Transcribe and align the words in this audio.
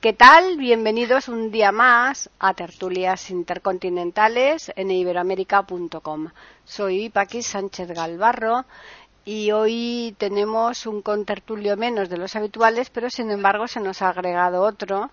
¿Qué 0.00 0.12
tal? 0.12 0.58
Bienvenidos 0.58 1.26
un 1.26 1.50
día 1.50 1.72
más 1.72 2.30
a 2.38 2.54
Tertulias 2.54 3.30
Intercontinentales 3.30 4.70
en 4.76 4.92
iberoamérica.com. 4.92 6.28
Soy 6.64 7.08
Paqui 7.08 7.42
Sánchez 7.42 7.88
Galvarro 7.88 8.64
y 9.24 9.50
hoy 9.50 10.14
tenemos 10.16 10.86
un 10.86 11.02
contertulio 11.02 11.76
menos 11.76 12.08
de 12.08 12.16
los 12.16 12.36
habituales, 12.36 12.90
pero 12.90 13.10
sin 13.10 13.32
embargo 13.32 13.66
se 13.66 13.80
nos 13.80 14.00
ha 14.00 14.10
agregado 14.10 14.62
otro 14.62 15.10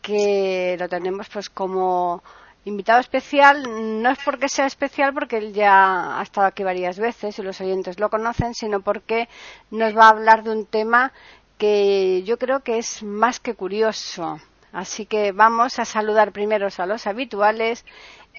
que 0.00 0.76
lo 0.80 0.88
tenemos 0.88 1.28
pues 1.28 1.50
como 1.50 2.22
invitado 2.64 3.00
especial, 3.00 3.62
no 4.02 4.10
es 4.10 4.18
porque 4.24 4.48
sea 4.48 4.66
especial, 4.66 5.12
porque 5.12 5.38
él 5.38 5.52
ya 5.52 6.18
ha 6.18 6.22
estado 6.22 6.46
aquí 6.46 6.62
varias 6.62 6.98
veces 6.98 7.38
y 7.38 7.42
los 7.42 7.60
oyentes 7.60 7.98
lo 7.98 8.10
conocen, 8.10 8.54
sino 8.54 8.80
porque 8.80 9.28
nos 9.70 9.96
va 9.96 10.06
a 10.06 10.10
hablar 10.10 10.44
de 10.44 10.50
un 10.50 10.66
tema 10.66 11.12
que 11.58 12.22
yo 12.24 12.38
creo 12.38 12.60
que 12.60 12.78
es 12.78 13.02
más 13.02 13.40
que 13.40 13.54
curioso. 13.54 14.40
Así 14.72 15.06
que 15.06 15.32
vamos 15.32 15.78
a 15.78 15.84
saludar 15.84 16.32
primero 16.32 16.68
a 16.76 16.86
los 16.86 17.06
habituales 17.06 17.84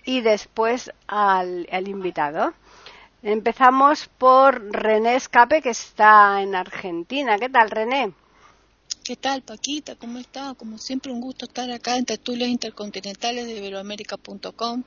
y 0.06 0.22
después 0.22 0.92
al, 1.08 1.68
invitado. 1.88 2.54
Empezamos 3.22 4.08
por 4.18 4.72
René 4.72 5.16
Escape, 5.16 5.62
que 5.62 5.72
está 5.72 6.42
en 6.42 6.56
Argentina. 6.56 7.38
¿Qué 7.38 7.50
tal, 7.50 7.70
René? 7.70 8.14
¿Qué 9.04 9.16
tal, 9.16 9.42
Paquita? 9.42 9.96
¿Cómo 9.96 10.20
está? 10.20 10.54
Como 10.54 10.78
siempre, 10.78 11.12
un 11.12 11.20
gusto 11.20 11.46
estar 11.46 11.70
acá 11.72 11.98
en 11.98 12.06
Tertulias 12.06 12.50
Intercontinentales 12.50 13.46
de 13.46 13.58
Iberoamérica.com 13.58 14.84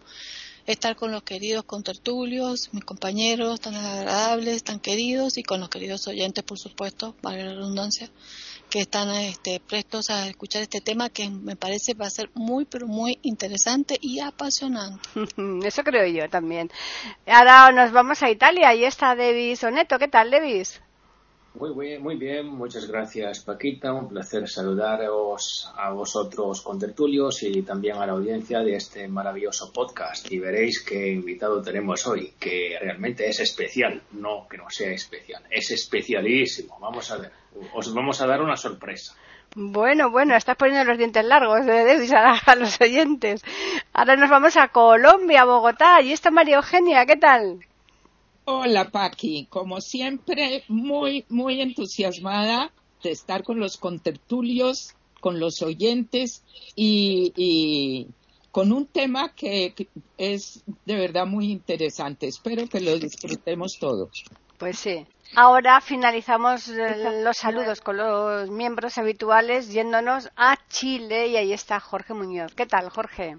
estar 0.67 0.97
con 0.97 1.11
los 1.11 1.23
queridos 1.23 1.65
contertulios, 1.65 2.73
mis 2.73 2.85
compañeros 2.85 3.61
tan 3.61 3.75
agradables, 3.75 4.63
tan 4.63 4.81
queridos 4.81 5.39
y 5.39 5.43
con 5.43 5.61
los 5.61 5.69
queridos 5.69 6.07
oyentes, 6.09 6.45
por 6.45 6.59
supuesto, 6.59 7.15
para 7.21 7.45
la 7.45 7.55
redundancia, 7.55 8.11
que 8.71 8.81
están 8.81 9.11
este, 9.11 9.61
prestos 9.61 10.11
a 10.11 10.29
escuchar 10.29 10.63
este 10.63 10.81
tema 10.81 11.11
que 11.11 11.29
me 11.29 11.57
parece 11.57 11.95
va 11.95 12.07
a 12.07 12.11
ser 12.11 12.31
muy, 12.35 12.65
pero 12.65 12.87
muy 12.87 13.19
interesante 13.23 13.99
y 14.01 14.21
apasionante. 14.21 15.09
Eso 15.67 15.83
creo 15.83 16.07
yo 16.07 16.29
también. 16.31 16.71
Ahora 17.27 17.73
nos 17.73 17.93
vamos 17.93 18.23
a 18.23 18.31
Italia. 18.31 18.69
Ahí 18.69 18.85
está 18.85 19.15
Devis 19.15 19.63
Oneto. 19.65 19.99
¿Qué 19.99 20.09
tal, 20.09 20.31
Devis? 20.31 20.81
Muy 21.55 21.75
bien, 21.79 22.03
muy 22.03 22.17
bien. 22.17 22.47
Muchas 22.47 22.87
gracias, 22.87 23.41
Paquita. 23.41 23.93
Un 23.93 24.09
placer 24.09 24.49
saludaros 24.49 25.71
a 25.77 25.91
vosotros 25.93 26.63
contertulios 26.63 27.43
y 27.43 27.63
también 27.63 27.97
a 27.97 28.07
la 28.07 28.13
audiencia 28.13 28.61
de 28.61 28.77
este 28.77 29.07
maravilloso 29.07 29.71
podcast. 29.71 30.33
Y 30.33 30.39
veréis 30.39 30.83
qué 30.83 31.13
invitado 31.13 31.61
tenemos 31.61 32.07
hoy, 32.07 32.33
que 32.41 32.79
realmente 32.81 33.29
es 33.29 33.41
especial. 33.41 34.03
No 34.13 34.47
que 34.49 34.57
no 34.57 34.71
sea 34.71 34.93
especial, 34.93 35.43
es 35.51 35.71
especialísimo. 35.71 36.79
Vamos 36.81 37.11
a 37.11 37.19
ver, 37.19 37.33
os 37.75 37.93
vamos 37.93 38.21
a 38.23 38.27
dar 38.27 38.41
una 38.41 38.57
sorpresa. 38.57 39.15
Bueno, 39.55 40.11
bueno, 40.11 40.35
estás 40.35 40.57
poniendo 40.57 40.85
los 40.85 40.97
dientes 40.97 41.25
largos 41.25 41.67
de 41.67 41.85
Davis 41.85 42.13
a, 42.13 42.55
los 42.55 42.81
oyentes. 42.81 43.45
Ahora 43.93 44.17
nos 44.17 44.31
vamos 44.31 44.57
a 44.57 44.69
Colombia, 44.69 45.45
Bogotá. 45.45 46.01
Y 46.01 46.13
está 46.13 46.31
María 46.31 46.57
Eugenia, 46.57 47.05
¿qué 47.05 47.17
tal? 47.17 47.61
Hola 48.45 48.91
Paqui, 48.91 49.47
como 49.49 49.81
siempre, 49.81 50.65
muy, 50.69 51.25
muy 51.29 51.61
entusiasmada 51.61 52.73
de 53.03 53.11
estar 53.11 53.45
con 53.45 53.61
los 53.61 53.77
contertulios, 53.77 54.95
con 55.21 55.39
los 55.39 55.63
oyentes 55.63 56.43
y, 56.75 58.09
con 58.51 58.73
un 58.73 58.87
tema 58.87 59.33
que 59.35 59.75
es 60.19 60.65
de 60.85 60.97
verdad 60.97 61.27
muy 61.27 61.51
interesante. 61.51 62.27
Espero 62.27 62.67
que 62.69 62.81
lo 62.81 62.99
disfrutemos 62.99 63.79
todos. 63.79 64.25
Pues 64.59 64.79
sí. 64.79 65.07
Ahora 65.35 65.81
finalizamos 65.81 66.69
eh, 66.69 67.23
los 67.23 67.39
saludos 67.39 67.81
con 67.81 67.97
los 67.97 68.51
miembros 68.51 68.99
habituales 68.99 69.73
yéndonos 69.73 70.31
a 70.37 70.59
Chile 70.69 71.29
y 71.29 71.37
ahí 71.37 71.53
está 71.53 71.81
Jorge 71.81 72.13
Muñoz. 72.13 72.55
¿Qué 72.55 72.67
tal, 72.67 72.91
Jorge? 72.91 73.37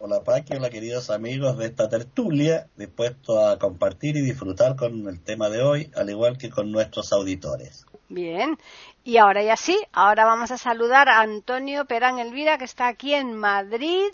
Hola 0.00 0.22
Paqui, 0.22 0.54
hola 0.54 0.70
queridos 0.70 1.10
amigos 1.10 1.58
de 1.58 1.66
esta 1.66 1.88
tertulia, 1.88 2.68
dispuesto 2.76 3.44
a 3.44 3.58
compartir 3.58 4.16
y 4.16 4.22
disfrutar 4.22 4.76
con 4.76 5.08
el 5.08 5.20
tema 5.20 5.48
de 5.48 5.60
hoy, 5.60 5.90
al 5.96 6.08
igual 6.08 6.38
que 6.38 6.50
con 6.50 6.70
nuestros 6.70 7.12
auditores. 7.12 7.84
Bien, 8.08 8.56
y 9.02 9.16
ahora 9.16 9.42
ya 9.42 9.56
sí, 9.56 9.76
ahora 9.92 10.24
vamos 10.24 10.52
a 10.52 10.56
saludar 10.56 11.08
a 11.08 11.20
Antonio 11.20 11.84
Perán 11.86 12.20
Elvira, 12.20 12.58
que 12.58 12.64
está 12.64 12.86
aquí 12.86 13.12
en 13.12 13.36
Madrid 13.36 14.06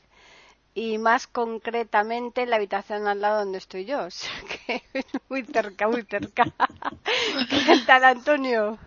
y 0.74 0.96
más 0.96 1.26
concretamente 1.26 2.40
en 2.40 2.48
la 2.48 2.56
habitación 2.56 3.06
al 3.06 3.20
lado 3.20 3.40
donde 3.40 3.58
estoy 3.58 3.84
yo, 3.84 4.04
o 4.06 4.10
sea 4.10 4.32
que 4.48 4.82
muy 5.28 5.44
cerca, 5.44 5.86
muy 5.86 6.02
cerca. 6.04 6.44
¿Qué 7.50 7.76
tal, 7.86 8.04
Antonio? 8.04 8.78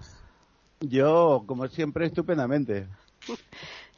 Yo, 0.80 1.44
como 1.46 1.68
siempre, 1.68 2.08
estupendamente. 2.08 2.88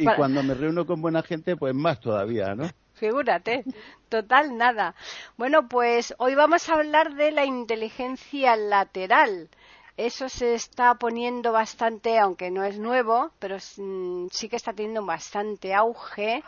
Y 0.01 0.05
cuando 0.15 0.41
me 0.43 0.53
reúno 0.53 0.85
con 0.85 1.01
buena 1.01 1.21
gente, 1.21 1.57
pues 1.57 1.75
más 1.75 1.99
todavía, 1.99 2.55
¿no? 2.55 2.69
Figúrate, 2.99 3.63
total 4.09 4.57
nada. 4.57 4.93
Bueno, 5.37 5.69
pues 5.69 6.13
hoy 6.17 6.35
vamos 6.35 6.67
a 6.67 6.73
hablar 6.73 7.15
de 7.15 7.31
la 7.31 7.45
inteligencia 7.45 8.57
lateral. 8.57 9.49
Eso 9.95 10.27
se 10.27 10.53
está 10.53 10.95
poniendo 10.95 11.53
bastante, 11.53 12.19
aunque 12.19 12.51
no 12.51 12.63
es 12.65 12.77
nuevo, 12.77 13.31
pero 13.39 13.57
mm, 13.77 14.27
sí 14.31 14.49
que 14.49 14.57
está 14.57 14.73
teniendo 14.73 15.05
bastante 15.05 15.73
auge. 15.73 16.43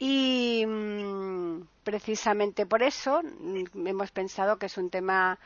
Y 0.00 0.64
mm, 0.66 1.62
precisamente 1.84 2.66
por 2.66 2.82
eso 2.82 3.22
mm, 3.22 3.86
hemos 3.86 4.10
pensado 4.10 4.58
que 4.58 4.66
es 4.66 4.76
un 4.76 4.90
tema 4.90 5.38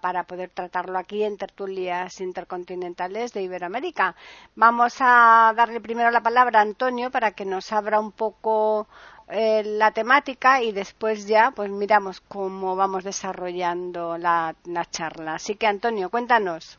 para 0.00 0.24
poder 0.24 0.50
tratarlo 0.50 0.98
aquí 0.98 1.24
en 1.24 1.36
tertulias 1.36 2.20
intercontinentales 2.20 3.32
de 3.32 3.42
Iberoamérica. 3.42 4.14
Vamos 4.54 4.96
a 5.00 5.52
darle 5.56 5.80
primero 5.80 6.10
la 6.10 6.22
palabra 6.22 6.60
a 6.60 6.62
Antonio 6.62 7.10
para 7.10 7.32
que 7.32 7.44
nos 7.44 7.72
abra 7.72 8.00
un 8.00 8.12
poco 8.12 8.86
eh, 9.30 9.62
la 9.64 9.92
temática 9.92 10.62
y 10.62 10.72
después 10.72 11.26
ya 11.26 11.52
pues 11.54 11.70
miramos 11.70 12.20
cómo 12.20 12.76
vamos 12.76 13.04
desarrollando 13.04 14.16
la, 14.18 14.54
la 14.64 14.84
charla. 14.84 15.34
Así 15.34 15.54
que 15.54 15.66
Antonio, 15.66 16.10
cuéntanos. 16.10 16.78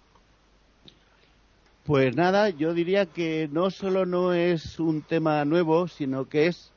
Pues 1.85 2.15
nada, 2.15 2.49
yo 2.49 2.73
diría 2.73 3.05
que 3.07 3.49
no 3.51 3.71
solo 3.71 4.05
no 4.05 4.33
es 4.33 4.79
un 4.79 5.01
tema 5.01 5.43
nuevo, 5.45 5.87
sino 5.87 6.29
que 6.29 6.47
es 6.47 6.71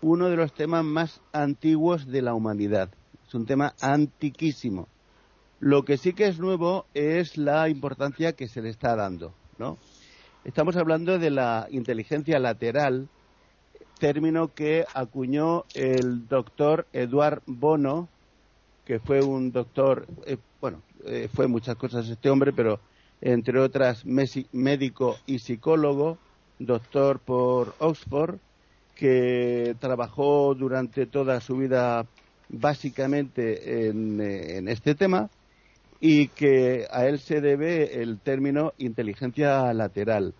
uno 0.00 0.28
de 0.28 0.36
los 0.36 0.52
temas 0.52 0.84
más 0.84 1.20
antiguos 1.32 2.06
de 2.06 2.22
la 2.22 2.34
humanidad. 2.34 2.90
Es 3.26 3.34
un 3.34 3.46
tema 3.46 3.74
antiquísimo. 3.80 4.88
Lo 5.58 5.84
que 5.84 5.96
sí 5.96 6.12
que 6.12 6.26
es 6.26 6.38
nuevo 6.38 6.86
es 6.92 7.38
la 7.38 7.68
importancia 7.68 8.32
que 8.32 8.48
se 8.48 8.60
le 8.60 8.68
está 8.68 8.96
dando, 8.96 9.32
¿no? 9.58 9.78
Estamos 10.44 10.76
hablando 10.76 11.18
de 11.20 11.30
la 11.30 11.68
inteligencia 11.70 12.40
lateral, 12.40 13.08
término 14.02 14.52
que 14.52 14.84
acuñó 14.94 15.64
el 15.74 16.26
doctor 16.26 16.88
Eduard 16.92 17.40
Bono, 17.46 18.08
que 18.84 18.98
fue 18.98 19.22
un 19.22 19.52
doctor, 19.52 20.08
eh, 20.26 20.38
bueno, 20.60 20.82
eh, 21.06 21.28
fue 21.32 21.46
muchas 21.46 21.76
cosas 21.76 22.08
este 22.08 22.28
hombre, 22.28 22.52
pero 22.52 22.80
entre 23.20 23.60
otras 23.60 24.04
médico 24.04 25.18
y 25.24 25.38
psicólogo, 25.38 26.18
doctor 26.58 27.20
por 27.20 27.76
Oxford, 27.78 28.40
que 28.96 29.76
trabajó 29.78 30.56
durante 30.56 31.06
toda 31.06 31.40
su 31.40 31.58
vida 31.58 32.04
básicamente 32.48 33.86
en, 33.86 34.20
eh, 34.20 34.56
en 34.56 34.66
este 34.66 34.96
tema 34.96 35.30
y 36.00 36.26
que 36.26 36.88
a 36.90 37.06
él 37.06 37.20
se 37.20 37.40
debe 37.40 38.02
el 38.02 38.18
término 38.18 38.72
inteligencia 38.78 39.72
lateral. 39.72 40.34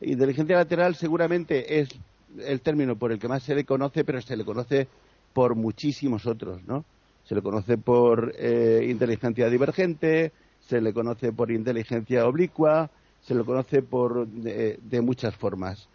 Inteligencia 0.00 0.56
lateral 0.56 0.94
seguramente 0.94 1.80
es 1.80 1.90
el 2.38 2.60
término 2.60 2.96
por 2.96 3.12
el 3.12 3.18
que 3.18 3.28
más 3.28 3.42
se 3.42 3.54
le 3.54 3.64
conoce, 3.64 4.04
pero 4.04 4.20
se 4.20 4.36
le 4.36 4.44
conoce 4.44 4.88
por 5.32 5.54
muchísimos 5.54 6.26
otros, 6.26 6.62
¿no? 6.66 6.84
Se 7.24 7.34
le 7.34 7.42
conoce 7.42 7.78
por 7.78 8.34
eh, 8.36 8.86
inteligencia 8.88 9.48
divergente, 9.48 10.32
se 10.60 10.80
le 10.80 10.92
conoce 10.92 11.32
por 11.32 11.50
inteligencia 11.50 12.26
oblicua, 12.26 12.90
se 13.22 13.34
le 13.34 13.44
conoce 13.44 13.82
por 13.82 14.26
de, 14.26 15.00
muchas 15.00 15.34
formas. 15.36 15.88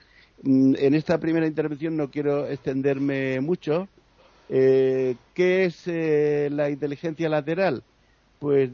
Mm, 0.44 0.75
en 0.77 0.94
esta 0.95 1.18
primera 1.19 1.47
intervención 1.47 1.95
no 1.95 2.09
quiero 2.09 2.47
extenderme 2.47 3.39
mucho. 3.42 3.88
Eh, 4.50 5.15
¿Qué 5.33 5.65
es 5.65 5.83
eh, 5.85 6.50
la 6.51 6.69
inteligencia 6.69 7.30
lateral? 7.30 7.83
Pues 8.39 8.71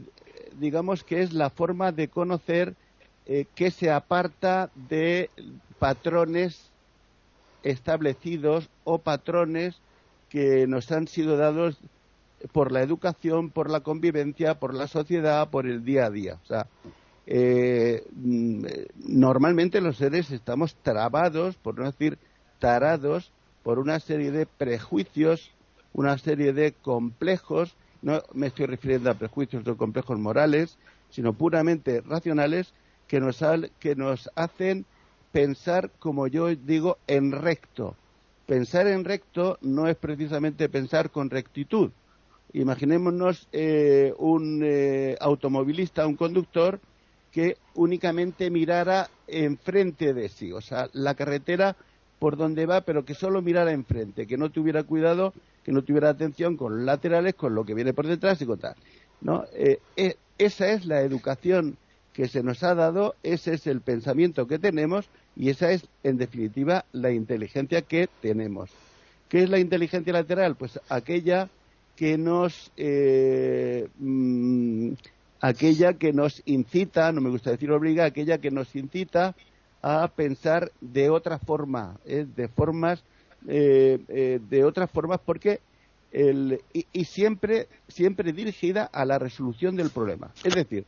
digamos 0.58 1.04
que 1.04 1.22
es 1.22 1.32
la 1.32 1.50
forma 1.50 1.92
de 1.92 2.08
conocer 2.08 2.74
eh, 3.26 3.46
que 3.54 3.70
se 3.70 3.90
aparta 3.90 4.70
de 4.88 5.30
patrones 5.78 6.70
establecidos 7.66 8.70
o 8.84 8.98
patrones 8.98 9.80
que 10.28 10.66
nos 10.66 10.90
han 10.92 11.08
sido 11.08 11.36
dados 11.36 11.78
por 12.52 12.72
la 12.72 12.82
educación, 12.82 13.50
por 13.50 13.70
la 13.70 13.80
convivencia, 13.80 14.58
por 14.58 14.74
la 14.74 14.86
sociedad, 14.86 15.50
por 15.50 15.66
el 15.66 15.84
día 15.84 16.06
a 16.06 16.10
día. 16.10 16.38
O 16.42 16.46
sea, 16.46 16.66
eh, 17.26 18.04
mm, 18.12 18.64
normalmente 19.06 19.80
los 19.80 19.96
seres 19.96 20.30
estamos 20.30 20.76
trabados, 20.82 21.56
por 21.56 21.78
no 21.78 21.84
decir 21.84 22.18
tarados, 22.58 23.32
por 23.62 23.78
una 23.78 23.98
serie 23.98 24.30
de 24.30 24.46
prejuicios, 24.46 25.50
una 25.92 26.18
serie 26.18 26.52
de 26.52 26.72
complejos, 26.72 27.76
no 28.02 28.22
me 28.32 28.46
estoy 28.46 28.66
refiriendo 28.66 29.10
a 29.10 29.14
prejuicios 29.14 29.66
o 29.66 29.76
complejos 29.76 30.18
morales, 30.18 30.78
sino 31.10 31.32
puramente 31.32 32.02
racionales, 32.02 32.72
que 33.08 33.20
nos, 33.20 33.42
que 33.78 33.96
nos 33.96 34.30
hacen 34.34 34.84
pensar, 35.32 35.90
como 35.98 36.26
yo 36.26 36.54
digo, 36.54 36.98
en 37.06 37.32
recto. 37.32 37.94
Pensar 38.46 38.86
en 38.86 39.04
recto 39.04 39.58
no 39.60 39.88
es 39.88 39.96
precisamente 39.96 40.68
pensar 40.68 41.10
con 41.10 41.30
rectitud. 41.30 41.90
Imaginémonos 42.52 43.48
eh, 43.52 44.14
un 44.18 44.62
eh, 44.64 45.16
automovilista, 45.20 46.06
un 46.06 46.16
conductor, 46.16 46.80
que 47.32 47.58
únicamente 47.74 48.50
mirara 48.50 49.10
enfrente 49.26 50.14
de 50.14 50.30
sí, 50.30 50.52
o 50.52 50.62
sea, 50.62 50.88
la 50.94 51.14
carretera 51.14 51.76
por 52.18 52.38
donde 52.38 52.64
va, 52.64 52.80
pero 52.80 53.04
que 53.04 53.12
solo 53.12 53.42
mirara 53.42 53.72
enfrente, 53.72 54.26
que 54.26 54.38
no 54.38 54.50
tuviera 54.50 54.84
cuidado, 54.84 55.34
que 55.62 55.72
no 55.72 55.82
tuviera 55.82 56.08
atención 56.08 56.56
con 56.56 56.76
los 56.76 56.86
laterales, 56.86 57.34
con 57.34 57.54
lo 57.54 57.64
que 57.66 57.74
viene 57.74 57.92
por 57.92 58.06
detrás 58.06 58.40
y 58.40 58.46
con 58.46 58.58
tal. 58.58 58.74
¿no? 59.20 59.44
Eh, 59.52 59.80
esa 60.38 60.70
es 60.70 60.86
la 60.86 61.02
educación 61.02 61.76
que 62.16 62.28
se 62.28 62.42
nos 62.42 62.62
ha 62.62 62.74
dado, 62.74 63.14
ese 63.22 63.52
es 63.52 63.66
el 63.66 63.82
pensamiento 63.82 64.46
que 64.46 64.58
tenemos 64.58 65.06
y 65.36 65.50
esa 65.50 65.70
es, 65.70 65.86
en 66.02 66.16
definitiva, 66.16 66.86
la 66.92 67.12
inteligencia 67.12 67.82
que 67.82 68.08
tenemos. 68.22 68.70
¿Qué 69.28 69.42
es 69.42 69.50
la 69.50 69.58
inteligencia 69.58 70.14
lateral? 70.14 70.56
Pues 70.56 70.80
aquella 70.88 71.50
que 71.94 72.16
nos 72.16 72.72
eh, 72.78 73.86
mm, 73.98 74.92
aquella 75.42 75.92
que 75.92 76.14
nos 76.14 76.40
incita, 76.46 77.12
no 77.12 77.20
me 77.20 77.28
gusta 77.28 77.50
decir 77.50 77.70
obliga, 77.70 78.06
aquella 78.06 78.38
que 78.38 78.50
nos 78.50 78.74
incita 78.74 79.34
a 79.82 80.08
pensar 80.08 80.72
de 80.80 81.10
otra 81.10 81.38
forma, 81.38 81.98
¿eh? 82.06 82.24
de 82.34 82.48
formas, 82.48 83.04
eh, 83.46 84.40
de 84.48 84.64
otras 84.64 84.90
formas, 84.90 85.20
porque 85.22 85.60
el, 86.12 86.62
y, 86.72 87.04
siempre, 87.04 87.68
siempre 87.88 88.32
dirigida 88.32 88.84
a 88.84 89.04
la 89.04 89.18
resolución 89.18 89.76
del 89.76 89.90
problema. 89.90 90.30
Es 90.42 90.54
decir, 90.54 90.86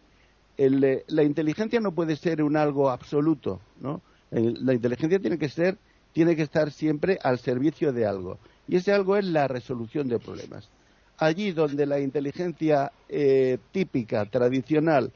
el, 0.59 1.05
la 1.07 1.23
inteligencia 1.23 1.81
no 1.81 1.93
puede 1.93 2.17
ser 2.17 2.43
un 2.43 2.57
algo 2.57 2.91
absoluto, 2.91 3.61
¿no? 3.81 4.03
La 4.31 4.75
inteligencia 4.75 5.19
tiene 5.19 5.39
que 5.39 5.49
ser, 5.49 5.79
tiene 6.13 6.37
que 6.37 6.43
estar 6.43 6.71
siempre 6.71 7.19
al 7.23 7.39
servicio 7.39 7.93
de 7.93 8.05
algo. 8.05 8.39
Y 8.67 8.77
ese 8.77 8.93
algo 8.93 9.17
es 9.17 9.25
la 9.25 9.49
resolución 9.49 10.09
de 10.09 10.19
problemas. 10.19 10.69
Allí 11.17 11.53
donde 11.53 11.87
la 11.87 12.01
inteligencia 12.01 12.93
eh, 13.09 13.59
típica, 13.73 14.27
tradicional, 14.27 15.13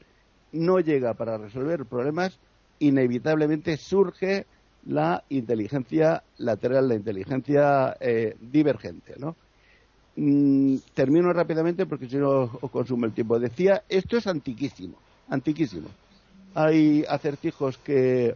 no 0.51 0.79
llega 0.79 1.13
para 1.13 1.37
resolver 1.37 1.85
problemas, 1.85 2.39
inevitablemente 2.79 3.77
surge 3.77 4.45
la 4.85 5.23
inteligencia 5.29 6.23
lateral, 6.37 6.89
la 6.89 6.95
inteligencia 6.95 7.95
eh, 7.99 8.35
divergente, 8.39 9.15
¿no? 9.17 9.35
Mm, 10.15 10.77
termino 10.93 11.33
rápidamente 11.33 11.85
porque 11.85 12.07
si 12.07 12.17
no 12.17 12.51
os 12.61 12.71
consumo 12.71 13.05
el 13.05 13.13
tiempo. 13.13 13.39
Decía, 13.39 13.83
esto 13.89 14.17
es 14.17 14.27
antiquísimo, 14.27 14.97
antiquísimo. 15.29 15.89
Hay 16.55 17.03
acertijos 17.09 17.77
que 17.77 18.35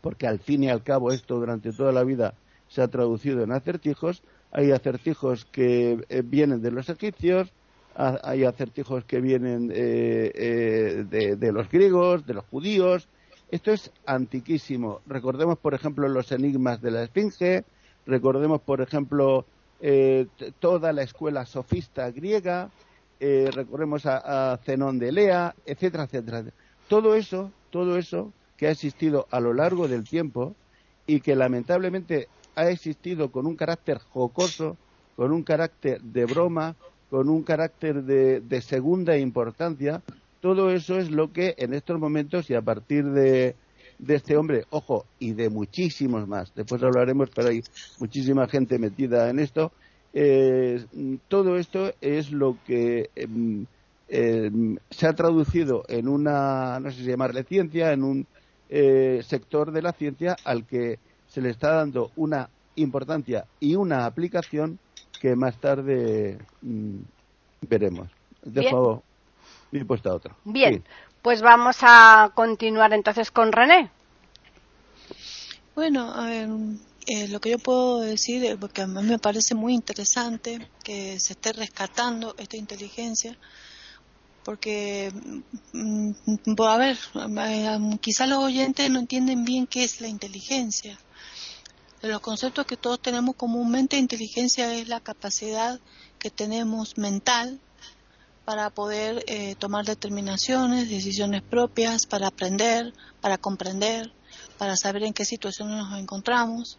porque 0.00 0.26
al 0.26 0.38
fin 0.38 0.64
y 0.64 0.70
al 0.70 0.82
cabo 0.82 1.12
esto 1.12 1.38
durante 1.38 1.72
toda 1.72 1.92
la 1.92 2.04
vida 2.04 2.34
se 2.68 2.82
ha 2.82 2.88
traducido 2.88 3.42
en 3.42 3.52
acertijos. 3.52 4.22
Hay 4.50 4.70
acertijos 4.70 5.44
que 5.46 6.04
eh, 6.08 6.22
vienen 6.24 6.62
de 6.62 6.70
los 6.70 6.88
egipcios, 6.88 7.52
hay 7.94 8.44
acertijos 8.44 9.04
que 9.04 9.20
vienen 9.20 9.70
eh, 9.70 10.32
eh, 10.34 11.36
de, 11.38 11.52
los 11.52 11.68
griegos, 11.70 12.26
de 12.26 12.34
los 12.34 12.44
judíos. 12.46 13.08
Esto 13.50 13.70
es 13.70 13.90
antiquísimo. 14.06 15.00
Recordemos, 15.06 15.58
por 15.58 15.74
ejemplo, 15.74 16.08
los 16.08 16.32
enigmas 16.32 16.80
de 16.80 16.90
la 16.90 17.02
Esfinge, 17.02 17.64
recordemos, 18.06 18.62
por 18.62 18.80
ejemplo, 18.80 19.44
toda 20.60 20.92
la 20.92 21.02
escuela 21.02 21.44
sofista 21.44 22.10
griega, 22.10 22.70
recordemos 23.52 24.06
a, 24.06 24.52
a 24.52 24.56
Zenón 24.58 24.98
de 24.98 25.12
Lea, 25.12 25.54
etcétera, 25.64 26.04
etcétera. 26.04 26.44
Todo 26.88 27.14
eso, 27.14 27.52
todo 27.70 27.96
eso 27.96 28.32
que 28.56 28.66
ha 28.66 28.70
existido 28.70 29.26
a 29.30 29.40
lo 29.40 29.54
largo 29.54 29.88
del 29.88 30.04
tiempo 30.04 30.54
y 31.06 31.20
que 31.20 31.36
lamentablemente 31.36 32.28
ha 32.54 32.68
existido 32.68 33.30
con 33.30 33.46
un 33.46 33.56
carácter 33.56 33.98
jocoso, 33.98 34.76
con 35.16 35.32
un 35.32 35.42
carácter 35.42 36.00
de 36.00 36.24
broma, 36.26 36.76
con 37.10 37.28
un 37.28 37.42
carácter 37.42 38.02
de, 38.04 38.60
segunda 38.62 39.16
importancia. 39.18 40.02
Todo 40.40 40.70
eso 40.70 40.98
es 40.98 41.10
lo 41.10 41.32
que 41.32 41.54
en 41.58 41.74
estos 41.74 41.98
momentos 41.98 42.50
y 42.50 42.54
a 42.54 42.62
partir 42.62 43.04
de, 43.04 43.54
este 44.08 44.36
hombre, 44.36 44.64
ojo, 44.70 45.06
y 45.18 45.32
de 45.32 45.48
muchísimos 45.48 46.26
más, 46.26 46.52
después 46.54 46.82
hablaremos, 46.82 47.30
pero 47.34 47.48
hay 47.48 47.62
muchísima 47.98 48.48
gente 48.48 48.78
metida 48.78 49.30
en 49.30 49.38
esto, 49.38 49.72
eh, 50.12 50.84
todo 51.28 51.56
esto 51.56 51.92
es 52.00 52.32
lo 52.32 52.56
que 52.66 53.10
em, 53.16 53.66
em, 54.08 54.76
se 54.90 55.06
ha 55.06 55.14
traducido 55.14 55.84
en 55.88 56.08
una, 56.08 56.78
no 56.80 56.90
sé 56.90 56.98
si 56.98 57.04
llamarle 57.04 57.44
ciencia, 57.44 57.92
en 57.92 58.04
un 58.04 58.26
eh, 58.68 59.22
sector 59.26 59.72
de 59.72 59.82
la 59.82 59.92
ciencia 59.92 60.36
al 60.44 60.66
que 60.66 60.98
se 61.26 61.40
le 61.40 61.50
está 61.50 61.72
dando 61.72 62.10
una 62.16 62.50
importancia 62.76 63.46
y 63.60 63.74
una 63.74 64.06
aplicación 64.06 64.78
que 65.20 65.36
más 65.36 65.56
tarde 65.58 66.38
mm, 66.62 66.98
veremos. 67.68 68.08
Dejo 68.42 69.02
mi 69.70 69.84
puesta 69.84 70.10
a 70.10 70.14
otra. 70.14 70.34
Bien, 70.44 70.84
pues 71.22 71.40
vamos 71.42 71.78
a 71.82 72.32
continuar 72.34 72.92
entonces 72.92 73.30
con 73.30 73.52
René. 73.52 73.90
Bueno, 75.74 76.12
a 76.12 76.26
ver, 76.26 76.48
eh, 77.06 77.28
lo 77.28 77.40
que 77.40 77.50
yo 77.50 77.58
puedo 77.58 78.00
decir, 78.00 78.56
porque 78.60 78.82
a 78.82 78.86
mí 78.86 79.02
me 79.02 79.18
parece 79.18 79.54
muy 79.54 79.74
interesante 79.74 80.68
que 80.84 81.18
se 81.18 81.32
esté 81.32 81.52
rescatando 81.52 82.34
esta 82.38 82.56
inteligencia, 82.56 83.36
porque, 84.44 85.12
mm, 85.72 86.10
mm, 86.46 86.62
a 86.62 86.76
ver, 86.76 86.98
eh, 87.48 87.98
quizá 88.00 88.26
los 88.26 88.38
oyentes 88.38 88.90
no 88.90 89.00
entienden 89.00 89.44
bien 89.44 89.66
qué 89.66 89.84
es 89.84 90.00
la 90.00 90.08
inteligencia. 90.08 90.98
De 92.00 92.08
los 92.08 92.20
conceptos 92.20 92.66
que 92.66 92.76
todos 92.76 93.00
tenemos 93.00 93.36
comúnmente, 93.36 93.96
inteligencia 93.96 94.74
es 94.74 94.88
la 94.88 95.00
capacidad 95.00 95.80
que 96.18 96.30
tenemos 96.30 96.98
mental 96.98 97.60
para 98.44 98.70
poder 98.70 99.24
eh, 99.28 99.54
tomar 99.56 99.84
determinaciones, 99.84 100.90
decisiones 100.90 101.42
propias, 101.42 102.06
para 102.06 102.28
aprender, 102.28 102.92
para 103.20 103.38
comprender, 103.38 104.12
para 104.62 104.76
saber 104.76 105.02
en 105.02 105.12
qué 105.12 105.24
situaciones 105.24 105.76
nos 105.76 105.98
encontramos 105.98 106.78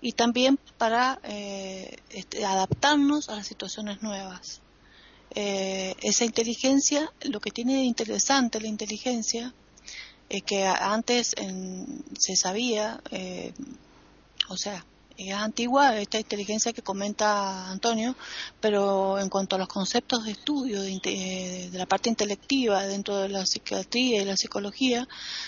y 0.00 0.12
también 0.12 0.58
para 0.78 1.20
eh, 1.22 1.98
este, 2.08 2.46
adaptarnos 2.46 3.28
a 3.28 3.36
las 3.36 3.46
situaciones 3.46 4.00
nuevas. 4.00 4.62
Eh, 5.34 5.94
esa 6.00 6.24
inteligencia, 6.24 7.12
lo 7.24 7.40
que 7.40 7.50
tiene 7.50 7.74
de 7.74 7.82
interesante 7.82 8.58
la 8.58 8.68
inteligencia, 8.68 9.52
es 10.30 10.42
que 10.44 10.64
antes 10.64 11.34
se 12.18 12.36
sabía, 12.36 13.02
eh, 13.10 13.52
o 14.48 14.56
sea, 14.56 14.86
es 15.28 15.34
antigua 15.34 15.98
esta 15.98 16.18
inteligencia 16.18 16.72
que 16.72 16.82
comenta 16.82 17.70
Antonio, 17.70 18.16
pero 18.60 19.18
en 19.18 19.28
cuanto 19.28 19.56
a 19.56 19.58
los 19.58 19.68
conceptos 19.68 20.24
de 20.24 20.32
estudio 20.32 20.80
de, 20.82 21.70
la 21.72 21.86
parte 21.86 22.08
intelectiva 22.08 22.86
dentro 22.86 23.16
de 23.18 23.28
la 23.28 23.44
psiquiatría 23.44 24.22
y 24.22 24.24
la 24.24 24.36
psicología, 24.36 25.06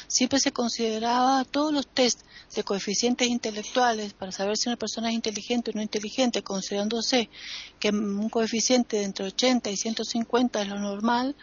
siempre 0.08 0.40
se 0.40 0.52
consideraba 0.52 1.44
todos 1.44 1.72
los 1.72 1.86
test 1.86 2.20
de 2.54 2.64
coeficientes 2.64 3.28
intelectuales 3.28 4.12
para 4.12 4.30
saber 4.30 4.56
si 4.58 4.68
una 4.68 4.76
persona 4.76 5.08
es 5.08 5.14
inteligente 5.14 5.70
o 5.70 5.74
no 5.74 5.82
inteligente, 5.82 6.42
considerándose 6.42 7.30
que 7.78 7.88
un 7.88 8.28
coeficiente 8.28 8.98
de 8.98 9.04
entre 9.04 9.26
80 9.26 9.70
y 9.70 9.76
150 9.76 10.60
es 10.60 10.68
lo 10.68 10.78
normal, 10.78 11.34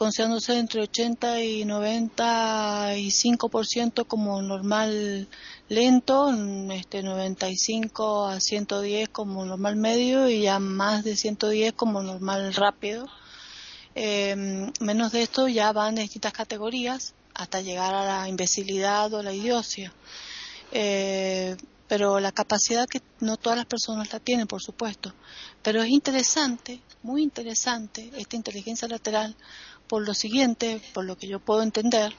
considerándose 0.00 0.56
entre 0.56 0.80
80 0.80 1.44
y 1.44 1.64
95% 1.64 4.06
como 4.06 4.40
normal 4.40 5.28
lento, 5.68 6.32
este 6.72 7.02
95 7.02 8.28
a 8.28 8.40
110 8.40 9.10
como 9.10 9.44
normal 9.44 9.76
medio 9.76 10.30
y 10.30 10.44
ya 10.44 10.58
más 10.58 11.04
de 11.04 11.16
110 11.16 11.74
como 11.74 12.02
normal 12.02 12.54
rápido. 12.54 13.06
Em, 13.94 14.72
menos 14.80 15.12
de 15.12 15.20
esto 15.20 15.48
ya 15.48 15.70
van 15.72 15.98
en 15.98 16.04
distintas 16.04 16.32
categorías 16.32 17.12
hasta 17.34 17.60
llegar 17.60 17.94
a 17.94 18.06
la 18.06 18.26
imbecilidad 18.26 19.12
o 19.12 19.22
la 19.22 19.34
idiocia. 19.34 19.92
Eh, 20.72 21.56
pero 21.90 22.20
la 22.20 22.30
capacidad 22.30 22.88
que 22.88 23.02
no 23.18 23.36
todas 23.36 23.58
las 23.58 23.66
personas 23.66 24.12
la 24.12 24.20
tienen, 24.20 24.46
por 24.46 24.62
supuesto. 24.62 25.12
Pero 25.60 25.82
es 25.82 25.90
interesante, 25.90 26.80
muy 27.02 27.20
interesante, 27.20 28.12
esta 28.16 28.36
inteligencia 28.36 28.86
lateral, 28.86 29.34
por 29.90 30.06
lo 30.06 30.14
siguiente, 30.14 30.80
por 30.94 31.04
lo 31.04 31.18
que 31.18 31.26
yo 31.26 31.40
puedo 31.40 31.62
entender, 31.62 32.14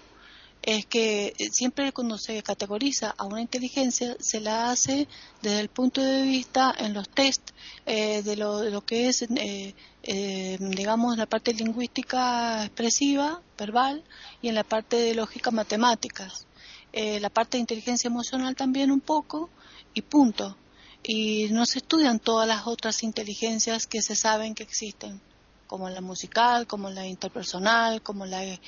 es 0.62 0.86
que 0.86 1.34
siempre 1.54 1.94
cuando 1.94 2.18
se 2.18 2.44
categoriza 2.44 3.16
a 3.18 3.24
una 3.24 3.40
inteligencia 3.40 4.18
se 4.20 4.42
la 4.42 4.70
hace 4.70 5.08
desde 5.42 5.62
el 5.62 5.70
punto 5.70 6.02
de 6.02 6.24
vista 6.24 6.76
en 6.78 6.94
los 6.94 7.08
test 7.08 7.52
eh, 7.86 8.24
de, 8.24 8.36
lo, 8.36 8.82
que 8.86 9.08
es, 9.08 9.22
eh, 9.22 9.74
eh, 10.04 10.58
digamos, 10.60 11.18
la 11.18 11.28
parte 11.28 11.54
lingüística 11.54 12.66
expresiva, 12.66 13.42
verbal, 13.58 14.04
y 14.42 14.50
en 14.50 14.56
la 14.56 14.66
parte 14.66 14.98
de 14.98 15.16
lógica 15.16 15.50
matemáticas. 15.50 16.46
Eh, 16.92 17.22
la 17.22 17.30
parte 17.30 17.56
de 17.56 17.62
inteligencia 17.62 18.10
emocional 18.10 18.54
también 18.54 18.92
un 18.92 19.00
poco, 19.00 19.50
y 19.94 20.02
punto. 20.02 20.58
Y 21.04 21.48
no 21.52 21.66
se 21.66 21.80
estudian 21.80 22.20
todas 22.20 22.50
las 22.50 22.68
otras 22.68 23.02
inteligencias 23.02 23.88
que 23.88 24.02
se 24.02 24.18
saben 24.18 24.56
que 24.56 24.64
existen 24.64 25.22
como 25.72 25.90
la 25.90 26.02
musical, 26.02 26.68
como 26.68 26.90
la 26.90 27.08
interpersonal, 27.08 28.02
como 28.02 28.26
la 28.26 28.44
eh, 28.44 28.60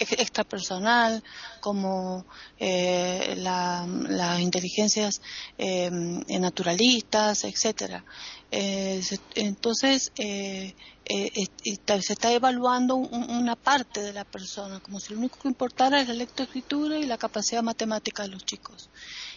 extrapersonal, 0.00 1.22
como 1.60 2.24
eh, 2.58 3.34
las 3.36 4.40
inteligencias 4.40 5.20
eh, 5.58 5.90
naturalistas, 6.40 7.44
etcétera. 7.44 8.02
Eh, 8.50 9.02
entonces 9.34 10.10
eh, 10.16 10.74
se 11.06 12.12
está 12.14 12.32
evaluando 12.32 12.96
una 12.96 13.54
parte 13.54 14.00
de 14.00 14.14
la 14.14 14.24
persona, 14.24 14.80
como 14.80 15.00
si 15.00 15.12
lo 15.12 15.18
único 15.18 15.38
que 15.38 15.48
importara 15.48 16.00
es 16.00 16.08
la 16.08 16.14
lectoescritura 16.14 16.96
y 16.96 17.04
la 17.04 17.18
capacidad 17.18 17.62
matemática 17.62 18.22
de 18.22 18.30
los 18.30 18.42
chicos. 18.42 18.88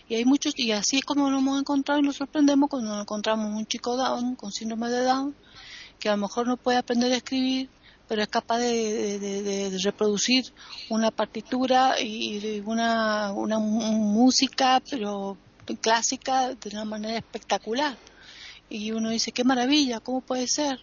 Y 0.07 0.15
hay 0.15 0.23
muchos, 0.23 0.53
y 0.55 0.71
así 0.71 0.99
es 0.99 1.03
como 1.03 1.29
lo 1.29 1.39
hemos 1.39 1.59
encontrado 1.59 1.99
y 1.99 2.03
nos 2.03 2.15
sorprendemos 2.15 2.69
cuando 2.69 3.01
encontramos 3.01 3.53
un 3.53 3.65
chico 3.67 3.97
Down, 3.97 4.35
con 4.35 4.53
síndrome 4.53 4.89
de 4.89 5.03
Down, 5.03 5.35
que 5.99 6.09
a 6.09 6.13
lo 6.13 6.17
mejor 6.17 6.47
no 6.47 6.57
puede 6.57 6.77
aprender 6.77 7.11
a 7.11 7.17
escribir, 7.17 7.69
pero 8.07 8.23
es 8.23 8.27
capaz 8.27 8.57
de, 8.59 9.77
reproducir 9.83 10.51
una 10.89 11.11
partitura 11.11 12.01
y 12.01 12.61
una, 12.65 13.31
una 13.33 13.59
música, 13.59 14.81
pero 14.89 15.37
clásica, 15.81 16.55
de 16.55 16.69
una 16.71 16.85
manera 16.85 17.17
espectacular. 17.17 17.95
Y 18.69 18.91
uno 18.91 19.09
dice, 19.09 19.31
qué 19.31 19.43
maravilla, 19.43 19.99
¿cómo 19.99 20.21
puede 20.21 20.47
ser? 20.47 20.79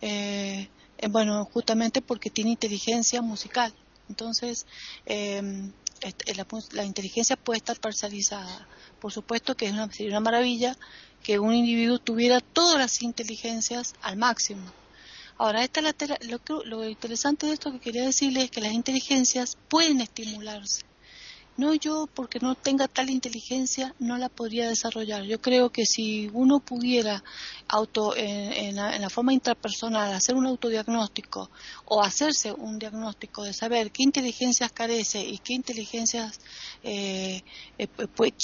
Eh, 0.00 0.68
eh, 0.98 1.08
bueno, 1.08 1.44
justamente 1.44 2.02
porque 2.02 2.30
tiene 2.30 2.50
inteligencia 2.50 3.22
musical. 3.22 3.72
Entonces, 4.08 4.66
este, 5.04 6.34
la, 6.34 6.46
la, 6.72 6.84
inteligencia 6.84 7.36
puede 7.36 7.58
estar 7.58 7.78
parcializada. 7.80 8.66
Por 9.02 9.10
supuesto 9.10 9.56
que 9.56 9.66
es 9.66 9.72
una, 9.72 9.90
sería 9.90 10.12
una 10.12 10.20
maravilla 10.20 10.76
que 11.24 11.40
un 11.40 11.52
individuo 11.52 11.98
tuviera 11.98 12.38
todas 12.38 12.78
las 12.78 13.02
inteligencias 13.02 13.94
al 14.00 14.16
máximo. 14.16 14.62
Ahora, 15.38 15.64
esta 15.64 15.80
lo, 15.80 16.64
lo 16.64 16.88
interesante 16.88 17.48
de 17.48 17.54
esto 17.54 17.72
que 17.72 17.80
quería 17.80 18.04
decirles 18.04 18.44
es 18.44 18.50
que 18.52 18.60
las 18.60 18.72
inteligencias 18.72 19.58
pueden 19.68 20.00
estimularse. 20.00 20.82
No 21.62 21.74
yo, 21.74 22.08
porque 22.12 22.40
no 22.40 22.56
tenga 22.56 22.88
tal 22.88 23.08
inteligencia, 23.08 23.94
no 24.00 24.18
la 24.18 24.28
podría 24.28 24.66
desarrollar. 24.66 25.22
Yo 25.22 25.40
creo 25.40 25.70
que 25.70 25.86
si 25.86 26.28
uno 26.32 26.58
pudiera 26.58 27.22
auto, 27.68 28.16
en, 28.16 28.74
la, 28.74 29.08
forma 29.10 29.32
intrapersonal 29.32 30.12
hacer 30.12 30.34
un 30.34 30.46
autodiagnóstico 30.46 31.50
o 31.84 32.02
hacerse 32.02 32.50
un 32.52 32.80
diagnóstico 32.80 33.44
de 33.44 33.52
saber 33.52 33.92
qué 33.92 34.02
inteligencias 34.02 34.72
carece 34.72 35.20
y 35.20 35.38
qué 35.38 35.54
inteligencias 35.54 36.40
eh, 36.82 37.44
eh, 37.78 37.86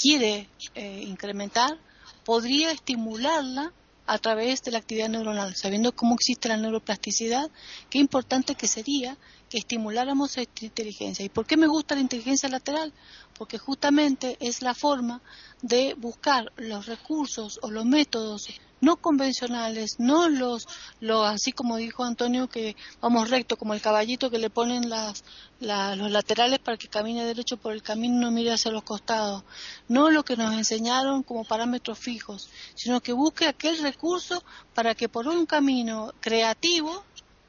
quiere 0.01 0.47
eh, 0.75 1.03
incrementar, 1.05 1.77
podría 2.23 2.71
estimularla 2.71 3.73
a 4.07 4.17
través 4.17 4.63
de 4.63 4.71
la 4.71 4.77
actividad 4.77 5.09
neuronal, 5.09 5.57
sabiendo 5.57 5.91
cómo 5.91 6.15
existe 6.15 6.47
la 6.47 6.55
neuroplasticidad, 6.55 7.51
qué 7.89 7.99
importante 7.99 8.55
que 8.55 8.67
sería 8.67 9.17
que 9.49 9.57
estimuláramos 9.57 10.37
esta 10.37 10.65
inteligencia. 10.65 11.25
¿Y 11.25 11.29
por 11.29 11.45
qué 11.45 11.57
me 11.57 11.67
gusta 11.67 11.95
la 11.95 12.01
inteligencia 12.01 12.47
lateral? 12.49 12.93
Porque 13.37 13.57
justamente 13.57 14.37
es 14.39 14.61
la 14.61 14.75
forma 14.75 15.21
de 15.61 15.95
buscar 15.95 16.51
los 16.57 16.85
recursos 16.85 17.59
o 17.61 17.71
los 17.71 17.85
métodos 17.85 18.47
no 18.81 18.97
convencionales, 18.97 19.99
no 19.99 20.29
los, 20.29 20.67
los 20.99 21.27
así 21.27 21.51
como 21.51 21.77
dijo 21.77 22.03
Antonio, 22.03 22.47
que 22.47 22.75
vamos 23.01 23.29
recto, 23.29 23.57
como 23.57 23.73
el 23.73 23.81
caballito 23.81 24.29
que 24.29 24.37
le 24.37 24.49
ponen 24.49 24.89
las, 24.89 25.23
los 25.59 26.11
laterales 26.11 26.59
para 26.59 26.77
que 26.77 26.87
camine 26.87 27.25
derecho 27.25 27.57
por 27.57 27.73
el 27.73 27.83
camino 27.83 28.15
y 28.15 28.19
no 28.19 28.31
mire 28.31 28.53
hacia 28.53 28.71
los 28.71 28.83
costados, 28.83 29.43
no 29.87 30.09
lo 30.09 30.23
que 30.23 30.37
nos 30.37 30.53
enseñaron 30.53 31.23
como 31.23 31.43
parámetros 31.43 31.99
fijos, 31.99 32.49
sino 32.75 33.01
que 33.01 33.11
busque 33.11 33.47
aquel 33.47 33.79
recurso 33.79 34.43
para 34.73 34.95
que 34.95 35.09
por 35.09 35.27
un 35.27 35.45
camino 35.45 36.13
creativo 36.21 37.03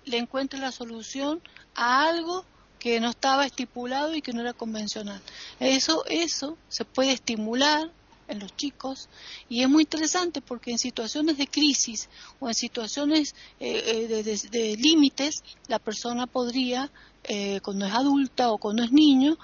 le 0.05 0.19
encuentre 0.19 0.59
la 0.59 0.73
solución 0.73 1.41
a 1.75 2.09
algo 2.09 2.45
que 2.79 2.99
no 3.01 3.11
estaba 3.11 3.47
estipulado 3.47 4.15
y 4.15 4.23
que 4.23 4.33
no 4.33 4.41
era 4.41 4.53
convencional. 4.53 5.21
Eso, 5.61 6.05
eso 6.07 6.57
se 6.69 6.85
puede 6.85 7.13
estimular 7.13 7.91
en 8.31 8.39
los 8.39 8.57
chicos 8.57 9.09
y 9.49 9.63
es 9.63 9.69
muy 9.69 9.83
interesante 9.83 10.41
porque 10.41 10.71
en 10.71 10.79
situaciones 10.79 11.37
de 11.37 11.47
crisis 11.47 12.09
o 12.39 12.49
en 12.49 12.55
situaciones 12.55 13.35
eh, 13.59 14.09
eh, 14.09 14.23
de, 14.23 14.77
límites 14.77 15.43
la 15.67 15.79
persona 15.79 16.27
podría 16.27 16.91
eh, 17.25 17.61
cuando 17.63 17.87
es 17.87 17.93
adulta 17.93 18.51
o 18.51 18.59
cuando 18.59 18.83
es 18.83 18.93
niño 18.93 19.37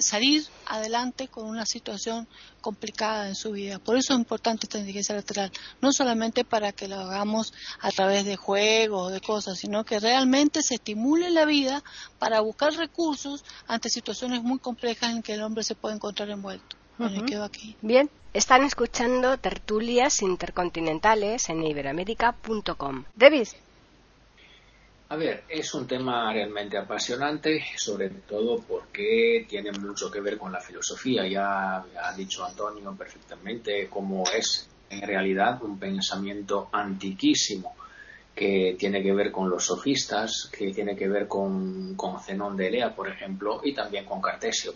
salir 0.00 0.44
adelante 0.66 1.28
con 1.28 1.46
una 1.46 1.66
situación 1.66 2.28
complicada 2.60 3.28
en 3.28 3.34
su 3.34 3.52
vida. 3.52 3.78
Por 3.78 3.96
eso 3.96 4.12
es 4.12 4.18
importante 4.18 4.66
esta 4.66 4.78
inteligencia 4.78 5.14
lateral, 5.14 5.50
no 5.80 5.92
solamente 5.92 6.44
para 6.44 6.72
que 6.72 6.88
lo 6.88 6.96
hagamos 6.96 7.52
a 7.80 7.90
través 7.90 8.24
de 8.24 8.36
juegos 8.36 9.08
o 9.08 9.10
de 9.10 9.20
cosas, 9.20 9.58
sino 9.58 9.84
que 9.84 10.00
realmente 10.00 10.62
se 10.62 10.74
estimule 10.74 11.30
la 11.30 11.44
vida 11.44 11.82
para 12.18 12.40
buscar 12.40 12.72
recursos 12.74 13.44
ante 13.66 13.88
situaciones 13.88 14.42
muy 14.42 14.58
complejas 14.58 15.10
en 15.10 15.22
que 15.22 15.34
el 15.34 15.42
hombre 15.42 15.64
se 15.64 15.74
puede 15.74 15.96
encontrar 15.96 16.30
envuelto. 16.30 16.76
Bien, 17.80 18.10
están 18.32 18.62
escuchando 18.62 19.36
tertulias 19.38 20.22
intercontinentales 20.22 21.48
en 21.48 21.64
iberamérica.com. 21.64 23.04
Davis. 23.16 23.56
A 25.12 25.16
ver, 25.16 25.44
es 25.46 25.74
un 25.74 25.86
tema 25.86 26.32
realmente 26.32 26.78
apasionante, 26.78 27.62
sobre 27.76 28.08
todo 28.08 28.62
porque 28.66 29.44
tiene 29.46 29.70
mucho 29.72 30.10
que 30.10 30.22
ver 30.22 30.38
con 30.38 30.50
la 30.50 30.58
filosofía. 30.58 31.28
Ya 31.28 31.76
ha 31.76 32.14
dicho 32.16 32.42
Antonio 32.42 32.94
perfectamente 32.96 33.88
cómo 33.90 34.24
es 34.34 34.70
en 34.88 35.02
realidad 35.02 35.62
un 35.62 35.78
pensamiento 35.78 36.70
antiquísimo 36.72 37.74
que 38.34 38.74
tiene 38.78 39.02
que 39.02 39.12
ver 39.12 39.30
con 39.30 39.50
los 39.50 39.66
sofistas, 39.66 40.50
que 40.50 40.72
tiene 40.72 40.96
que 40.96 41.08
ver 41.08 41.28
con, 41.28 41.94
con 41.94 42.18
Zenón 42.18 42.56
de 42.56 42.68
Elea, 42.68 42.94
por 42.94 43.10
ejemplo, 43.10 43.60
y 43.62 43.74
también 43.74 44.06
con 44.06 44.22
Cartesio 44.22 44.72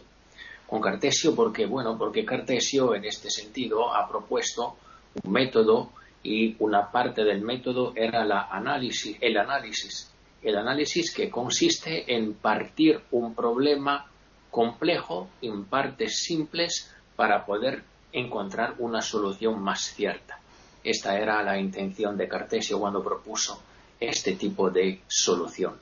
con 0.67 0.83
Cartesio 0.83 1.35
porque, 1.35 1.65
bueno, 1.65 1.97
porque 1.97 2.27
Cartesio 2.27 2.95
en 2.95 3.07
este 3.07 3.31
sentido 3.31 3.95
ha 3.95 4.07
propuesto 4.07 4.77
un 5.23 5.33
método 5.33 5.93
y 6.23 6.57
una 6.59 6.91
parte 6.91 7.25
del 7.25 7.41
método 7.41 7.95
era 7.97 8.25
la 8.25 8.49
análisis, 8.51 9.17
el 9.21 9.39
análisis. 9.39 10.13
El 10.43 10.57
análisis 10.57 11.13
que 11.15 11.31
consiste 11.31 12.15
en 12.15 12.35
partir 12.35 13.01
un 13.11 13.35
problema 13.35 14.07
complejo 14.51 15.29
en 15.43 15.65
partes 15.65 16.21
simples 16.23 16.95
para 17.17 17.45
poder 17.45 17.83
encontrar 18.13 18.75
una 18.79 19.03
solución 19.03 19.61
más 19.61 19.81
cierta. 19.81 20.39
Esta 20.83 21.19
era 21.19 21.43
la 21.43 21.59
intención 21.59 22.17
de 22.17 22.29
Cartesio 22.29 22.79
cuando 22.79 23.03
propuso 23.03 23.61
este 23.99 24.33
tipo 24.33 24.71
de 24.71 25.01
solución. 25.09 25.75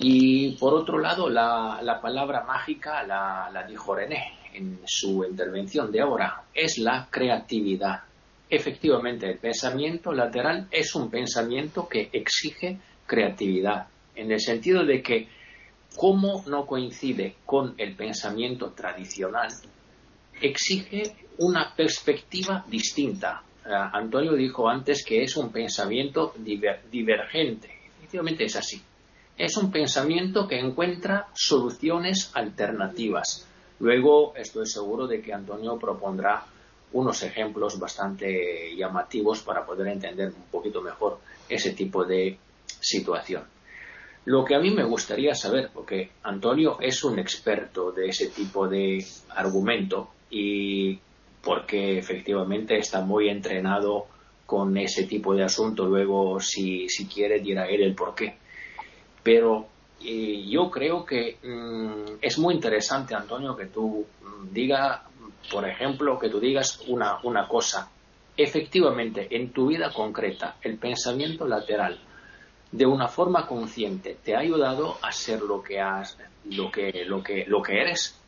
Y 0.00 0.56
por 0.56 0.74
otro 0.74 0.98
lado, 0.98 1.28
la, 1.28 1.98
palabra 2.02 2.42
mágica 2.42 3.02
la, 3.04 3.64
dijo 3.68 3.94
René 3.94 4.38
en 4.54 4.80
su 4.86 5.24
intervención 5.24 5.92
de 5.92 6.00
ahora, 6.00 6.42
es 6.52 6.78
la 6.78 7.06
creatividad. 7.10 8.02
Efectivamente, 8.50 9.30
el 9.30 9.38
pensamiento 9.38 10.12
lateral 10.12 10.66
es 10.70 10.94
un 10.94 11.10
pensamiento 11.10 11.86
que 11.86 12.08
exige 12.12 12.78
creatividad, 13.08 13.88
en 14.14 14.30
el 14.30 14.40
sentido 14.40 14.84
de 14.84 15.02
que, 15.02 15.26
como 15.96 16.44
no 16.46 16.64
coincide 16.64 17.34
con 17.44 17.74
el 17.76 17.96
pensamiento 17.96 18.70
tradicional, 18.70 19.48
exige 20.40 21.02
una 21.38 21.74
perspectiva 21.74 22.64
distinta. 22.68 23.42
Antonio 23.64 24.34
dijo 24.34 24.68
antes 24.68 25.04
que 25.04 25.24
es 25.24 25.36
un 25.36 25.50
pensamiento 25.50 26.32
divergente. 26.38 27.68
Efectivamente 27.98 28.44
es 28.44 28.54
así 28.54 28.80
es 29.38 29.56
un 29.56 29.70
pensamiento 29.70 30.48
que 30.48 30.58
encuentra 30.58 31.28
soluciones 31.32 32.32
alternativas. 32.34 33.46
Luego 33.78 34.34
estoy 34.34 34.66
seguro 34.66 35.06
de 35.06 35.22
que 35.22 35.32
Antonio 35.32 35.78
propondrá 35.78 36.44
unos 36.92 37.22
ejemplos 37.22 37.78
bastante 37.78 38.74
llamativos 38.74 39.42
para 39.42 39.64
poder 39.64 39.86
entender 39.88 40.28
un 40.30 40.50
poquito 40.50 40.82
mejor 40.82 41.18
ese 41.48 41.70
tipo 41.72 42.04
de 42.04 42.36
situación. 42.80 43.44
Lo 44.24 44.44
que 44.44 44.54
a 44.54 44.60
mí 44.60 44.70
me 44.70 44.84
gustaría 44.84 45.34
saber, 45.34 45.70
porque 45.72 46.10
Antonio 46.22 46.78
es 46.80 47.02
un 47.02 47.18
experto 47.18 47.92
de 47.92 48.08
ese 48.08 48.28
tipo 48.28 48.68
de 48.68 49.04
argumento 49.30 50.10
y 50.30 50.98
porque 51.42 51.98
efectivamente 51.98 52.76
está 52.76 53.00
muy 53.00 53.28
entrenado 53.28 54.06
con 54.44 54.76
ese 54.76 55.04
tipo 55.04 55.34
de 55.34 55.44
asunto, 55.44 55.86
luego 55.86 56.40
si, 56.40 56.88
si 56.88 57.06
quiere 57.06 57.40
dirá 57.40 57.66
él 57.68 57.82
el 57.82 57.94
por 57.94 58.14
qué. 58.14 58.36
Pero 59.22 59.68
Y 60.00 60.48
yo 60.50 60.70
creo 60.70 61.04
que 61.04 61.38
mm, 61.42 62.18
es 62.20 62.38
muy 62.38 62.54
interesante, 62.54 63.14
Antonio, 63.14 63.56
que 63.56 63.66
tú 63.66 64.06
mm, 64.22 64.52
digas, 64.52 65.00
por 65.50 65.68
ejemplo, 65.68 66.18
que 66.18 66.28
tú 66.28 66.38
digas 66.38 66.80
una, 66.86 67.18
una 67.24 67.48
cosa. 67.48 67.90
Efectivamente, 68.36 69.26
en 69.30 69.50
tu 69.50 69.66
vida 69.66 69.92
concreta, 69.92 70.56
el 70.62 70.78
pensamiento 70.78 71.46
lateral, 71.48 71.98
de 72.70 72.86
una 72.86 73.08
forma 73.08 73.46
consciente, 73.46 74.16
te 74.22 74.34
ha 74.34 74.40
ayudado 74.40 74.98
a 75.02 75.10
ser 75.10 75.40
lo 75.40 75.62
que 75.62 75.80
has, 75.80 76.18
lo 76.50 76.70
que, 76.70 77.04
lo 77.06 77.22
que, 77.22 77.44
lo 77.46 77.62
que 77.62 77.80
eres. 77.80 78.20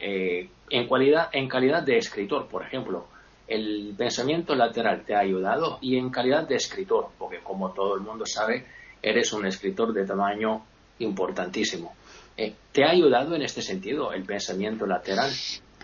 Eh, 0.00 0.48
en, 0.70 0.86
cualidad, 0.86 1.28
en 1.32 1.48
calidad 1.48 1.82
de 1.82 1.98
escritor, 1.98 2.46
por 2.48 2.62
ejemplo, 2.62 3.06
el 3.46 3.94
pensamiento 3.98 4.54
lateral 4.54 5.04
te 5.04 5.14
ha 5.14 5.20
ayudado 5.20 5.78
y 5.82 5.98
en 5.98 6.10
calidad 6.10 6.48
de 6.48 6.54
escritor, 6.54 7.08
porque 7.18 7.40
como 7.40 7.72
todo 7.72 7.96
el 7.96 8.00
mundo 8.00 8.24
sabe, 8.24 8.64
eres 9.02 9.32
un 9.32 9.44
escritor 9.44 9.92
de 9.92 10.06
tamaño 10.06 10.64
importantísimo. 11.00 11.94
Eh, 12.36 12.54
¿Te 12.72 12.84
ha 12.84 12.90
ayudado 12.90 13.34
en 13.34 13.42
este 13.42 13.60
sentido 13.60 14.12
el 14.12 14.22
pensamiento 14.22 14.86
lateral? 14.86 15.30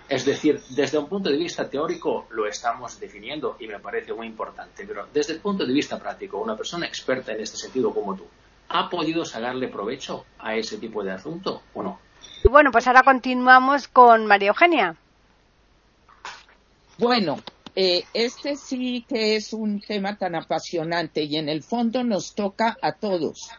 Es 0.08 0.25
decir, 0.25 0.60
desde 0.70 0.98
un 0.98 1.08
punto 1.08 1.30
de 1.30 1.36
vista 1.36 1.68
teórico 1.68 2.26
lo 2.30 2.46
estamos 2.46 3.00
definiendo 3.00 3.56
y 3.58 3.66
me 3.66 3.80
parece 3.80 4.12
muy 4.12 4.28
importante, 4.28 4.84
pero 4.86 5.08
desde 5.12 5.32
el 5.32 5.40
punto 5.40 5.66
de 5.66 5.72
vista 5.72 5.98
práctico, 5.98 6.38
una 6.38 6.56
persona 6.56 6.86
experta 6.86 7.32
en 7.32 7.40
este 7.40 7.56
sentido 7.56 7.92
como 7.92 8.14
tú, 8.14 8.25
¿ha 8.68 8.88
podido 8.88 9.25
sacarle 9.25 9.68
provecho 9.68 10.25
a 10.38 10.54
ese 10.54 10.78
tipo 10.78 11.02
de 11.02 11.10
asunto 11.10 11.62
o 11.75 11.82
no? 11.82 11.98
Bueno, 12.48 12.70
pues 12.70 12.86
ahora 12.86 13.02
continuamos 13.02 13.88
con 13.88 14.26
María 14.26 14.48
Eugenia. 14.48 14.96
Bueno, 16.98 17.38
eh, 17.75 18.04
este 18.14 18.56
sí 18.56 19.04
que 19.08 19.36
es 19.36 19.52
un 19.52 19.80
tema 19.80 20.16
tan 20.16 20.34
apasionante 20.34 21.25
y 21.25 21.36
en 21.36 21.48
el 21.48 21.62
fondo 21.62 22.04
nos 22.04 22.34
toca 22.34 22.78
a 22.80 22.92
todos. 22.92 23.50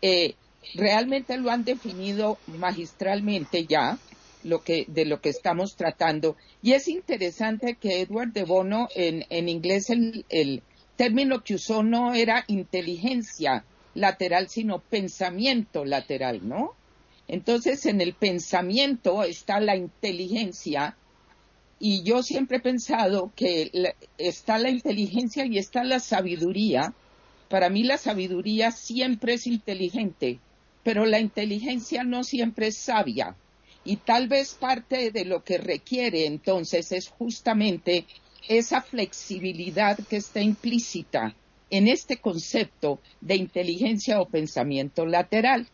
Eh, 0.00 0.34
realmente 0.74 1.36
lo 1.36 1.50
han 1.50 1.64
definido 1.64 2.38
magistralmente 2.46 3.66
ya, 3.66 3.98
lo 4.46 4.62
que, 4.62 4.86
de 4.88 5.04
lo 5.04 5.20
que 5.20 5.28
estamos 5.28 5.76
tratando. 5.76 6.36
Y 6.62 6.72
es 6.72 6.88
interesante 6.88 7.76
que 7.80 8.00
Edward 8.00 8.32
de 8.32 8.44
Bono, 8.44 8.88
en, 8.94 9.24
en 9.28 9.48
inglés, 9.48 9.90
el, 9.90 10.24
el 10.28 10.62
término 10.96 11.42
que 11.42 11.54
usó 11.54 11.82
no 11.82 12.14
era 12.14 12.44
inteligencia 12.46 13.64
lateral, 13.94 14.48
sino 14.48 14.80
pensamiento 14.80 15.84
lateral, 15.84 16.46
¿no? 16.48 16.74
Entonces, 17.28 17.86
en 17.86 18.00
el 18.00 18.14
pensamiento 18.14 19.24
está 19.24 19.58
la 19.60 19.76
inteligencia 19.76 20.96
y 21.78 22.02
yo 22.04 22.22
siempre 22.22 22.58
he 22.58 22.60
pensado 22.60 23.32
que 23.36 23.70
está 24.16 24.58
la 24.58 24.70
inteligencia 24.70 25.44
y 25.44 25.58
está 25.58 25.84
la 25.84 26.00
sabiduría. 26.00 26.94
Para 27.48 27.68
mí 27.68 27.82
la 27.82 27.98
sabiduría 27.98 28.70
siempre 28.70 29.34
es 29.34 29.46
inteligente, 29.46 30.40
pero 30.82 31.04
la 31.04 31.20
inteligencia 31.20 32.02
no 32.02 32.24
siempre 32.24 32.68
es 32.68 32.78
sabia. 32.78 33.36
Y 33.86 33.96
tal 33.96 34.28
vez 34.28 34.54
parte 34.54 35.10
de 35.10 35.24
lo 35.24 35.42
que 35.42 35.58
requiere 35.58 36.26
entonces 36.26 36.92
es 36.92 37.08
justamente 37.08 38.04
esa 38.48 38.82
flexibilidad 38.82 39.98
que 40.08 40.16
está 40.16 40.40
implícita 40.40 41.34
en 41.70 41.88
este 41.88 42.18
concepto 42.18 43.00
de 43.20 43.36
inteligencia 43.36 44.20
o 44.20 44.28
pensamiento 44.28 45.06
lateral. 45.06 45.66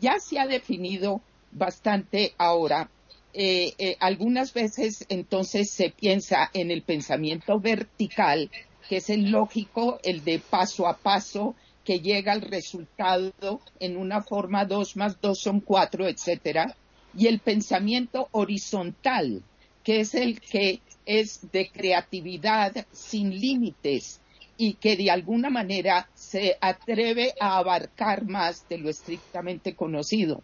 Ya 0.00 0.18
se 0.18 0.38
ha 0.38 0.46
definido 0.46 1.20
bastante 1.52 2.34
ahora 2.38 2.90
eh, 3.32 3.74
eh, 3.78 3.96
algunas 4.00 4.52
veces 4.52 5.06
entonces 5.08 5.70
se 5.70 5.90
piensa 5.90 6.50
en 6.52 6.70
el 6.72 6.82
pensamiento 6.82 7.60
vertical, 7.60 8.50
que 8.88 8.96
es 8.96 9.08
el 9.08 9.30
lógico, 9.30 10.00
el 10.02 10.24
de 10.24 10.40
paso 10.40 10.88
a 10.88 10.96
paso, 10.96 11.54
que 11.84 12.00
llega 12.00 12.32
al 12.32 12.42
resultado 12.42 13.60
en 13.78 13.96
una 13.96 14.22
forma 14.22 14.64
dos 14.64 14.96
más 14.96 15.20
dos 15.20 15.40
son 15.40 15.60
cuatro, 15.60 16.08
etcétera, 16.08 16.76
y 17.14 17.26
el 17.26 17.40
pensamiento 17.40 18.28
horizontal, 18.32 19.42
que 19.82 20.00
es 20.00 20.14
el 20.14 20.40
que 20.40 20.80
es 21.06 21.50
de 21.50 21.70
creatividad 21.70 22.86
sin 22.92 23.30
límites 23.30 24.20
y 24.56 24.74
que 24.74 24.96
de 24.96 25.10
alguna 25.10 25.50
manera 25.50 26.08
se 26.14 26.56
atreve 26.60 27.32
a 27.40 27.56
abarcar 27.56 28.26
más 28.26 28.68
de 28.68 28.78
lo 28.78 28.90
estrictamente 28.90 29.74
conocido. 29.74 30.42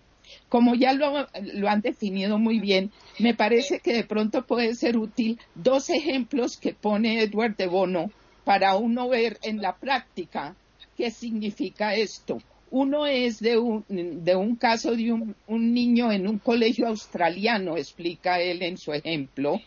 Como 0.48 0.74
ya 0.74 0.92
lo, 0.92 1.28
han 1.68 1.80
definido 1.82 2.38
muy 2.38 2.58
bien, 2.58 2.90
me 3.20 3.34
parece 3.34 3.80
que 3.80 3.92
de 3.92 4.04
pronto 4.04 4.44
puede 4.46 4.74
ser 4.74 4.96
útil 4.96 5.38
dos 5.54 5.90
ejemplos 5.90 6.56
que 6.56 6.72
pone 6.72 7.22
Edward 7.22 7.56
de 7.56 7.66
Bono 7.66 8.10
para 8.44 8.76
uno 8.76 9.08
ver 9.08 9.38
en 9.42 9.60
la 9.60 9.76
práctica 9.76 10.56
qué 10.96 11.10
significa 11.10 11.94
esto. 11.94 12.38
Uno 12.70 13.06
es 13.06 13.38
de 13.38 13.58
un, 13.58 13.84
de 13.88 14.34
un 14.34 14.56
caso 14.56 14.96
de 14.96 15.12
un, 15.12 15.34
niño 15.48 16.10
en 16.10 16.26
un 16.26 16.38
colegio 16.38 16.88
australiano, 16.88 17.76
explica 17.76 18.40
él 18.40 18.62
en 18.62 18.76
su 18.76 18.92
ejemplo. 18.92 19.60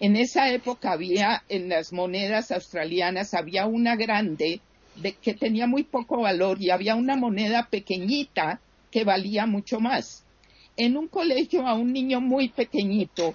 En 0.00 0.16
esa 0.16 0.52
época 0.52 0.92
había, 0.92 1.44
en 1.48 1.70
las 1.70 1.92
monedas 1.92 2.50
australianas, 2.50 3.32
había 3.32 3.66
una 3.66 3.96
grande 3.96 4.60
de, 4.96 5.12
que 5.14 5.34
tenía 5.34 5.66
muy 5.66 5.82
poco 5.82 6.20
valor 6.20 6.60
y 6.60 6.70
había 6.70 6.94
una 6.94 7.16
moneda 7.16 7.68
pequeñita 7.70 8.60
que 8.90 9.04
valía 9.04 9.46
mucho 9.46 9.80
más. 9.80 10.24
En 10.76 10.96
un 10.96 11.08
colegio 11.08 11.66
a 11.66 11.74
un 11.74 11.92
niño 11.92 12.20
muy 12.20 12.48
pequeñito, 12.48 13.34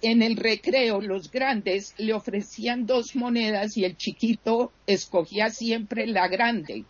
en 0.00 0.22
el 0.22 0.36
recreo 0.36 1.00
los 1.00 1.30
grandes 1.30 1.94
le 1.98 2.14
ofrecían 2.14 2.86
dos 2.86 3.14
monedas 3.14 3.76
y 3.76 3.84
el 3.84 3.96
chiquito 3.96 4.72
escogía 4.86 5.50
siempre 5.50 6.06
la 6.06 6.28
grande. 6.28 6.84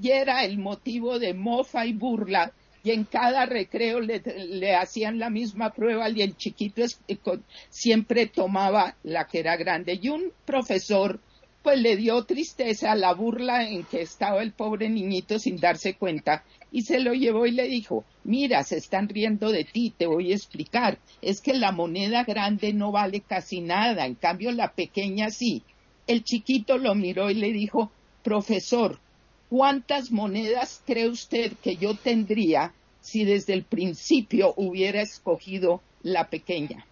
Y 0.00 0.10
era 0.10 0.44
el 0.44 0.58
motivo 0.58 1.18
de 1.18 1.34
mofa 1.34 1.86
y 1.86 1.92
burla 1.92 2.52
y 2.84 2.90
en 2.90 3.04
cada 3.04 3.46
recreo 3.46 3.98
le, 4.00 4.76
hacían 4.76 5.18
la 5.18 5.30
misma 5.30 5.72
prueba 5.72 6.10
y 6.10 6.20
el 6.20 6.36
chiquito 6.36 6.82
es, 6.84 7.00
siempre 7.70 8.26
tomaba 8.26 8.96
la 9.02 9.26
que 9.26 9.38
era 9.38 9.56
grande. 9.56 9.98
Y 10.00 10.10
un 10.10 10.32
profesor 10.44 11.18
pues 11.62 11.80
le 11.80 11.96
dio 11.96 12.22
tristeza 12.24 12.94
la 12.94 13.14
burla 13.14 13.66
en 13.66 13.84
que 13.84 14.02
estaba 14.02 14.42
el 14.42 14.52
pobre 14.52 14.90
niñito 14.90 15.38
sin 15.38 15.56
darse 15.56 15.94
cuenta 15.94 16.44
y 16.70 16.82
se 16.82 17.00
lo 17.00 17.14
llevó 17.14 17.46
y 17.46 17.52
le 17.52 17.68
dijo, 17.68 18.04
mira, 18.22 18.62
se 18.64 18.76
están 18.76 19.08
riendo 19.08 19.50
de 19.50 19.64
ti, 19.64 19.94
te 19.96 20.06
voy 20.06 20.32
a 20.32 20.34
explicar, 20.34 20.98
es 21.22 21.40
que 21.40 21.54
la 21.54 21.72
moneda 21.72 22.24
grande 22.24 22.74
no 22.74 22.92
vale 22.92 23.20
casi 23.20 23.62
nada, 23.62 24.04
en 24.04 24.14
cambio 24.14 24.52
la 24.52 24.72
pequeña 24.74 25.30
sí. 25.30 25.62
El 26.06 26.22
chiquito 26.22 26.76
lo 26.76 26.94
miró 26.94 27.30
y 27.30 27.34
le 27.34 27.50
dijo, 27.50 27.90
profesor, 28.22 28.98
¿cuántas 29.54 30.10
monedas 30.10 30.82
cree 30.84 31.08
usted 31.08 31.52
que 31.62 31.76
yo 31.76 31.94
tendría 31.94 32.74
si 33.00 33.24
desde 33.24 33.52
el 33.52 33.62
principio 33.62 34.52
hubiera 34.56 35.00
escogido 35.00 35.80
la 36.02 36.28
pequeña? 36.28 36.84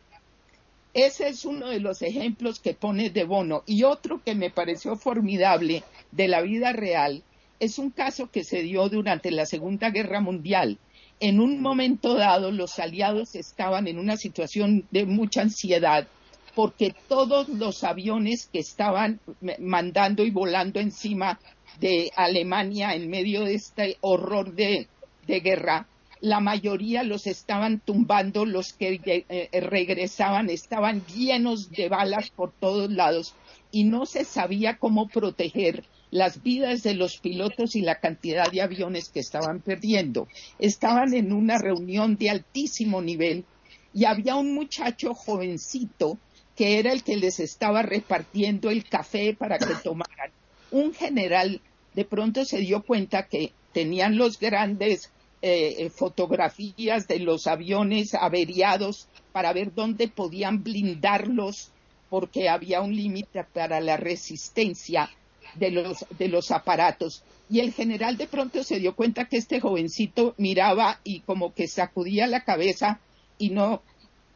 Ese 0.94 1.26
es 1.26 1.44
uno 1.44 1.66
de 1.66 1.80
los 1.80 2.02
ejemplos 2.02 2.60
que 2.60 2.74
pone 2.74 3.10
de 3.10 3.24
Bono. 3.24 3.64
Y 3.66 3.82
otro 3.82 4.22
que 4.24 4.36
me 4.36 4.48
pareció 4.48 4.94
formidable 4.94 5.82
de 6.12 6.28
la 6.28 6.40
vida 6.40 6.72
real 6.72 7.24
es 7.58 7.80
un 7.80 7.90
caso 7.90 8.30
que 8.30 8.44
se 8.44 8.62
dio 8.62 8.88
durante 8.88 9.32
la 9.32 9.44
Segunda 9.44 9.90
Guerra 9.90 10.20
Mundial. 10.20 10.78
En 11.18 11.40
un 11.40 11.60
momento 11.60 12.14
dado, 12.14 12.52
los 12.52 12.78
aliados 12.78 13.34
estaban 13.34 13.88
en 13.88 13.98
una 13.98 14.16
situación 14.16 14.86
de 14.92 15.04
mucha 15.04 15.42
ansiedad 15.42 16.06
porque 16.54 16.94
todos 17.08 17.48
los 17.48 17.82
aviones 17.82 18.48
que 18.52 18.58
estaban 18.58 19.18
mandando 19.58 20.22
y 20.22 20.30
volando 20.30 20.80
encima 20.80 21.40
de 21.80 22.10
Alemania 22.16 22.94
en 22.94 23.08
medio 23.10 23.44
de 23.44 23.54
este 23.54 23.96
horror 24.00 24.54
de, 24.54 24.88
de 25.26 25.40
guerra 25.40 25.86
la 26.22 26.38
mayoría 26.38 27.02
los 27.02 27.26
estaban 27.26 27.80
tumbando, 27.80 28.46
los 28.46 28.72
que 28.72 29.00
eh, 29.04 29.24
eh, 29.28 29.60
regresaban 29.60 30.50
estaban 30.50 31.04
llenos 31.06 31.72
de 31.72 31.88
balas 31.88 32.30
por 32.30 32.52
todos 32.52 32.90
lados 32.92 33.34
y 33.72 33.82
no 33.84 34.06
se 34.06 34.24
sabía 34.24 34.78
cómo 34.78 35.08
proteger 35.08 35.84
las 36.12 36.40
vidas 36.40 36.84
de 36.84 36.94
los 36.94 37.18
pilotos 37.18 37.74
y 37.74 37.80
la 37.80 37.98
cantidad 37.98 38.48
de 38.52 38.62
aviones 38.62 39.08
que 39.08 39.18
estaban 39.18 39.60
perdiendo. 39.60 40.28
Estaban 40.60 41.12
en 41.12 41.32
una 41.32 41.58
reunión 41.58 42.16
de 42.16 42.30
altísimo 42.30 43.02
nivel 43.02 43.44
y 43.92 44.04
había 44.04 44.36
un 44.36 44.54
muchacho 44.54 45.14
jovencito 45.14 46.18
que 46.54 46.78
era 46.78 46.92
el 46.92 47.02
que 47.02 47.16
les 47.16 47.40
estaba 47.40 47.82
repartiendo 47.82 48.70
el 48.70 48.84
café 48.84 49.34
para 49.34 49.58
que 49.58 49.74
tomaran. 49.82 50.30
Un 50.72 50.92
general 50.92 51.60
de 51.94 52.04
pronto 52.04 52.44
se 52.44 52.58
dio 52.58 52.82
cuenta 52.82 53.28
que 53.28 53.52
tenían 53.72 54.16
los 54.16 54.38
grandes 54.38 55.12
eh, 55.42 55.90
fotografías 55.90 57.08
de 57.08 57.18
los 57.18 57.46
aviones 57.46 58.14
averiados 58.14 59.08
para 59.32 59.52
ver 59.52 59.74
dónde 59.74 60.08
podían 60.08 60.62
blindarlos 60.62 61.70
porque 62.08 62.48
había 62.48 62.80
un 62.80 62.94
límite 62.94 63.44
para 63.44 63.80
la 63.80 63.96
resistencia 63.96 65.10
de 65.54 65.70
los, 65.70 66.04
de 66.18 66.28
los 66.28 66.50
aparatos. 66.50 67.22
Y 67.50 67.60
el 67.60 67.72
general 67.72 68.16
de 68.16 68.26
pronto 68.26 68.62
se 68.64 68.78
dio 68.78 68.94
cuenta 68.94 69.26
que 69.26 69.38
este 69.38 69.60
jovencito 69.60 70.34
miraba 70.38 71.00
y 71.04 71.20
como 71.20 71.54
que 71.54 71.68
sacudía 71.68 72.26
la 72.26 72.44
cabeza 72.44 73.00
y 73.38 73.50
no, 73.50 73.82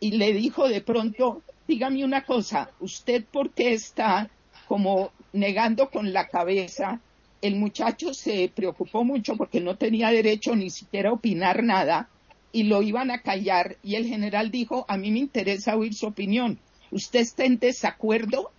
y 0.00 0.12
le 0.12 0.32
dijo 0.32 0.68
de 0.68 0.80
pronto, 0.80 1.42
dígame 1.68 2.04
una 2.04 2.24
cosa, 2.24 2.70
¿usted 2.80 3.24
por 3.24 3.50
qué 3.50 3.72
está 3.72 4.30
como 4.68 5.12
negando 5.36 5.90
con 5.90 6.12
la 6.12 6.28
cabeza 6.28 7.00
el 7.42 7.56
muchacho 7.56 8.14
se 8.14 8.50
preocupó 8.54 9.04
mucho 9.04 9.36
porque 9.36 9.60
no 9.60 9.76
tenía 9.76 10.10
derecho 10.10 10.56
ni 10.56 10.70
siquiera 10.70 11.10
a 11.10 11.14
opinar 11.14 11.62
nada 11.62 12.08
y 12.52 12.64
lo 12.64 12.82
iban 12.82 13.10
a 13.10 13.20
callar 13.20 13.76
y 13.82 13.96
el 13.96 14.06
general 14.06 14.50
dijo, 14.50 14.86
a 14.88 14.96
mí 14.96 15.10
me 15.10 15.18
interesa 15.18 15.76
oír 15.76 15.94
su 15.94 16.06
opinión. 16.06 16.58
¿Usted 16.90 17.20
está 17.20 17.44
en 17.44 17.58
desacuerdo? 17.58 18.50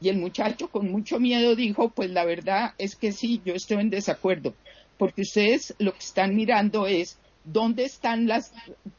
Y 0.00 0.10
el 0.10 0.18
muchacho 0.18 0.68
con 0.68 0.90
mucho 0.90 1.18
miedo 1.18 1.56
dijo, 1.56 1.88
pues 1.88 2.10
la 2.10 2.24
verdad 2.24 2.74
es 2.78 2.94
que 2.94 3.12
sí, 3.12 3.40
yo 3.44 3.54
estoy 3.54 3.78
en 3.78 3.90
desacuerdo, 3.90 4.54
porque 4.96 5.22
ustedes 5.22 5.74
lo 5.78 5.92
que 5.92 5.98
están 5.98 6.36
mirando 6.36 6.86
es 6.86 7.18
dónde 7.44 7.84
están 7.84 8.28
las, 8.28 8.52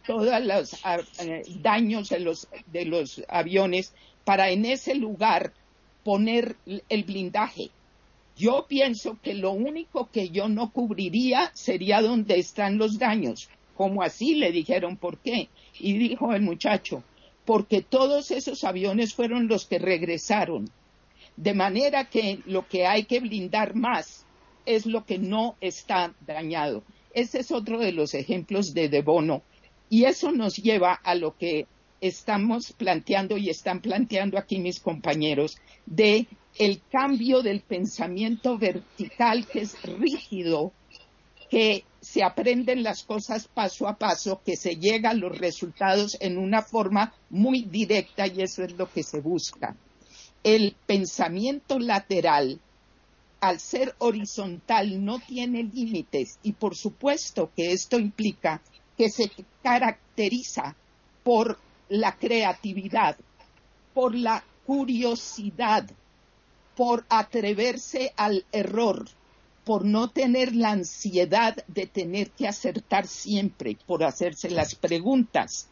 todos 0.06 0.44
los 0.44 0.76
ah, 0.84 0.98
eh, 1.20 1.44
daños 1.62 2.10
de 2.10 2.20
los, 2.20 2.48
de 2.68 2.86
los 2.86 3.24
aviones 3.30 3.94
para 4.26 4.50
en 4.50 4.66
ese 4.66 4.96
lugar 4.96 5.54
poner 6.10 6.56
el 6.66 7.04
blindaje. 7.04 7.70
Yo 8.36 8.66
pienso 8.68 9.20
que 9.22 9.36
lo 9.36 9.52
único 9.52 10.10
que 10.10 10.30
yo 10.30 10.50
no 10.50 10.72
cubriría 10.72 11.52
sería 11.54 12.02
donde 12.02 12.40
están 12.40 12.80
los 12.80 12.98
daños. 12.98 13.48
Como 13.76 14.02
así 14.02 14.34
le 14.34 14.52
dijeron 14.52 14.98
por 14.98 15.20
qué. 15.20 15.50
Y 15.80 16.00
dijo 16.00 16.34
el 16.34 16.42
muchacho, 16.42 17.04
porque 17.46 17.84
todos 17.84 18.32
esos 18.32 18.64
aviones 18.64 19.14
fueron 19.14 19.48
los 19.48 19.68
que 19.68 19.78
regresaron. 19.78 20.72
De 21.38 21.54
manera 21.54 22.06
que 22.06 22.40
lo 22.48 22.68
que 22.68 22.88
hay 22.88 23.04
que 23.04 23.20
blindar 23.20 23.76
más 23.76 24.26
es 24.66 24.88
lo 24.88 25.06
que 25.06 25.20
no 25.20 25.58
está 25.62 26.16
dañado. 26.26 26.82
Ese 27.14 27.42
es 27.42 27.52
otro 27.52 27.78
de 27.78 27.92
los 27.92 28.16
ejemplos 28.16 28.74
de 28.74 28.90
De 28.90 29.04
Bono. 29.04 29.44
Y 29.92 30.06
eso 30.06 30.32
nos 30.32 30.56
lleva 30.56 30.96
a 30.96 31.14
lo 31.14 31.38
que 31.38 31.68
estamos 32.02 32.74
planteando 32.74 33.38
y 33.38 33.50
están 33.50 33.82
planteando 33.82 34.38
aquí 34.38 34.60
mis 34.60 34.80
compañeros 34.80 35.58
de 35.86 36.28
el 36.58 36.82
cambio 36.92 37.42
del 37.42 37.62
pensamiento 37.62 38.58
vertical 38.58 39.48
que 39.48 39.62
es 39.62 39.82
rígido, 39.84 40.72
que 41.50 41.84
se 42.02 42.24
aprenden 42.24 42.84
las 42.84 43.04
cosas 43.04 43.48
paso 43.48 43.88
a 43.88 43.98
paso, 43.98 44.42
que 44.46 44.56
se 44.56 44.76
llega 44.76 45.12
a 45.12 45.16
los 45.16 45.38
resultados 45.38 46.18
en 46.20 46.38
una 46.38 46.62
forma 46.62 47.14
muy 47.30 47.64
directa 47.64 48.28
y 48.28 48.42
eso 48.42 48.64
es 48.64 48.74
lo 48.74 48.92
que 48.92 49.04
se 49.04 49.20
busca. 49.20 49.76
El 50.44 50.76
pensamiento 50.86 51.80
lateral 51.80 52.60
al 53.42 53.60
ser 53.60 53.96
horizontal 54.00 55.04
no 55.04 55.20
tiene 55.20 55.64
límites 55.64 56.40
y 56.44 56.54
por 56.54 56.76
supuesto 56.76 57.52
que 57.56 57.72
esto 57.72 58.00
implica 58.00 58.62
que 58.98 59.10
se 59.10 59.32
caracteriza 59.64 60.76
por 61.24 61.58
la 61.90 62.16
creatividad, 62.16 63.18
por 63.94 64.16
la 64.16 64.44
curiosidad, 64.66 65.90
por 66.76 67.06
atreverse 67.10 68.14
al 68.16 68.46
error, 68.52 69.10
por 69.66 69.84
no 69.84 70.10
tener 70.10 70.56
la 70.56 70.72
ansiedad 70.72 71.58
de 71.68 71.88
tener 71.88 72.32
que 72.32 72.48
acertar 72.48 73.08
siempre, 73.08 73.78
por 73.86 74.04
hacerse 74.04 74.50
las 74.50 74.76
preguntas. 74.76 75.68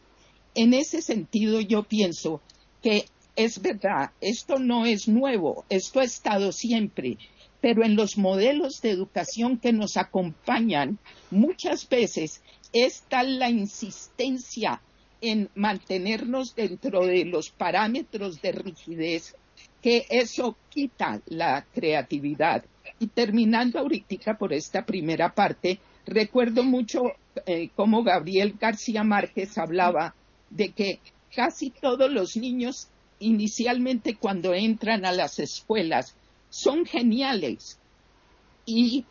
En 0.54 0.74
ese 0.74 1.00
sentido 1.00 1.60
yo 1.60 1.84
pienso 1.84 2.40
que 2.82 3.06
es 3.36 3.62
verdad, 3.62 4.10
esto 4.20 4.58
no 4.58 4.84
es 4.84 5.08
nuevo, 5.08 5.64
esto 5.68 6.00
ha 6.00 6.04
estado 6.04 6.52
siempre 6.52 7.16
pero 7.60 7.84
en 7.84 7.96
los 7.96 8.16
modelos 8.16 8.80
de 8.80 8.90
educación 8.90 9.58
que 9.58 9.72
nos 9.72 9.96
acompañan, 9.96 10.98
muchas 11.30 11.88
veces 11.88 12.42
está 12.72 13.22
la 13.22 13.50
insistencia 13.50 14.80
en 15.20 15.50
mantenernos 15.54 16.54
dentro 16.54 17.06
de 17.06 17.24
los 17.24 17.50
parámetros 17.50 18.40
de 18.40 18.52
rigidez 18.52 19.34
que 19.82 20.06
eso 20.08 20.56
quita 20.68 21.20
la 21.26 21.64
creatividad. 21.72 22.64
Y 22.98 23.08
terminando 23.08 23.78
ahorita 23.78 24.36
por 24.36 24.52
esta 24.52 24.84
primera 24.84 25.34
parte, 25.34 25.78
recuerdo 26.06 26.64
mucho 26.64 27.12
eh, 27.46 27.70
cómo 27.76 28.02
Gabriel 28.02 28.54
García 28.58 29.04
Márquez 29.04 29.56
hablaba 29.58 30.14
de 30.50 30.70
que 30.70 31.00
casi 31.34 31.70
todos 31.70 32.10
los 32.10 32.36
niños 32.36 32.88
inicialmente 33.20 34.16
cuando 34.16 34.54
entran 34.54 35.04
a 35.04 35.12
las 35.12 35.38
escuelas 35.38 36.14
son 36.50 36.86
geniales. 36.86 37.78
Y 38.64 39.04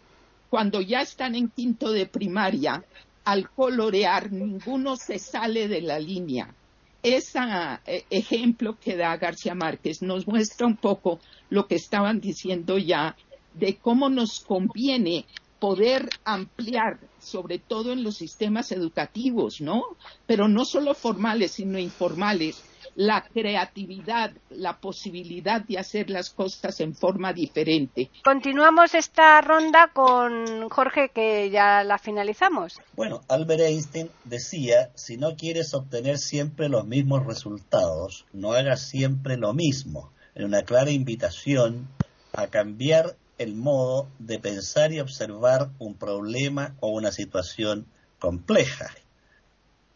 cuando 0.50 0.82
ya 0.82 1.02
están 1.02 1.36
en 1.36 1.50
quinto 1.50 1.92
de 1.92 2.06
primaria, 2.06 2.84
al 3.28 3.50
colorear, 3.50 4.32
ninguno 4.32 4.96
se 4.96 5.20
sale 5.20 5.68
de 5.68 5.82
la 5.82 6.00
línea. 6.00 6.56
Ese 7.04 7.40
eh, 7.86 8.06
ejemplo 8.10 8.78
que 8.80 8.96
da 8.96 9.18
García 9.18 9.54
Márquez 9.54 10.02
nos 10.02 10.26
muestra 10.28 10.66
un 10.66 10.78
poco 10.78 11.20
lo 11.50 11.68
que 11.68 11.76
estaban 11.76 12.22
diciendo 12.22 12.78
ya 12.78 13.18
de 13.54 13.76
cómo 13.76 14.08
nos 14.10 14.40
conviene 14.40 15.26
poder 15.60 16.08
ampliar, 16.24 17.00
sobre 17.20 17.60
todo 17.60 17.92
en 17.92 18.02
los 18.02 18.16
sistemas 18.16 18.72
educativos, 18.72 19.60
¿no? 19.60 19.84
Pero 20.26 20.48
no 20.48 20.64
solo 20.64 20.94
formales, 20.94 21.52
sino 21.52 21.78
informales, 21.80 22.64
la 22.96 23.24
creatividad, 23.24 24.32
la 24.50 24.78
posibilidad 24.78 25.62
de 25.62 25.78
hacer 25.78 26.10
las 26.10 26.30
cosas 26.30 26.80
en 26.80 26.96
forma 26.96 27.34
diferente. 27.34 28.10
Continuamos 28.24 28.94
esta 28.96 29.42
ronda 29.42 29.92
con 29.94 30.70
Jorge, 30.70 31.10
que 31.10 31.50
ya 31.50 31.84
la 31.84 31.98
finalizamos. 31.98 32.80
Bueno, 32.96 33.22
Albert 33.28 33.62
Einstein 33.62 34.10
decía, 34.24 34.92
si 34.96 35.18
no 35.18 35.36
quieres 35.36 35.74
obtener 35.74 36.18
siempre 36.18 36.70
los 36.70 36.86
mismos 36.86 37.26
resultados, 37.26 38.26
no 38.34 38.54
hagas 38.54 38.82
siempre 38.88 39.38
lo 39.38 39.54
mismo, 39.54 40.12
en 40.36 40.46
una 40.46 40.64
clara 40.64 40.92
invitación 40.92 41.88
a 42.34 42.48
cambiar 42.48 43.16
el 43.38 43.56
modo 43.56 44.08
de 44.20 44.40
pensar 44.40 44.92
y 44.92 45.00
observar 45.00 45.70
un 45.80 45.96
problema 45.96 46.76
o 46.80 46.90
una 46.90 47.12
situación 47.12 47.86
compleja. 48.20 48.92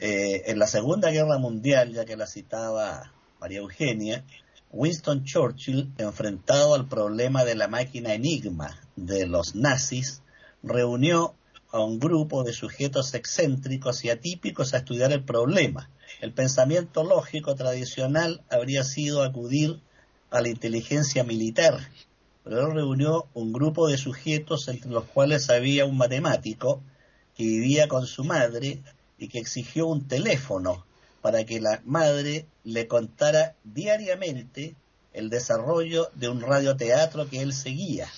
Eh, 0.03 0.49
en 0.49 0.57
la 0.57 0.65
Segunda 0.65 1.11
Guerra 1.11 1.37
Mundial, 1.37 1.93
ya 1.93 2.05
que 2.05 2.17
la 2.17 2.25
citaba 2.25 3.13
María 3.39 3.59
Eugenia, 3.59 4.25
Winston 4.71 5.23
Churchill, 5.25 5.91
enfrentado 5.99 6.73
al 6.73 6.87
problema 6.87 7.45
de 7.45 7.53
la 7.53 7.67
máquina 7.67 8.15
Enigma 8.15 8.79
de 8.95 9.27
los 9.27 9.53
nazis, 9.53 10.23
reunió 10.63 11.35
a 11.71 11.81
un 11.81 11.99
grupo 11.99 12.43
de 12.43 12.51
sujetos 12.51 13.13
excéntricos 13.13 14.03
y 14.03 14.09
atípicos 14.09 14.73
a 14.73 14.77
estudiar 14.77 15.11
el 15.11 15.23
problema. 15.23 15.91
El 16.19 16.33
pensamiento 16.33 17.03
lógico 17.03 17.53
tradicional 17.53 18.41
habría 18.49 18.83
sido 18.83 19.21
acudir 19.21 19.81
a 20.31 20.41
la 20.41 20.49
inteligencia 20.49 21.23
militar, 21.23 21.77
pero 22.43 22.61
él 22.61 22.73
reunió 22.73 23.27
un 23.35 23.53
grupo 23.53 23.87
de 23.87 23.99
sujetos 23.99 24.67
entre 24.67 24.89
los 24.89 25.03
cuales 25.03 25.51
había 25.51 25.85
un 25.85 25.97
matemático 25.97 26.81
que 27.37 27.43
vivía 27.43 27.87
con 27.87 28.07
su 28.07 28.23
madre 28.23 28.81
y 29.21 29.27
que 29.27 29.38
exigió 29.38 29.86
un 29.86 30.07
teléfono 30.07 30.84
para 31.21 31.45
que 31.45 31.62
la 31.62 31.79
madre 31.86 32.47
le 32.63 32.88
contara 32.88 33.55
diariamente 33.63 34.75
el 35.13 35.29
desarrollo 35.29 36.10
de 36.15 36.27
un 36.27 36.41
radioteatro 36.41 37.29
que 37.29 37.43
él 37.43 37.53
seguía. 37.53 38.10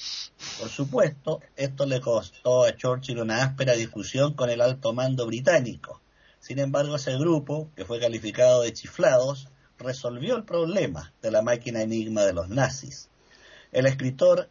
Por 0.59 0.69
supuesto, 0.69 1.41
esto 1.57 1.85
le 1.85 1.99
costó 1.99 2.63
a 2.63 2.77
Churchill 2.77 3.19
una 3.19 3.43
áspera 3.43 3.73
discusión 3.73 4.33
con 4.33 4.49
el 4.49 4.61
alto 4.61 4.93
mando 4.93 5.25
británico. 5.25 5.99
Sin 6.39 6.57
embargo, 6.59 6.95
ese 6.95 7.17
grupo, 7.17 7.69
que 7.75 7.83
fue 7.83 7.99
calificado 7.99 8.61
de 8.61 8.71
chiflados, 8.71 9.49
resolvió 9.77 10.37
el 10.37 10.45
problema 10.45 11.11
de 11.21 11.31
la 11.31 11.41
máquina 11.41 11.81
enigma 11.81 12.21
de 12.23 12.31
los 12.31 12.47
nazis. 12.47 13.09
El 13.73 13.87
escritor 13.87 14.49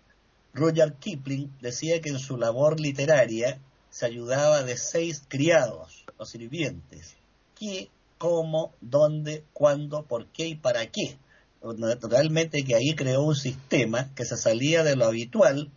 Roger 0.52 0.92
Kipling 1.00 1.50
decía 1.62 2.02
que 2.02 2.10
en 2.10 2.18
su 2.18 2.36
labor 2.36 2.78
literaria 2.78 3.58
se 3.88 4.04
ayudaba 4.04 4.62
de 4.64 4.76
seis 4.76 5.22
criados, 5.28 6.01
sirvientes. 6.30 7.16
¿Qué, 7.58 7.90
cómo, 8.18 8.72
dónde, 8.80 9.44
cuándo, 9.52 10.04
por 10.04 10.26
qué 10.26 10.46
y 10.46 10.54
para 10.54 10.86
qué? 10.86 11.16
Naturalmente 11.62 12.64
que 12.64 12.74
ahí 12.74 12.94
creó 12.94 13.22
un 13.22 13.36
sistema 13.36 14.12
que 14.14 14.24
se 14.24 14.36
salía 14.36 14.82
de 14.82 14.96
lo 14.96 15.06
habitual 15.06 15.70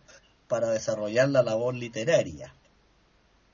para 0.48 0.70
desarrollar 0.70 1.28
la 1.28 1.42
labor 1.42 1.74
literaria. 1.74 2.52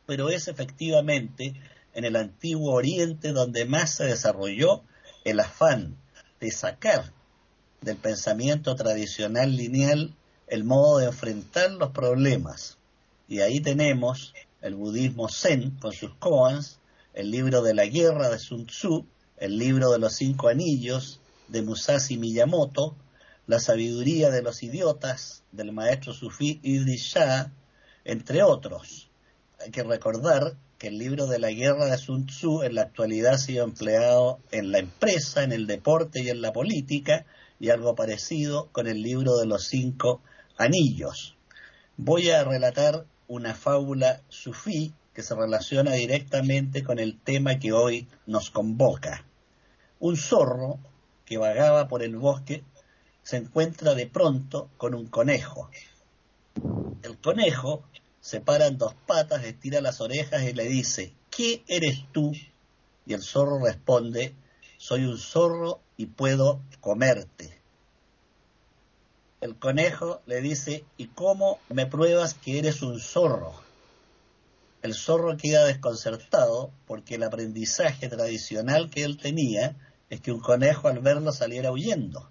Pero 0.07 0.31
es 0.31 0.49
efectivamente 0.49 1.55
en 1.95 2.05
el 2.05 2.17
antiguo 2.17 2.73
Oriente 2.73 3.33
donde 3.33 3.65
más 3.65 3.91
se 3.91 4.05
desarrolló 4.05 4.83
el 5.25 5.41
afán 5.41 5.97
de 6.41 6.51
sacar 6.51 7.13
del 7.81 7.97
pensamiento 7.97 8.75
tradicional 8.75 9.57
lineal 9.57 10.15
el 10.47 10.65
modo 10.65 10.99
de 10.99 11.07
enfrentar 11.07 11.71
los 11.73 11.91
problemas. 11.91 12.79
Y 13.29 13.41
ahí 13.41 13.61
tenemos 13.61 14.35
el 14.61 14.75
budismo 14.75 15.29
zen 15.29 15.71
con 15.81 15.93
sus 15.93 16.15
koans, 16.17 16.79
el 17.15 17.31
libro 17.31 17.63
de 17.63 17.75
la 17.75 17.87
guerra 17.87 18.31
de 18.31 18.39
Sun 18.39 18.67
Tzu, 18.67 19.07
el 19.37 19.59
libro 19.59 19.91
de 19.93 19.99
los 19.99 20.15
cinco 20.15 20.49
anillos 20.49 21.21
de 21.49 21.63
Musashi 21.63 22.17
Miyamoto, 22.17 22.97
la 23.47 23.59
sabiduría 23.59 24.31
de 24.31 24.43
los 24.43 24.63
idiotas 24.63 25.43
del 25.53 25.73
maestro 25.73 26.15
sufí 26.15 26.61
Idris 26.63 27.03
Shah, 27.03 27.53
entre 28.05 28.43
otros. 28.43 29.11
Hay 29.61 29.71
que 29.71 29.83
recordar 29.83 30.57
que 30.79 30.89
el 30.89 30.99
libro 30.99 31.27
de 31.27 31.39
la 31.39 31.51
guerra 31.51 31.87
de 31.87 31.99
Sun 31.99 32.27
Tzu 32.27 32.63
en 32.63 32.75
la 32.75 32.83
actualidad 32.83 33.35
ha 33.35 33.39
sido 33.39 33.65
empleado 33.65 34.41
en 34.51 34.73
la 34.73 34.79
empresa, 34.79 35.43
en 35.43 35.53
el 35.53 35.67
deporte 35.67 36.23
y 36.23 36.31
en 36.31 36.41
la 36.41 36.53
política, 36.53 37.27
y 37.61 37.71
algo 37.71 37.95
parecido 37.95 38.69
con 38.73 38.89
el 38.89 39.03
libro 39.03 39.37
de 39.37 39.47
los 39.47 39.67
cinco 39.67 40.23
anillos. 40.57 41.37
Voy 41.97 42.31
a 42.31 42.43
relatar 42.43 43.05
una 43.29 43.55
fábula 43.55 44.23
sufí 44.29 44.93
que 45.15 45.23
se 45.23 45.35
relaciona 45.35 45.93
directamente 45.93 46.83
con 46.83 46.99
el 46.99 47.19
tema 47.21 47.59
que 47.59 47.73
hoy 47.73 48.09
nos 48.27 48.51
convoca. 48.51 49.25
Un 50.01 50.17
zorro 50.17 50.79
que 51.25 51.39
vagaba 51.39 51.89
por 51.89 52.03
el 52.03 52.17
bosque 52.17 52.65
se 53.23 53.37
encuentra 53.37 53.95
de 53.95 54.07
pronto 54.07 54.71
con 54.77 54.95
un 54.95 55.07
conejo. 55.07 55.71
El 57.03 57.19
conejo 57.19 57.85
se 58.21 58.41
para 58.41 58.67
en 58.67 58.79
dos 58.79 58.95
patas, 59.07 59.45
estira 59.45 59.81
las 59.81 60.01
orejas 60.01 60.43
y 60.45 60.53
le 60.53 60.65
dice, 60.65 61.15
¿qué 61.31 61.63
eres 61.67 62.05
tú? 62.13 62.33
Y 63.07 63.15
el 63.15 63.23
zorro 63.23 63.65
responde, 63.65 64.35
soy 64.77 65.05
un 65.05 65.19
zorro 65.19 65.81
y 65.97 66.07
puedo 66.07 66.61
comerte. 66.81 67.61
El 69.41 69.57
conejo 69.57 70.21
le 70.27 70.41
dice, 70.41 70.85
¿y 70.97 71.09
cómo 71.09 71.59
me 71.69 71.87
pruebas 71.87 72.35
que 72.35 72.59
eres 72.59 72.83
un 72.83 73.01
zorro? 73.01 73.62
El 74.83 74.95
zorro 74.95 75.37
queda 75.37 75.65
desconcertado 75.65 76.73
porque 76.87 77.15
el 77.15 77.23
aprendizaje 77.23 78.09
tradicional 78.09 78.91
que 78.91 79.05
él 79.05 79.17
tenía 79.17 79.77
es 80.11 80.21
que 80.21 80.33
un 80.33 80.41
conejo 80.41 80.89
al 80.89 80.99
verlo 80.99 81.31
saliera 81.31 81.71
huyendo. 81.71 82.29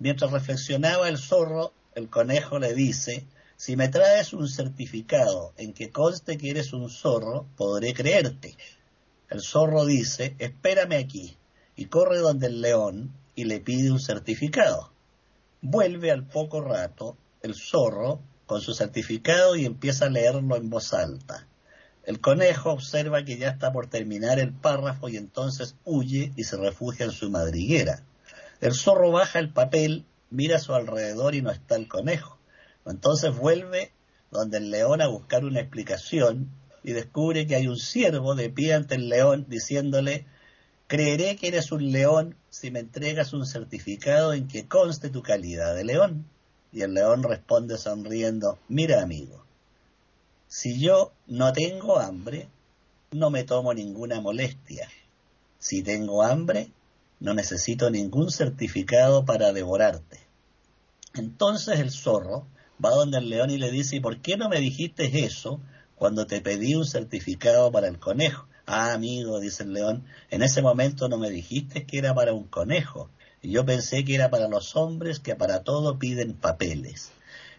Mientras 0.00 0.32
reflexionaba 0.32 1.08
el 1.08 1.18
zorro, 1.18 1.72
el 1.94 2.10
conejo 2.10 2.58
le 2.58 2.74
dice, 2.74 3.28
si 3.56 3.76
me 3.76 3.88
traes 3.88 4.32
un 4.32 4.48
certificado 4.48 5.52
en 5.56 5.72
que 5.72 5.90
conste 5.90 6.36
que 6.36 6.50
eres 6.50 6.72
un 6.72 6.90
zorro, 6.90 7.46
podré 7.56 7.94
creerte. 7.94 8.56
El 9.30 9.40
zorro 9.40 9.84
dice, 9.84 10.34
espérame 10.40 10.98
aquí, 10.98 11.36
y 11.76 11.86
corre 11.86 12.18
donde 12.18 12.48
el 12.48 12.60
león 12.60 13.14
y 13.36 13.44
le 13.44 13.60
pide 13.60 13.92
un 13.92 14.00
certificado. 14.00 14.92
Vuelve 15.62 16.10
al 16.10 16.26
poco 16.26 16.60
rato 16.60 17.16
el 17.40 17.54
zorro 17.54 18.20
con 18.46 18.60
su 18.60 18.74
certificado 18.74 19.54
y 19.54 19.64
empieza 19.64 20.06
a 20.06 20.10
leerlo 20.10 20.56
en 20.56 20.68
voz 20.68 20.92
alta. 20.92 21.46
El 22.06 22.20
conejo 22.20 22.70
observa 22.70 23.24
que 23.24 23.38
ya 23.38 23.48
está 23.48 23.72
por 23.72 23.86
terminar 23.86 24.38
el 24.38 24.52
párrafo 24.52 25.08
y 25.08 25.16
entonces 25.16 25.76
huye 25.84 26.32
y 26.36 26.44
se 26.44 26.58
refugia 26.58 27.06
en 27.06 27.12
su 27.12 27.30
madriguera. 27.30 28.02
El 28.60 28.74
zorro 28.74 29.10
baja 29.10 29.38
el 29.38 29.50
papel, 29.52 30.04
mira 30.28 30.56
a 30.56 30.60
su 30.60 30.74
alrededor 30.74 31.34
y 31.34 31.40
no 31.40 31.50
está 31.50 31.76
el 31.76 31.88
conejo. 31.88 32.38
Entonces 32.84 33.34
vuelve 33.34 33.92
donde 34.30 34.58
el 34.58 34.70
león 34.70 35.00
a 35.00 35.08
buscar 35.08 35.44
una 35.44 35.60
explicación 35.60 36.50
y 36.82 36.92
descubre 36.92 37.46
que 37.46 37.56
hay 37.56 37.68
un 37.68 37.78
ciervo 37.78 38.34
de 38.34 38.50
pie 38.50 38.74
ante 38.74 38.96
el 38.96 39.08
león 39.08 39.46
diciéndole, 39.48 40.26
creeré 40.86 41.36
que 41.36 41.48
eres 41.48 41.72
un 41.72 41.90
león 41.90 42.36
si 42.50 42.70
me 42.70 42.80
entregas 42.80 43.32
un 43.32 43.46
certificado 43.46 44.34
en 44.34 44.46
que 44.46 44.68
conste 44.68 45.08
tu 45.08 45.22
calidad 45.22 45.74
de 45.74 45.84
león. 45.84 46.26
Y 46.70 46.82
el 46.82 46.92
león 46.92 47.22
responde 47.22 47.78
sonriendo, 47.78 48.58
mira 48.68 49.00
amigo, 49.00 49.43
si 50.54 50.78
yo 50.78 51.12
no 51.26 51.52
tengo 51.52 51.98
hambre, 51.98 52.46
no 53.10 53.28
me 53.28 53.42
tomo 53.42 53.74
ninguna 53.74 54.20
molestia. 54.20 54.88
Si 55.58 55.82
tengo 55.82 56.22
hambre, 56.22 56.70
no 57.18 57.34
necesito 57.34 57.90
ningún 57.90 58.30
certificado 58.30 59.24
para 59.24 59.52
devorarte. 59.52 60.20
Entonces 61.12 61.80
el 61.80 61.90
zorro 61.90 62.46
va 62.82 62.90
donde 62.90 63.18
el 63.18 63.30
león 63.30 63.50
y 63.50 63.58
le 63.58 63.72
dice, 63.72 63.96
¿y 63.96 64.00
por 64.00 64.20
qué 64.20 64.36
no 64.36 64.48
me 64.48 64.60
dijiste 64.60 65.24
eso 65.24 65.60
cuando 65.96 66.28
te 66.28 66.40
pedí 66.40 66.76
un 66.76 66.86
certificado 66.86 67.72
para 67.72 67.88
el 67.88 67.98
conejo? 67.98 68.46
Ah, 68.64 68.92
amigo, 68.92 69.40
dice 69.40 69.64
el 69.64 69.72
león, 69.72 70.04
en 70.30 70.42
ese 70.42 70.62
momento 70.62 71.08
no 71.08 71.18
me 71.18 71.30
dijiste 71.30 71.84
que 71.84 71.98
era 71.98 72.14
para 72.14 72.32
un 72.32 72.44
conejo, 72.44 73.10
y 73.42 73.50
yo 73.50 73.66
pensé 73.66 74.04
que 74.04 74.14
era 74.14 74.30
para 74.30 74.46
los 74.46 74.76
hombres 74.76 75.18
que 75.18 75.34
para 75.34 75.64
todo 75.64 75.98
piden 75.98 76.34
papeles. 76.34 77.10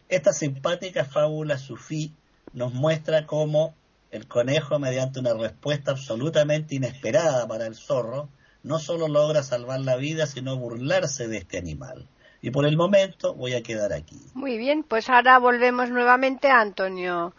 Esta 0.07 0.31
simpática 0.31 1.03
fábula 1.03 1.57
sufí 1.57 2.13
nos 2.55 2.73
muestra 2.73 3.27
cómo 3.27 3.75
el 4.11 4.27
conejo, 4.27 4.79
mediante 4.79 5.19
una 5.19 5.33
respuesta 5.33 5.91
absolutamente 5.91 6.73
inesperada 6.73 7.47
para 7.47 7.67
el 7.67 7.75
zorro, 7.75 8.29
no 8.63 8.79
solo 8.79 9.07
logra 9.07 9.43
salvar 9.43 9.81
la 9.81 9.97
vida, 9.97 10.25
sino 10.25 10.57
burlarse 10.57 11.27
de 11.27 11.37
este 11.37 11.57
animal. 11.57 12.07
Y 12.41 12.51
por 12.51 12.65
el 12.65 12.77
momento 12.77 13.35
voy 13.35 13.53
a 13.53 13.61
quedar 13.61 13.91
aquí. 13.91 14.19
Muy 14.33 14.57
bien, 14.57 14.83
pues 14.83 15.09
ahora 15.09 15.37
volvemos 15.37 15.89
nuevamente 15.89 16.47
a 16.47 16.61
Antonio, 16.61 17.33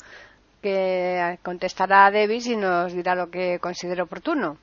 que 0.61 1.39
contestará 1.43 2.07
a 2.07 2.11
Davis 2.11 2.47
y 2.47 2.57
nos 2.57 2.93
dirá 2.93 3.15
lo 3.15 3.31
que 3.31 3.59
considere 3.59 4.03
oportuno. 4.03 4.59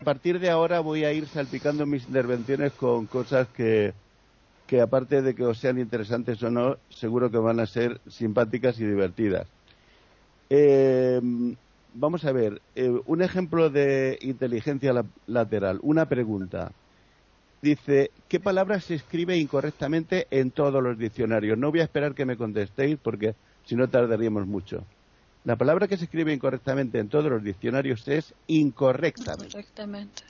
A 0.00 0.04
partir 0.04 0.38
de 0.38 0.50
ahora 0.50 0.80
voy 0.80 1.04
a 1.04 1.12
ir 1.12 1.26
salpicando 1.26 1.86
mis 1.86 2.06
intervenciones 2.06 2.72
con 2.72 3.06
cosas 3.06 3.48
que, 3.48 3.94
que 4.66 4.82
aparte 4.82 5.22
de 5.22 5.34
que 5.34 5.44
os 5.44 5.58
sean 5.58 5.78
interesantes 5.78 6.42
o 6.42 6.50
no, 6.50 6.76
seguro 6.90 7.30
que 7.30 7.38
van 7.38 7.60
a 7.60 7.66
ser 7.66 7.98
simpáticas 8.08 8.78
y 8.78 8.84
divertidas. 8.84 9.46
Eh, 10.50 11.20
vamos 11.94 12.24
a 12.24 12.32
ver, 12.32 12.60
eh, 12.74 12.90
un 13.06 13.22
ejemplo 13.22 13.70
de 13.70 14.18
inteligencia 14.20 14.92
lateral, 15.26 15.78
una 15.82 16.06
pregunta. 16.08 16.72
Dice, 17.62 18.10
¿qué 18.28 18.38
palabra 18.38 18.80
se 18.80 18.94
escribe 18.94 19.36
incorrectamente 19.36 20.26
en 20.30 20.50
todos 20.50 20.82
los 20.82 20.98
diccionarios? 20.98 21.58
No 21.58 21.70
voy 21.70 21.80
a 21.80 21.84
esperar 21.84 22.14
que 22.14 22.26
me 22.26 22.36
contestéis 22.36 22.98
porque 23.02 23.34
si 23.64 23.74
no 23.74 23.88
tardaríamos 23.88 24.46
mucho. 24.46 24.84
La 25.44 25.56
palabra 25.56 25.88
que 25.88 25.96
se 25.96 26.04
escribe 26.04 26.32
incorrectamente 26.32 26.98
en 26.98 27.08
todos 27.08 27.30
los 27.30 27.42
diccionarios 27.42 28.06
es 28.08 28.34
incorrectamente. 28.46 29.52
Correctamente. 29.52 30.22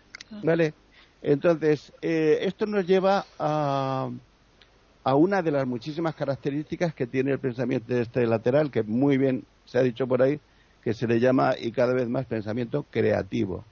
¿Vale? 0.43 0.75
Entonces, 1.23 1.93
eh, 2.03 2.39
esto 2.43 2.67
nos 2.67 2.87
lleva 2.87 3.25
a, 3.39 4.11
a 5.07 5.15
una 5.15 5.41
de 5.41 5.53
las 5.53 5.69
muchísimas 5.69 6.17
características 6.17 6.93
que 6.93 7.07
tiene 7.07 7.31
el 7.31 7.39
pensamiento 7.39 7.97
este 7.97 8.27
lateral, 8.27 8.73
que 8.73 8.83
muy 8.83 9.17
bien 9.17 9.45
se 9.65 9.79
ha 9.79 9.83
dicho 9.85 10.09
por 10.09 10.21
ahí, 10.21 10.41
que 10.83 10.95
se 10.95 11.07
le 11.07 11.21
llama 11.21 11.55
y 11.57 11.71
cada 11.71 11.95
vez 11.95 12.09
más 12.09 12.27
pensamiento 12.27 12.85
creativo. 12.91 13.65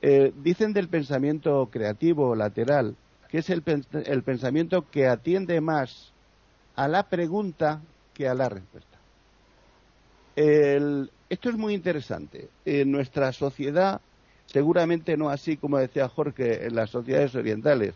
Eh, 0.00 0.32
dicen 0.42 0.72
del 0.72 0.88
pensamiento 0.88 1.68
creativo 1.70 2.34
lateral 2.34 2.96
que 3.28 3.38
es 3.38 3.50
el, 3.50 3.60
pensamiento 4.22 4.88
que 4.90 5.06
atiende 5.06 5.60
más 5.60 6.14
a 6.74 6.88
la 6.88 7.02
pregunta 7.02 7.82
que 8.14 8.26
a 8.26 8.34
la 8.34 8.48
respuesta. 8.48 8.96
esto 10.36 11.50
es 11.50 11.56
muy 11.56 11.74
interesante. 11.74 12.48
En 12.64 12.92
nuestra 12.92 13.30
sociedad, 13.34 14.00
seguramente 14.46 15.18
no 15.18 15.28
así 15.28 15.58
como 15.58 15.76
decía 15.76 16.08
Jorge, 16.08 16.64
en 16.64 16.76
las 16.76 16.88
sociedades 16.88 17.34
orientales, 17.34 17.92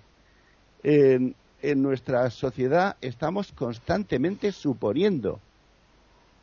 en, 0.83 1.35
en 1.62 1.83
nuestra 1.83 2.31
sociedad 2.31 2.96
estamos 3.01 3.53
constantemente 3.53 4.53
suponiendo. 4.53 5.40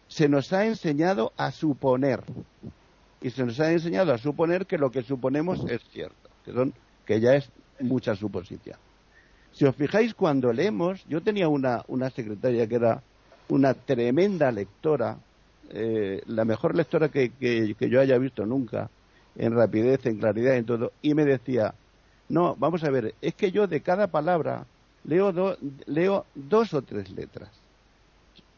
Se 0.08 0.30
nos 0.30 0.54
ha 0.54 0.66
enseñado 0.66 1.34
a 1.38 1.52
suponer 1.52 2.24
y 3.22 3.30
se 3.30 3.46
nos 3.46 3.60
ha 3.60 3.72
enseñado 3.72 4.14
a 4.14 4.18
suponer 4.18 4.66
que 4.66 4.78
lo 4.78 4.92
que 4.92 5.04
suponemos 5.04 5.66
es 5.70 5.82
cierto, 5.92 6.30
que, 6.46 6.54
son, 6.54 6.74
que 7.06 7.20
ya 7.20 7.36
es 7.36 7.50
mucha 7.80 8.16
suposición. 8.16 8.78
Si 9.52 9.66
os 9.66 9.76
fijáis, 9.76 10.14
cuando 10.14 10.54
leemos, 10.54 11.04
yo 11.08 11.22
tenía 11.22 11.48
una, 11.48 11.84
una 11.88 12.10
secretaria 12.10 12.68
que 12.68 12.76
era 12.76 13.02
una 13.50 13.74
tremenda 13.74 14.52
lectora, 14.52 15.18
eh, 15.70 16.22
la 16.28 16.46
mejor 16.46 16.76
lectora 16.76 17.10
que, 17.10 17.32
que, 17.32 17.90
yo 17.90 18.00
haya 18.00 18.18
visto 18.18 18.46
nunca, 18.46 18.90
en 19.36 19.54
rapidez, 19.54 20.06
en 20.06 20.18
claridad, 20.18 20.56
en 20.56 20.66
todo, 20.66 20.92
y 21.02 21.14
me 21.14 21.26
decía, 21.26 21.74
no, 22.30 22.56
vamos 22.56 22.84
a 22.84 22.90
ver, 22.90 23.16
es 23.22 23.34
que 23.34 23.52
yo 23.52 23.68
de 23.68 23.82
cada 23.82 24.08
palabra 24.08 24.66
leo, 25.08 25.58
leo 25.88 26.26
dos 26.36 26.74
o 26.74 26.82
tres 26.84 27.10
letras. 27.10 27.50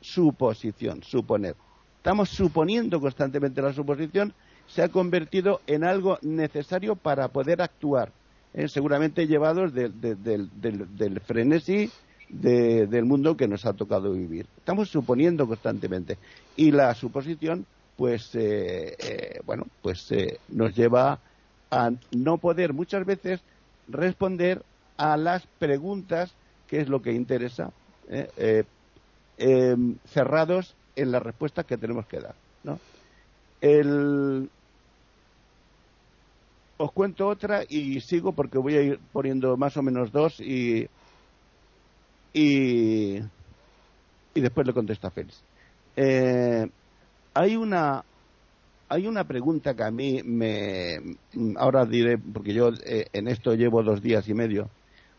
Suposición, 0.02 1.04
suponer. 1.04 1.56
Estamos 1.98 2.30
suponiendo 2.30 3.00
constantemente 3.00 3.62
la 3.62 3.74
suposición 3.74 4.34
se 4.68 4.84
ha 4.84 4.90
convertido 4.90 5.62
en 5.68 5.84
algo 5.84 6.20
necesario 6.22 6.96
para 6.96 7.28
poder 7.30 7.62
actuar, 7.62 8.12
¿eh? 8.54 8.68
seguramente 8.68 9.28
llevados 9.28 9.74
del, 9.74 11.22
frenesí 11.26 11.90
del 12.30 13.06
mundo 13.06 13.36
que 13.36 13.48
nos 13.48 13.66
ha 13.66 13.74
tocado 13.74 14.12
vivir. 14.14 14.46
Estamos 14.58 14.90
suponiendo 14.90 15.48
constantemente 15.48 16.18
y 16.56 16.72
la 16.72 16.94
suposición, 16.94 17.66
pues, 17.98 18.36
eh, 18.36 18.96
eh, 19.00 19.40
bueno, 19.46 19.66
pues 19.82 20.14
nos 20.50 20.76
lleva 20.76 21.20
a 21.72 21.92
no 22.12 22.38
poder 22.38 22.74
muchas 22.74 23.06
veces 23.06 23.42
responder 23.88 24.62
a 24.98 25.18
las 25.18 25.48
preguntas, 25.58 26.32
que 26.70 26.82
es 26.82 26.90
lo 26.90 27.02
que 27.02 27.12
interesa, 27.12 27.72
em, 29.38 29.96
cerrados 30.06 30.76
en 30.96 31.12
las 31.12 31.24
respuestas 31.24 31.66
que 31.66 31.78
tenemos 31.78 32.06
que 32.06 32.20
dar. 32.20 32.36
¿no? 32.64 32.80
El, 33.62 34.50
os 36.78 36.92
cuento 36.94 37.28
otra 37.28 37.64
y 37.68 38.00
sigo 38.02 38.32
porque 38.32 38.58
voy 38.58 38.76
a 38.76 38.82
ir 38.82 39.00
poniendo 39.12 39.58
más 39.58 39.76
o 39.78 39.82
menos 39.82 40.12
dos 40.12 40.40
y, 40.40 40.88
y, 42.34 43.20
después 44.34 44.66
le 44.66 44.74
contesto 44.74 45.08
a 45.08 45.12
Félix. 45.12 45.44
Eh, 45.98 46.70
hay 47.34 47.56
una 47.58 48.04
hay 48.88 49.08
una 49.08 49.26
pregunta 49.26 49.76
que 49.76 49.84
a 49.84 49.92
mí 49.92 50.22
me 50.24 51.18
ahora 51.58 51.86
diré 51.86 52.18
porque 52.18 52.54
yo 52.54 52.70
eh, 52.86 53.08
en 53.12 53.28
esto 53.28 53.54
llevo 53.54 53.84
dos 53.84 54.02
días 54.02 54.28
y 54.30 54.34
medio 54.34 54.70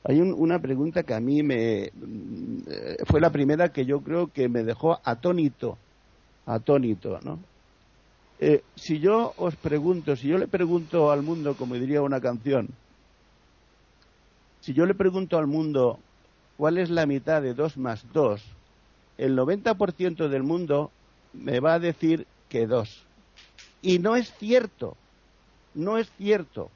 hay 0.04 0.20
una 0.20 0.58
pregunta 0.58 1.02
que 1.02 1.14
a 1.14 1.20
mí 1.20 1.42
me 1.42 1.84
eh, 1.84 1.92
fue 3.04 3.20
la 3.20 3.30
primera 3.30 3.70
que 3.70 3.84
yo 3.84 4.00
creo 4.00 4.28
que 4.32 4.48
me 4.48 4.64
dejó 4.64 4.98
atónito, 5.04 5.76
atónito, 6.46 7.20
¿no? 7.22 7.38
Eh, 8.38 8.62
si 8.74 8.98
yo 8.98 9.34
os 9.36 9.56
pregunto, 9.56 10.16
si 10.16 10.28
yo 10.28 10.38
le 10.38 10.48
pregunto 10.48 11.10
al 11.10 11.22
mundo, 11.22 11.54
como 11.54 11.74
diría 11.74 12.00
una 12.00 12.22
canción, 12.22 12.68
si 14.62 14.72
yo 14.72 14.86
le 14.86 14.94
pregunto 14.94 15.36
al 15.36 15.46
mundo 15.46 15.98
cuál 16.56 16.78
es 16.78 16.88
la 16.88 17.04
mitad 17.04 17.42
de 17.42 17.52
2 17.52 17.76
más 17.76 18.06
2, 18.14 18.42
el 19.18 19.36
90% 19.36 20.28
del 20.28 20.42
mundo 20.42 20.90
me 21.34 21.60
va 21.60 21.74
a 21.74 21.78
decir 21.78 22.26
que 22.48 22.66
2. 22.66 23.02
Y 23.82 23.98
no 23.98 24.16
es 24.16 24.32
cierto, 24.38 24.96
no 25.74 25.98
es 25.98 26.10
cierto. 26.16 26.70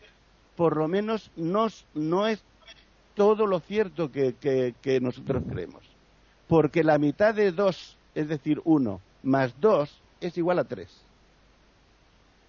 Por 0.57 0.77
lo 0.77 0.89
menos 0.89 1.31
no, 1.37 1.69
no 1.95 2.27
es 2.27 2.43
todo 3.15 3.47
lo 3.47 3.61
cierto 3.61 4.11
que, 4.11 4.35
que, 4.41 5.01
nosotros 5.01 5.43
creemos. 5.49 5.83
Porque 6.49 6.85
la 6.85 6.99
mitad 6.99 7.35
de 7.35 7.53
2, 7.53 7.97
es 8.15 8.29
decir, 8.29 8.61
1, 8.65 9.01
más 9.23 9.55
2 9.61 10.03
es 10.21 10.37
igual 10.37 10.59
a 10.59 10.65
3. 10.65 10.89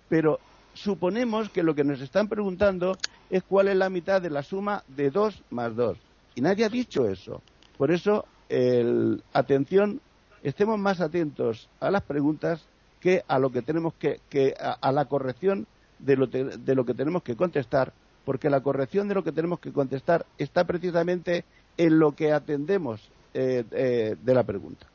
Pero 0.09 0.39
suponemos 0.73 1.49
que 1.49 1.63
lo 1.63 1.75
que 1.75 1.83
nos 1.83 2.01
están 2.01 2.27
preguntando 2.27 2.97
es 3.29 3.43
cuál 3.43 3.69
es 3.69 3.77
la 3.77 3.89
mitad 3.89 4.21
de 4.21 4.29
la 4.29 4.43
suma 4.43 4.83
de 4.87 5.11
2 5.11 5.43
más 5.51 5.75
2. 5.75 5.97
Y 6.35 6.41
nadie 6.41 6.65
ha 6.65 6.69
dicho 6.69 7.07
eso. 7.07 7.41
Por 7.77 7.91
eso, 7.91 8.25
el, 8.49 9.23
atención, 9.33 10.01
estemos 10.43 10.77
más 10.77 10.99
atentos 10.99 11.69
a 11.79 11.91
las 11.91 12.03
preguntas 12.03 12.65
que 12.99 13.23
a 13.27 13.39
lo 13.39 13.51
que 13.51 13.61
tenemos 13.61 13.93
que, 13.95 14.19
que 14.29 14.55
a, 14.59 14.91
la 14.91 15.05
corrección 15.05 15.67
de 15.99 16.17
lo, 16.17 16.27
de 16.27 16.75
lo 16.75 16.85
que 16.85 16.93
tenemos 16.93 17.23
que 17.23 17.35
contestar, 17.35 17.93
porque 18.25 18.49
la 18.49 18.61
corrección 18.61 19.07
de 19.07 19.15
lo 19.15 19.23
que 19.23 19.31
tenemos 19.31 19.59
que 19.59 19.71
contestar 19.71 20.25
está 20.37 20.65
precisamente 20.65 21.45
en 21.77 21.99
lo 21.99 22.13
que 22.13 22.31
atendemos 22.31 23.07
eh, 23.33 23.63
eh, 23.71 24.15
de 24.21 24.33
la 24.33 24.43
pregunta. 24.43 24.87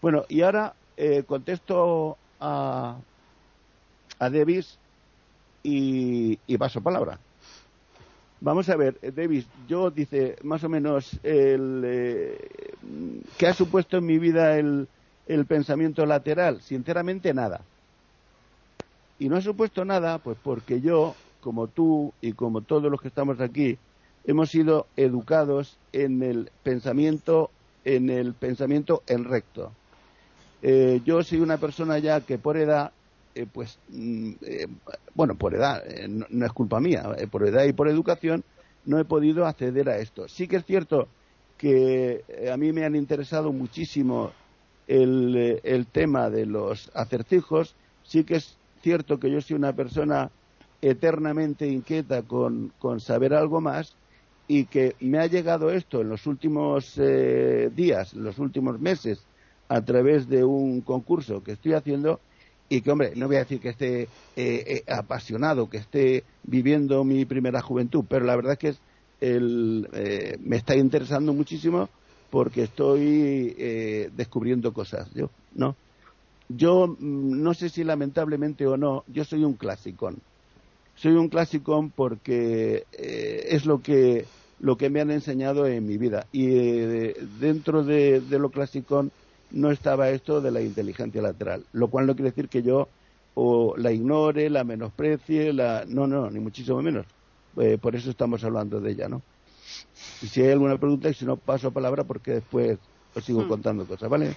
Bueno, 0.00 0.24
y 0.28 0.42
ahora 0.42 0.74
eh, 0.96 1.24
contesto 1.24 2.16
a, 2.40 2.96
a 4.18 4.30
Davis 4.30 4.78
y, 5.62 6.38
y 6.46 6.56
paso 6.56 6.80
palabra. 6.80 7.18
Vamos 8.40 8.68
a 8.68 8.76
ver, 8.76 8.96
Davis, 9.14 9.46
yo 9.66 9.90
dice 9.90 10.36
más 10.44 10.62
o 10.62 10.68
menos 10.68 11.18
el, 11.24 11.82
eh, 11.84 12.50
qué 13.36 13.48
ha 13.48 13.52
supuesto 13.52 13.96
en 13.96 14.06
mi 14.06 14.18
vida 14.18 14.56
el, 14.56 14.86
el 15.26 15.44
pensamiento 15.46 16.06
lateral. 16.06 16.60
Sinceramente 16.62 17.34
nada. 17.34 17.62
Y 19.18 19.28
no 19.28 19.36
ha 19.36 19.40
supuesto 19.40 19.84
nada, 19.84 20.18
pues 20.18 20.38
porque 20.40 20.80
yo, 20.80 21.16
como 21.48 21.66
tú 21.66 22.12
y 22.20 22.32
como 22.32 22.60
todos 22.60 22.90
los 22.92 23.00
que 23.00 23.08
estamos 23.08 23.40
aquí, 23.40 23.78
hemos 24.26 24.50
sido 24.50 24.86
educados 24.98 25.78
en 25.94 26.22
el 26.22 26.50
pensamiento, 26.62 27.48
en 27.86 28.10
el 28.10 28.34
pensamiento 28.34 29.02
en 29.06 29.24
recto. 29.24 29.72
Eh, 30.60 31.00
yo 31.06 31.22
soy 31.22 31.40
una 31.40 31.56
persona 31.56 31.98
ya 32.00 32.20
que 32.20 32.36
por 32.36 32.58
edad 32.58 32.92
eh, 33.34 33.46
pues, 33.50 33.78
mm, 33.88 34.32
eh, 34.42 34.66
bueno, 35.14 35.36
por 35.36 35.54
edad, 35.54 35.82
eh, 35.86 36.06
no, 36.06 36.44
es 36.44 36.52
culpa 36.52 36.80
mía, 36.80 37.16
por 37.30 37.48
edad 37.48 37.64
y 37.64 37.72
por 37.72 37.88
educación, 37.88 38.44
no 38.84 38.98
he 38.98 39.06
podido 39.06 39.46
acceder 39.46 39.88
a 39.88 39.96
esto. 39.96 40.28
Sí 40.28 40.48
que 40.48 40.56
es 40.56 40.66
cierto 40.66 41.08
que 41.56 42.24
a 42.52 42.58
mí 42.58 42.74
me 42.74 42.84
han 42.84 42.94
interesado 42.94 43.54
muchísimo 43.54 44.32
el, 44.86 45.62
el 45.62 45.86
tema 45.86 46.28
de 46.28 46.44
los 46.44 46.90
acertijos, 46.92 47.74
sí 48.02 48.24
que 48.24 48.36
es 48.36 48.58
cierto 48.82 49.18
que 49.18 49.30
yo 49.30 49.40
soy 49.40 49.56
una 49.56 49.72
persona 49.72 50.30
eternamente 50.80 51.66
inquieta 51.66 52.22
con, 52.22 52.72
con 52.78 53.00
saber 53.00 53.34
algo 53.34 53.60
más 53.60 53.94
y 54.46 54.64
que 54.64 54.94
me 55.00 55.18
ha 55.18 55.26
llegado 55.26 55.70
esto 55.70 56.00
en 56.00 56.08
los 56.08 56.26
últimos 56.26 56.96
días, 56.96 58.14
en 58.14 58.24
los 58.24 58.38
últimos 58.38 58.80
meses, 58.80 59.20
a 59.68 59.82
través 59.82 60.28
de 60.28 60.44
un 60.44 60.80
concurso 60.80 61.42
que 61.42 61.52
estoy 61.52 61.74
haciendo 61.74 62.20
y 62.68 62.80
que, 62.80 62.90
hombre, 62.90 63.12
no 63.16 63.26
voy 63.26 63.36
a 63.36 63.40
decir 63.40 63.60
que 63.60 63.70
esté 63.70 64.02
eh, 64.02 64.08
eh, 64.36 64.84
apasionado, 64.88 65.68
que 65.70 65.78
esté 65.78 66.24
viviendo 66.44 67.04
mi 67.04 67.24
primera 67.24 67.62
juventud, 67.62 68.04
pero 68.08 68.24
la 68.24 68.36
verdad 68.36 68.52
es 68.52 68.58
que 68.58 68.74
eh, 69.20 70.38
me 70.40 70.56
está 70.56 70.76
interesando 70.76 71.32
muchísimo 71.32 71.88
porque 72.30 72.64
estoy 72.64 73.54
descubriendo 74.14 74.72
cosas. 74.72 75.08
Yo, 75.14 75.30
¿no? 75.54 75.74
Yo 76.48 76.88
mm, 76.88 77.42
no 77.42 77.54
sé 77.54 77.70
si 77.70 77.84
lamentablemente 77.84 78.66
o 78.66 78.76
no, 78.76 79.04
yo 79.08 79.24
soy 79.24 79.44
un 79.44 79.54
clasicón. 79.54 80.18
Soy 81.00 81.12
un 81.12 81.28
clasicón 81.28 81.90
porque 81.90 82.84
es 82.92 83.66
lo 83.66 83.80
que, 83.80 84.26
lo 84.58 84.76
que 84.76 84.90
me 84.90 85.00
han 85.00 85.10
enseñado 85.10 85.66
en 85.66 85.86
mi 85.86 85.96
vida. 85.96 86.26
Y 86.32 86.46
dentro 87.38 87.84
de, 87.84 88.20
lo 88.30 88.50
clasicón 88.50 89.12
no 89.50 89.70
estaba 89.70 90.10
esto 90.10 90.40
de 90.40 90.50
la 90.50 90.60
inteligencia 90.60 91.22
lateral, 91.22 91.64
lo 91.72 91.88
cual 91.88 92.06
no 92.06 92.14
quiere 92.14 92.30
decir 92.30 92.48
que 92.48 92.62
yo 92.62 92.88
o 93.34 93.76
la 93.76 93.92
ignore, 93.92 94.50
la 94.50 94.64
menosprecie, 94.64 95.52
la... 95.52 95.84
no, 95.86 96.08
no, 96.08 96.28
ni 96.28 96.40
muchísimo 96.40 96.82
menos. 96.82 97.06
Eh, 97.56 97.78
por 97.80 97.94
eso 97.94 98.10
estamos 98.10 98.42
hablando 98.42 98.80
de 98.80 98.90
ella, 98.90 99.08
¿no? 99.08 99.22
Y 100.22 100.26
si 100.26 100.42
hay 100.42 100.50
alguna 100.50 100.78
pregunta, 100.78 101.08
y 101.08 101.14
si 101.14 101.24
no, 101.24 101.36
paso 101.36 101.70
palabra 101.70 102.02
porque 102.04 102.32
después 102.32 102.78
os 103.18 103.24
sigo 103.24 103.42
hmm. 103.42 103.48
contando 103.48 103.86
cosas, 103.86 104.08
¿vale? 104.08 104.36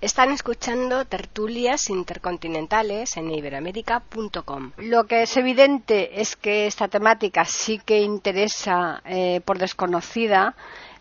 Están 0.00 0.30
escuchando 0.30 1.06
tertulias 1.06 1.88
intercontinentales 1.88 3.16
en 3.16 3.30
iberamérica.com. 3.30 4.72
Lo 4.76 5.04
que 5.04 5.22
es 5.22 5.36
evidente 5.38 6.20
es 6.20 6.36
que 6.36 6.66
esta 6.66 6.88
temática 6.88 7.46
sí 7.46 7.80
que 7.82 8.00
interesa 8.00 9.00
eh, 9.06 9.40
por 9.42 9.58
desconocida 9.58 10.54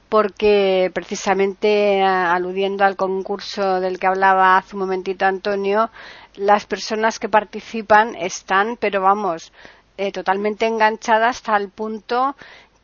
porque 0.08 0.92
precisamente 0.94 2.02
aludiendo 2.04 2.86
al 2.86 2.96
concurso 2.96 3.82
del 3.82 4.00
que 4.00 4.08
hablaba 4.08 4.56
hace 4.58 4.76
un 4.76 4.84
momentito 4.84 5.26
Antonio, 5.26 5.90
las 6.36 6.66
personas 6.66 7.20
que 7.20 7.28
participan 7.28 8.16
están, 8.16 8.78
pero 8.78 9.02
vamos, 9.02 9.52
eh, 9.98 10.12
totalmente 10.12 10.68
enganchadas 10.68 11.38
hasta 11.38 11.58
el 11.58 11.70
punto 11.70 12.36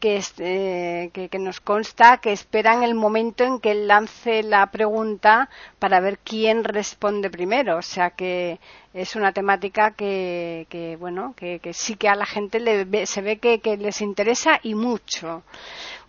que, 0.01 1.29
que, 1.31 1.39
nos 1.39 1.61
consta 1.61 2.17
que 2.17 2.33
esperan 2.33 2.83
el 2.83 2.95
momento 2.95 3.45
en 3.45 3.59
que 3.59 3.73
lance 3.75 4.43
la 4.43 4.69
pregunta 4.71 5.49
para 5.79 6.01
ver 6.01 6.17
quién 6.19 6.65
responde 6.65 7.29
primero. 7.29 7.77
O 7.77 7.81
sea 7.81 8.09
que 8.09 8.59
es 8.93 9.15
una 9.15 9.31
temática 9.31 9.91
que, 9.91 10.67
que 10.69 10.97
bueno, 10.97 11.33
que, 11.37 11.61
sí 11.73 11.95
que 11.95 12.09
a 12.09 12.15
la 12.15 12.25
gente 12.25 12.59
le 12.59 13.05
se 13.05 13.21
ve 13.21 13.37
que, 13.37 13.61
que 13.61 13.77
les 13.77 14.01
interesa 14.01 14.59
y 14.63 14.75
mucho. 14.75 15.43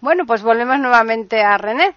Bueno, 0.01 0.27
pues 0.27 0.43
volvemos 0.43 0.81
nuevamente 0.81 1.43
a 1.43 1.59
René. 1.59 1.95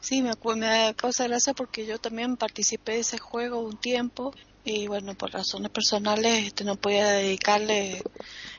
Sí, 0.00 0.22
me, 0.22 0.32
me 0.56 0.94
causa 0.94 1.26
gracia 1.26 1.54
porque 1.54 1.86
yo 1.86 1.98
también 1.98 2.36
participé 2.36 2.92
de 2.92 3.00
ese 3.00 3.18
juego 3.18 3.60
un 3.60 3.76
tiempo 3.76 4.32
y 4.66 4.88
bueno, 4.88 5.14
por 5.14 5.32
razones 5.32 5.70
personales 5.70 6.48
este, 6.48 6.64
no 6.64 6.76
podía 6.76 7.08
dedicarle 7.10 8.02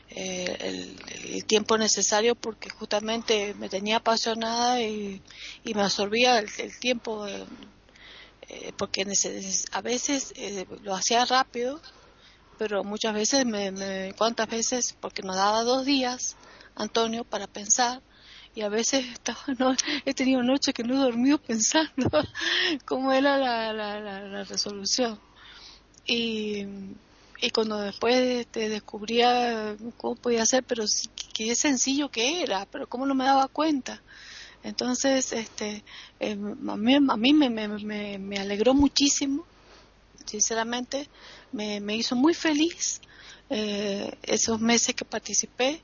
eh, 0.10 0.58
el, 0.62 1.46
tiempo 1.46 1.78
necesario 1.78 2.36
porque 2.36 2.70
justamente 2.70 3.54
me 3.56 3.70
tenía 3.70 3.98
apasionada 3.98 4.82
y, 4.82 5.22
me 5.66 5.82
absorbía 5.82 6.40
el, 6.40 6.80
tiempo 6.80 7.28
eh, 7.28 7.46
porque 8.78 9.06
a 9.72 9.82
veces 9.82 10.34
eh, 10.36 10.66
lo 10.84 10.96
hacía 10.96 11.26
rápido 11.26 11.82
pero 12.58 12.84
muchas 12.84 13.14
veces 13.14 13.46
me, 13.46 14.14
cuántas 14.18 14.48
veces 14.50 14.96
porque 15.00 15.22
nos 15.24 15.36
daba 15.36 15.64
dos 15.64 15.86
días 15.86 16.36
Antonio 16.76 17.24
para 17.24 17.48
pensar 17.48 18.02
y 18.56 18.62
a 18.62 18.70
veces 18.70 19.06
estaba, 19.06 19.40
he 20.06 20.14
tenido 20.14 20.42
noches 20.42 20.74
que 20.74 20.84
no 20.84 20.96
he 20.96 20.98
dormido 20.98 21.38
pensando 21.38 22.10
cómo 22.86 23.12
era 23.12 23.38
la, 23.38 23.72
la, 23.72 24.00
la 24.00 24.44
resolución. 24.46 25.20
Y 26.08 26.66
y 27.40 27.52
cuando 27.52 27.78
después 27.78 28.48
te 28.48 28.70
descubría 28.70 29.76
cómo 29.98 30.16
podía 30.16 30.44
hacer, 30.44 30.64
pero 30.64 30.86
qué 31.34 31.56
sencillo 31.56 32.10
que 32.10 32.42
era, 32.42 32.66
pero 32.66 32.88
cómo 32.88 33.06
no 33.06 33.16
me 33.16 33.26
daba 33.26 33.48
cuenta. 33.48 34.02
Entonces, 34.64 35.32
este, 35.34 35.84
eh, 36.20 36.32
a 36.32 36.76
mí, 36.76 36.96
a 36.96 37.18
mí 37.18 37.34
me, 37.34 37.50
me, 37.50 38.18
me, 38.18 38.38
alegró 38.38 38.74
muchísimo, 38.74 39.46
sinceramente, 40.26 41.08
me, 41.52 41.80
me 41.80 41.96
hizo 41.96 42.16
muy 42.16 42.34
feliz 42.34 43.02
eh, 43.50 44.12
esos 44.24 44.60
meses 44.60 44.96
que 44.96 45.06
participé 45.06 45.82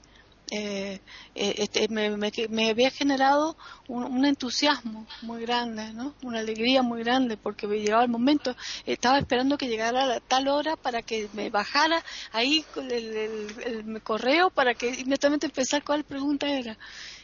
eh, 0.56 1.00
eh, 1.34 1.56
este, 1.58 1.88
me, 1.88 2.70
había 2.70 2.92
generado 2.92 3.58
un, 3.88 4.24
entusiasmo 4.24 5.08
muy 5.24 5.42
grande, 5.42 5.92
¿no? 5.94 6.14
una 6.22 6.42
alegría 6.42 6.84
muy 6.84 7.04
grande, 7.04 7.38
porque 7.38 7.66
me 7.66 7.80
llegaba 7.80 8.04
el 8.04 8.10
momento, 8.10 8.56
estaba 8.86 9.18
esperando 9.18 9.58
que 9.58 9.68
llegara 9.68 10.14
a 10.14 10.20
tal 10.20 10.48
hora 10.48 10.76
para 10.76 11.02
que 11.02 11.28
me 11.34 11.50
bajara 11.50 12.04
ahí 12.32 12.64
el, 12.76 14.00
correo 14.04 14.52
para 14.52 14.76
que 14.76 14.90
inmediatamente 14.90 15.48
empezar 15.48 15.84
cuál 15.84 16.04
pregunta 16.04 16.48
era. 16.48 16.78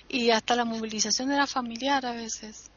Y 0.07 0.31
hasta 0.31 0.55
la 0.55 0.65
movilización 0.65 1.31
era 1.31 1.45
familiar 1.45 2.03
a 2.07 2.13
veces. 2.13 2.71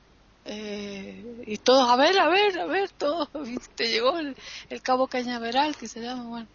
Eh, 0.45 1.45
y 1.47 1.57
todos, 1.57 1.89
a 1.89 1.97
ver, 1.97 2.19
a 2.19 2.29
ver, 2.29 2.61
a 2.61 2.67
ver, 2.67 2.91
todos, 2.91 3.31
te 3.75 3.89
llegó 3.89 4.19
el, 4.19 4.37
cabo 4.83 5.07
cañaveral 5.07 5.75
que 5.79 5.89
se 5.89 6.01
llama, 6.03 6.25
bueno. 6.25 6.49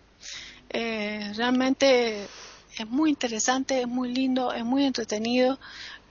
realmente 0.70 2.28
es 2.78 2.88
muy 2.88 3.10
interesante, 3.10 3.82
es 3.82 3.88
muy 3.88 4.14
lindo, 4.14 4.54
es 4.54 4.64
muy 4.64 4.86
entretenido, 4.86 5.60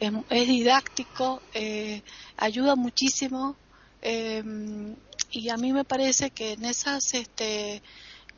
es, 0.00 0.12
didáctico, 0.48 1.40
eh, 1.54 2.02
ayuda 2.36 2.76
muchísimo 2.76 3.56
em, 4.02 4.94
y 5.30 5.48
a 5.48 5.56
mí 5.56 5.72
me 5.72 5.84
parece 5.84 6.30
que 6.30 6.52
en 6.52 6.64
esas 6.64 7.14
este, 7.14 7.82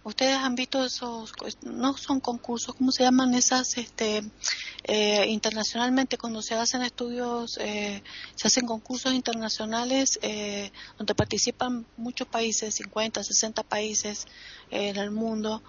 ustedes 0.08 0.36
han 0.36 0.54
visto 0.54 0.84
esos, 0.84 1.32
no 1.62 1.96
son 1.96 2.20
concursos, 2.20 2.74
¿cómo 2.74 2.90
se 2.90 3.04
llaman 3.04 3.34
esas, 3.34 3.76
este, 3.76 4.24
eh, 4.84 5.26
internacionalmente 5.28 6.16
cuando 6.18 6.42
se 6.42 6.54
hacen 6.54 6.82
estudios, 6.82 7.58
eh, 7.60 8.02
se 8.34 8.48
hacen 8.48 8.66
concursos 8.66 9.12
internacionales 9.12 10.18
eh, 10.22 10.72
donde 10.96 11.14
participan 11.14 11.86
muchos 11.96 12.26
países, 12.26 12.74
50, 12.74 13.22
60 13.22 13.62
países 13.62 14.26
en 14.70 14.96
el 14.96 15.10
mundo, 15.10 15.62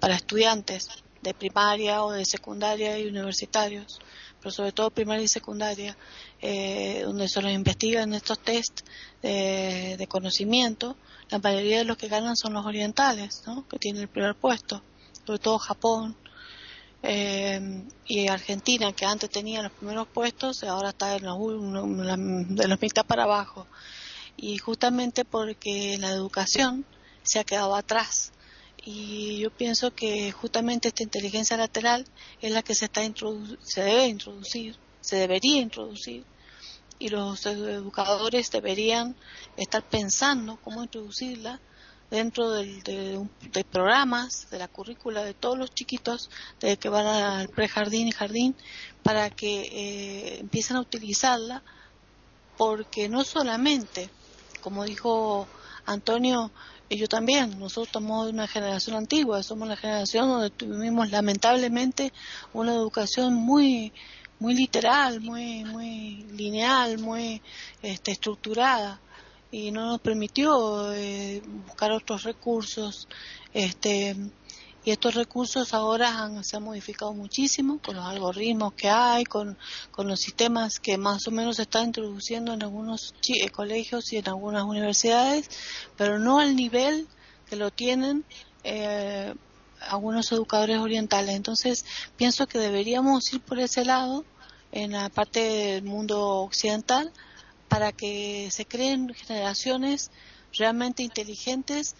para 0.00 0.14
estudiantes 0.14 0.88
de 1.22 1.34
primaria 1.34 2.04
o 2.04 2.12
de 2.12 2.24
secundaria 2.24 2.98
y 2.98 3.06
universitarios, 3.06 4.00
pero 4.42 4.50
sobre 4.50 4.72
todo 4.72 4.90
primaria 4.90 5.24
y 5.24 5.28
secundaria, 5.28 5.96
donde 6.40 7.28
se 7.28 7.40
los 7.40 7.52
investigan 7.52 8.12
estos 8.14 8.40
test 8.40 8.80
de 9.22 10.06
conocimiento 10.08 10.96
la 11.32 11.38
mayoría 11.38 11.78
de 11.78 11.84
los 11.84 11.96
que 11.96 12.08
ganan 12.08 12.36
son 12.36 12.52
los 12.52 12.66
orientales, 12.66 13.42
¿no? 13.46 13.66
que 13.66 13.78
tienen 13.78 14.02
el 14.02 14.08
primer 14.08 14.34
puesto, 14.34 14.82
sobre 15.24 15.38
todo 15.38 15.58
Japón 15.58 16.14
eh, 17.02 17.84
y 18.06 18.28
Argentina, 18.28 18.92
que 18.92 19.06
antes 19.06 19.30
tenía 19.30 19.62
los 19.62 19.72
primeros 19.72 20.06
puestos, 20.08 20.62
ahora 20.64 20.90
está 20.90 21.16
en 21.16 21.24
los, 21.24 21.38
de 22.54 22.68
los 22.68 22.82
mitad 22.82 23.06
para 23.06 23.22
abajo. 23.22 23.66
Y 24.36 24.58
justamente 24.58 25.24
porque 25.24 25.96
la 25.98 26.10
educación 26.10 26.84
se 27.22 27.38
ha 27.38 27.44
quedado 27.44 27.74
atrás. 27.74 28.32
Y 28.84 29.38
yo 29.38 29.50
pienso 29.50 29.94
que 29.94 30.32
justamente 30.32 30.88
esta 30.88 31.04
inteligencia 31.04 31.56
lateral 31.56 32.04
es 32.40 32.52
la 32.52 32.62
que 32.62 32.74
se, 32.74 32.86
está 32.86 33.00
se 33.62 33.82
debe 33.82 34.06
introducir, 34.06 34.76
se 35.00 35.16
debería 35.16 35.60
introducir. 35.60 36.24
Y 36.98 37.08
los 37.08 37.46
educadores 37.46 38.50
deberían 38.50 39.16
estar 39.56 39.82
pensando 39.82 40.58
cómo 40.62 40.82
introducirla 40.82 41.60
dentro 42.10 42.50
de, 42.50 43.26
programas, 43.70 44.46
de 44.50 44.58
la 44.58 44.68
currícula 44.68 45.24
de 45.24 45.32
todos 45.32 45.56
los 45.56 45.72
chiquitos, 45.72 46.28
de 46.60 46.76
que 46.76 46.90
van 46.90 47.06
al 47.06 47.48
prejardín 47.48 48.08
y 48.08 48.12
jardín, 48.12 48.54
para 49.02 49.30
que 49.30 49.62
eh, 49.62 50.38
empiecen 50.40 50.76
a 50.76 50.80
utilizarla, 50.80 51.62
porque 52.58 53.08
no 53.08 53.24
solamente, 53.24 54.10
como 54.60 54.84
dijo 54.84 55.48
Antonio, 55.86 56.50
y 56.92 56.98
yo 56.98 57.08
también, 57.08 57.58
nosotros 57.58 57.88
somos 57.90 58.26
de 58.26 58.32
una 58.32 58.46
generación 58.46 58.96
antigua, 58.96 59.42
somos 59.42 59.66
la 59.66 59.76
generación 59.76 60.28
donde 60.28 60.50
tuvimos 60.50 61.10
lamentablemente 61.10 62.12
una 62.52 62.74
educación 62.74 63.32
muy 63.34 63.92
muy 64.38 64.54
literal, 64.54 65.20
muy, 65.20 65.64
muy 65.64 66.26
lineal, 66.32 66.98
muy 66.98 67.40
este, 67.80 68.10
estructurada 68.10 69.00
y 69.52 69.70
no 69.70 69.86
nos 69.86 70.00
permitió 70.00 70.92
eh, 70.92 71.40
buscar 71.66 71.92
otros 71.92 72.24
recursos. 72.24 73.06
Este, 73.54 74.16
y 74.84 74.90
estos 74.90 75.14
recursos 75.14 75.74
ahora 75.74 76.22
han, 76.22 76.42
se 76.42 76.56
han 76.56 76.64
modificado 76.64 77.12
muchísimo 77.14 77.78
con 77.78 77.96
los 77.96 78.04
algoritmos 78.04 78.74
que 78.74 78.88
hay, 78.88 79.24
con, 79.24 79.56
con 79.92 80.08
los 80.08 80.20
sistemas 80.20 80.80
que 80.80 80.98
más 80.98 81.26
o 81.28 81.30
menos 81.30 81.56
se 81.56 81.62
están 81.62 81.86
introduciendo 81.86 82.52
en 82.52 82.62
algunos 82.62 83.14
eh, 83.28 83.48
colegios 83.50 84.12
y 84.12 84.16
en 84.16 84.28
algunas 84.28 84.64
universidades, 84.64 85.48
pero 85.96 86.18
no 86.18 86.40
al 86.40 86.56
nivel 86.56 87.06
que 87.48 87.54
lo 87.56 87.70
tienen 87.70 88.24
eh, 88.64 89.34
algunos 89.88 90.32
educadores 90.32 90.78
orientales. 90.78 91.36
Entonces, 91.36 91.84
pienso 92.16 92.48
que 92.48 92.58
deberíamos 92.58 93.32
ir 93.32 93.40
por 93.40 93.60
ese 93.60 93.84
lado 93.84 94.24
en 94.72 94.92
la 94.92 95.10
parte 95.10 95.40
del 95.40 95.84
mundo 95.84 96.40
occidental 96.40 97.12
para 97.68 97.92
que 97.92 98.48
se 98.50 98.64
creen 98.64 99.14
generaciones 99.14 100.10
realmente 100.52 101.02
inteligentes 101.04 101.94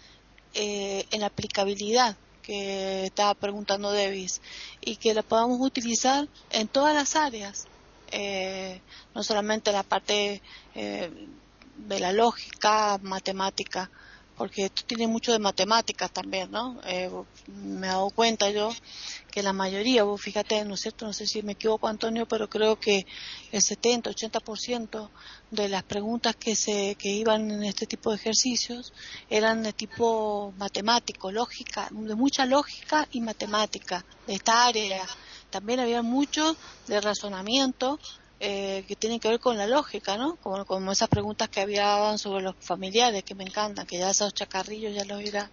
eh, 0.53 1.05
en 1.11 1.23
aplicabilidad 1.23 2.17
que 2.43 3.05
estaba 3.05 3.33
preguntando 3.33 3.91
Davis 3.91 4.41
y 4.81 4.97
que 4.97 5.13
la 5.13 5.23
podamos 5.23 5.59
utilizar 5.61 6.27
en 6.51 6.67
todas 6.67 6.93
las 6.93 7.15
áreas, 7.15 7.67
eh, 8.11 8.81
no 9.15 9.23
solamente 9.23 9.71
en 9.71 9.77
la 9.77 9.83
parte 9.83 10.41
eh, 10.75 11.09
de 11.77 11.99
la 11.99 12.11
lógica, 12.11 12.99
matemática, 13.01 13.89
porque 14.37 14.65
esto 14.65 14.83
tiene 14.85 15.07
mucho 15.07 15.31
de 15.31 15.39
matemáticas 15.39 16.11
también, 16.11 16.51
¿no? 16.51 16.79
Eh, 16.85 17.09
me 17.47 17.87
he 17.87 17.89
dado 17.89 18.09
cuenta 18.09 18.49
yo 18.49 18.71
que 19.33 19.41
la 19.41 19.51
mayoría, 19.51 20.03
vos 20.03 20.21
fíjate, 20.21 20.63
¿no 20.63 20.75
es 20.75 20.81
cierto? 20.81 21.07
No 21.07 21.13
sé 21.13 21.25
si 21.25 21.41
me 21.41 21.53
equivoco, 21.53 21.87
Antonio, 21.87 22.27
pero 22.27 22.47
creo 22.47 22.79
que 22.79 23.03
el 23.51 23.61
70, 23.63 24.11
80% 24.11 25.09
de 25.49 25.69
las 25.69 25.81
preguntas 25.81 26.35
que 26.35 26.55
se 26.55 26.95
que 26.99 27.09
iban 27.09 27.49
en 27.49 27.63
este 27.63 27.87
tipo 27.87 28.11
de 28.11 28.17
ejercicios 28.17 28.93
eran 29.27 29.63
de 29.63 29.73
tipo 29.73 30.53
matemático, 30.59 31.31
lógica, 31.31 31.89
de 31.89 32.13
mucha 32.13 32.45
lógica 32.45 33.07
y 33.11 33.21
matemática 33.21 34.05
de 34.27 34.35
esta 34.35 34.67
área. 34.67 35.03
También 35.49 35.79
había 35.79 36.03
mucho 36.03 36.55
de 36.85 37.01
razonamiento 37.01 37.99
eh, 38.39 38.83
que 38.87 38.95
tienen 38.95 39.19
que 39.19 39.29
ver 39.29 39.39
con 39.39 39.57
la 39.57 39.67
lógica, 39.67 40.17
¿no? 40.17 40.35
Como, 40.37 40.91
esas 40.91 41.09
preguntas 41.09 41.49
que 41.49 41.61
había 41.61 42.17
sobre 42.17 42.43
los 42.43 42.55
familiares, 42.59 43.23
que 43.23 43.35
me 43.35 43.43
encantan, 43.43 43.85
que 43.87 43.97
ya 43.97 44.09
esos 44.09 44.33
chacarrillos 44.33 44.93
ya 44.93 45.05
los 45.05 45.21
irá 45.21 45.49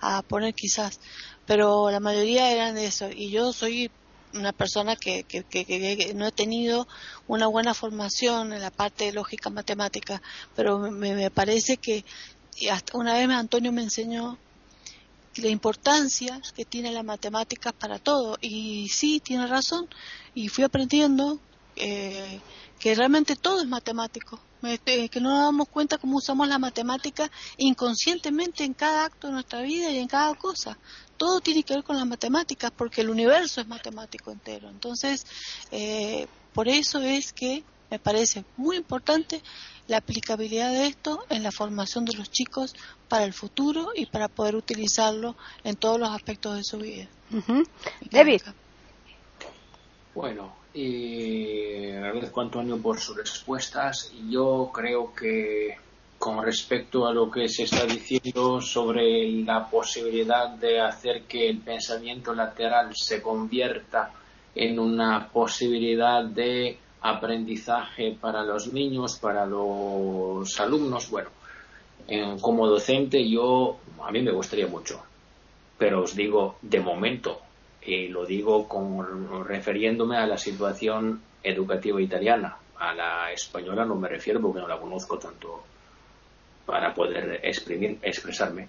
a, 0.00 0.22
poner 0.22 0.54
quizás, 0.54 1.00
pero 1.46 1.90
la 1.90 2.00
mayoría 2.00 2.52
eran 2.52 2.74
de 2.74 2.86
eso. 2.86 3.08
Y 3.10 3.30
yo 3.30 3.52
soy 3.52 3.90
una 4.34 4.52
persona 4.52 4.96
que, 4.96 5.24
que, 5.24 6.12
no 6.14 6.26
he 6.26 6.32
tenido 6.32 6.86
una 7.28 7.46
buena 7.46 7.74
formación 7.74 8.52
en 8.52 8.60
la 8.62 8.70
parte 8.70 9.04
de 9.04 9.12
lógica 9.12 9.50
matemática, 9.50 10.20
pero 10.56 10.78
me, 10.78 11.14
me 11.14 11.30
parece 11.30 11.76
que 11.76 12.04
hasta 12.70 12.98
una 12.98 13.14
vez 13.14 13.28
Antonio 13.30 13.72
me 13.72 13.82
enseñó 13.82 14.38
la 15.36 15.48
importancia 15.48 16.40
que 16.54 16.64
tiene 16.64 16.92
la 16.92 17.02
matemática 17.02 17.72
para 17.72 17.98
todo. 17.98 18.36
Y 18.40 18.88
sí, 18.88 19.20
tiene 19.20 19.46
razón. 19.46 19.88
Y 20.34 20.48
fui 20.48 20.64
aprendiendo 20.64 21.40
eh, 21.76 22.40
que 22.78 22.94
realmente 22.94 23.36
todo 23.36 23.60
es 23.60 23.68
matemático, 23.68 24.40
este, 24.62 25.08
que 25.08 25.20
no 25.20 25.30
nos 25.30 25.44
damos 25.46 25.68
cuenta 25.68 25.98
cómo 25.98 26.16
usamos 26.16 26.48
la 26.48 26.58
matemática 26.58 27.30
inconscientemente 27.56 28.64
en 28.64 28.74
cada 28.74 29.04
acto 29.04 29.28
de 29.28 29.34
nuestra 29.34 29.62
vida 29.62 29.90
y 29.90 29.98
en 29.98 30.08
cada 30.08 30.34
cosa. 30.34 30.76
Todo 31.16 31.40
tiene 31.40 31.62
que 31.62 31.74
ver 31.74 31.84
con 31.84 31.96
las 31.96 32.06
matemáticas 32.06 32.72
porque 32.76 33.02
el 33.02 33.10
universo 33.10 33.60
es 33.60 33.68
matemático 33.68 34.32
entero. 34.32 34.68
Entonces, 34.68 35.26
eh, 35.70 36.26
por 36.52 36.68
eso 36.68 37.00
es 37.00 37.32
que 37.32 37.62
me 37.90 37.98
parece 37.98 38.44
muy 38.56 38.76
importante 38.76 39.42
la 39.86 39.98
aplicabilidad 39.98 40.72
de 40.72 40.86
esto 40.86 41.24
en 41.28 41.42
la 41.42 41.52
formación 41.52 42.04
de 42.04 42.14
los 42.14 42.30
chicos 42.30 42.74
para 43.08 43.24
el 43.24 43.32
futuro 43.32 43.90
y 43.94 44.06
para 44.06 44.28
poder 44.28 44.56
utilizarlo 44.56 45.36
en 45.62 45.76
todos 45.76 46.00
los 46.00 46.08
aspectos 46.10 46.56
de 46.56 46.64
su 46.64 46.78
vida. 46.78 47.06
David. 48.10 48.42
Bueno, 50.14 50.61
y 50.74 51.90
agradezco 51.90 52.40
a 52.40 52.44
Antonio 52.44 52.80
por 52.80 52.98
sus 52.98 53.16
respuestas. 53.16 54.12
Yo 54.28 54.70
creo 54.72 55.12
que 55.14 55.76
con 56.18 56.42
respecto 56.42 57.06
a 57.06 57.12
lo 57.12 57.30
que 57.30 57.48
se 57.48 57.64
está 57.64 57.84
diciendo 57.84 58.60
sobre 58.60 59.28
la 59.42 59.68
posibilidad 59.68 60.50
de 60.50 60.80
hacer 60.80 61.22
que 61.22 61.48
el 61.48 61.58
pensamiento 61.58 62.32
lateral 62.34 62.94
se 62.94 63.20
convierta 63.20 64.12
en 64.54 64.78
una 64.78 65.28
posibilidad 65.28 66.24
de 66.24 66.78
aprendizaje 67.00 68.16
para 68.20 68.44
los 68.44 68.72
niños, 68.72 69.18
para 69.18 69.44
los 69.44 70.60
alumnos, 70.60 71.10
bueno, 71.10 71.30
como 72.40 72.68
docente 72.68 73.28
yo 73.28 73.78
a 74.00 74.12
mí 74.12 74.22
me 74.22 74.30
gustaría 74.30 74.68
mucho, 74.68 75.02
pero 75.76 76.02
os 76.02 76.14
digo, 76.14 76.56
de 76.62 76.80
momento 76.80 77.40
y 77.84 78.08
lo 78.08 78.24
digo 78.24 78.68
con, 78.68 79.44
refiriéndome 79.44 80.16
a 80.16 80.26
la 80.26 80.36
situación 80.36 81.20
educativa 81.42 82.00
italiana. 82.00 82.56
A 82.78 82.94
la 82.94 83.32
española 83.32 83.84
no 83.84 83.94
me 83.94 84.08
refiero 84.08 84.40
porque 84.40 84.60
no 84.60 84.68
la 84.68 84.78
conozco 84.78 85.18
tanto 85.18 85.64
para 86.66 86.94
poder 86.94 87.40
exprimir, 87.42 87.98
expresarme. 88.02 88.68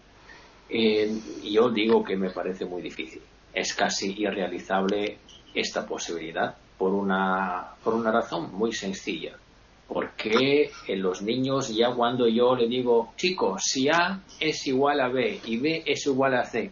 Eh, 0.70 1.11
yo 1.43 1.70
digo 1.70 2.03
que 2.03 2.16
me 2.16 2.30
parece 2.30 2.66
muy 2.66 2.82
difícil. 2.82 3.22
Es 3.53 3.74
casi 3.74 4.14
irrealizable 4.20 5.18
esta 5.53 5.86
posibilidad 5.86 6.55
por 6.78 6.93
una, 6.93 7.76
por 7.84 7.93
una 7.93 8.11
razón 8.11 8.53
muy 8.53 8.74
sencilla. 8.74 9.34
Porque 9.88 10.72
los 10.88 11.22
niños 11.22 11.70
ya 11.70 11.93
cuando 11.93 12.28
yo 12.28 12.55
le 12.55 12.68
digo, 12.68 13.14
chicos, 13.16 13.61
si 13.64 13.89
A 13.89 14.22
es 14.39 14.66
igual 14.66 14.99
a 15.01 15.09
B 15.09 15.39
y 15.45 15.57
B 15.57 15.84
es 15.86 16.05
igual 16.07 16.36
a 16.36 16.45
C, 16.45 16.72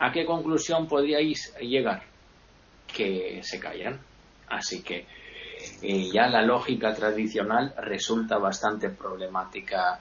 ¿A 0.00 0.10
qué 0.10 0.24
conclusión 0.24 0.88
podríais 0.88 1.54
llegar? 1.60 2.02
Que 2.86 3.40
se 3.42 3.60
callan. 3.60 4.00
Así 4.48 4.82
que 4.82 5.06
eh, 5.82 6.10
ya 6.10 6.26
la 6.26 6.40
lógica 6.40 6.94
tradicional 6.94 7.74
resulta 7.76 8.38
bastante 8.38 8.88
problemática 8.88 10.00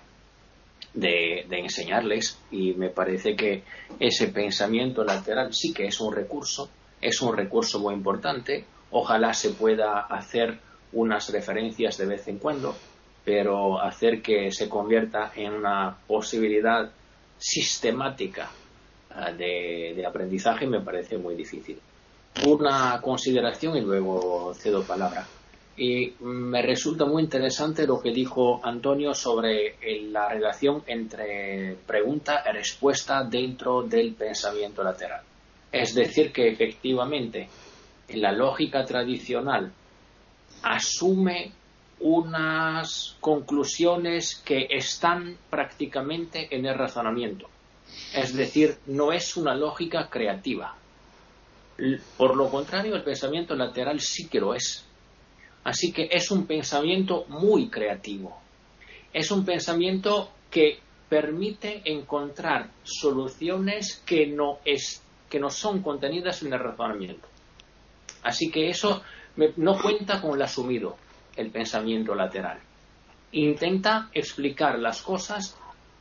de, 0.94 1.46
enseñarles 1.52 2.40
y 2.50 2.74
me 2.76 2.90
parece 2.90 3.36
que 3.36 3.64
ese 4.00 4.30
pensamiento 4.30 5.04
lateral 5.04 5.54
sí 5.54 5.74
que 5.74 5.88
es 5.88 6.00
un 6.00 6.16
recurso, 6.16 6.70
es 7.02 7.22
un 7.22 7.36
recurso 7.36 7.80
muy 7.80 7.94
importante, 7.94 8.66
ojalá 8.92 9.34
se 9.34 9.50
pueda 9.50 10.00
hacer 10.00 10.60
unas 10.94 11.30
referencias 11.30 11.98
de 11.98 12.06
vez 12.06 12.26
en 12.30 12.40
cuando, 12.40 12.74
pero 13.26 13.82
hacer 13.82 14.22
que 14.22 14.50
se 14.52 14.70
convierta 14.70 15.34
en 15.36 15.56
una 15.56 15.98
posibilidad 16.08 16.90
sistemática 17.38 18.50
de, 19.38 19.94
de 19.96 20.06
aprendizaje 20.06 20.68
me 20.68 20.82
parece 20.82 21.18
muy 21.18 21.36
difícil. 21.36 21.80
Una 22.46 23.00
consideración 23.02 23.78
y 23.78 23.82
luego 23.82 24.54
cedo 24.54 24.84
palabra. 24.84 25.26
Y 25.78 26.14
me 26.20 26.62
resulta 26.62 27.06
muy 27.06 27.24
interesante 27.24 27.88
lo 27.88 28.02
que 28.02 28.12
dijo 28.12 28.60
Antonio 28.64 29.14
sobre 29.14 29.76
la 30.12 30.28
relación 30.28 30.84
entre 30.88 31.78
pregunta 31.88 32.44
y 32.46 32.54
respuesta 32.54 33.24
dentro 33.24 33.84
del 33.84 34.14
pensamiento 34.14 34.84
lateral. 34.84 35.22
Es 35.72 35.96
decir, 35.96 36.34
que 36.34 36.50
efectivamente 36.50 37.48
la 38.10 38.34
lógica 38.34 38.84
tradicional 38.84 39.72
asume 40.64 41.54
unas 42.02 43.16
conclusiones 43.20 44.42
que 44.46 44.68
están 44.70 45.38
prácticamente 45.50 46.54
en 46.54 46.66
el 46.66 46.76
razonamiento. 46.78 47.48
Es 48.14 48.34
decir, 48.34 48.78
no 48.88 49.12
es 49.12 49.38
una 49.38 49.56
lógica 49.56 50.10
creativa. 50.10 50.76
Por 52.18 52.36
lo 52.36 52.50
contrario, 52.50 52.96
el 52.96 53.04
pensamiento 53.04 53.56
lateral 53.56 54.00
sí 54.00 54.28
que 54.28 54.40
lo 54.40 54.54
es. 54.54 54.86
Así 55.64 55.92
que 55.92 56.10
es 56.12 56.32
un 56.32 56.46
pensamiento 56.46 57.26
muy 57.30 57.70
creativo. 57.70 58.42
Es 59.14 59.32
un 59.32 59.46
pensamiento 59.46 60.32
que 60.50 60.80
permite 61.08 61.82
encontrar 61.86 62.70
soluciones 62.84 64.02
que 64.06 64.28
no, 64.28 64.60
es, 64.64 65.02
que 65.30 65.40
no 65.40 65.50
son 65.50 65.82
contenidas 65.82 66.44
en 66.44 66.54
el 66.54 66.60
razonamiento. 66.60 67.28
Así 68.24 68.52
que 68.52 68.70
eso 68.70 69.02
no 69.58 69.82
cuenta 69.82 70.22
con 70.22 70.36
el 70.36 70.42
asumido, 70.42 70.98
el 71.36 71.50
pensamiento 71.52 72.14
lateral. 72.14 72.60
Intenta 73.32 74.10
explicar 74.14 74.78
las 74.80 75.02
cosas 75.02 75.56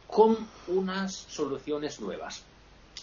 con 0.09 0.37
unas 0.69 1.15
soluciones 1.15 2.01
nuevas. 2.01 2.45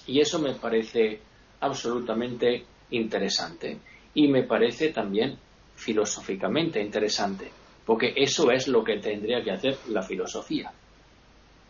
Y 0.07 0.19
eso 0.19 0.39
me 0.39 0.55
parece 0.55 1.21
absolutamente 1.61 2.65
interesante 2.91 3.79
y 4.13 4.27
me 4.27 4.43
parece 4.43 4.89
también 4.89 5.37
filosóficamente 5.75 6.81
interesante, 6.81 7.51
porque 7.85 8.13
eso 8.15 8.51
es 8.51 8.67
lo 8.67 8.83
que 8.83 8.97
tendría 8.97 9.43
que 9.43 9.51
hacer 9.51 9.77
la 9.89 10.01
filosofía. 10.01 10.71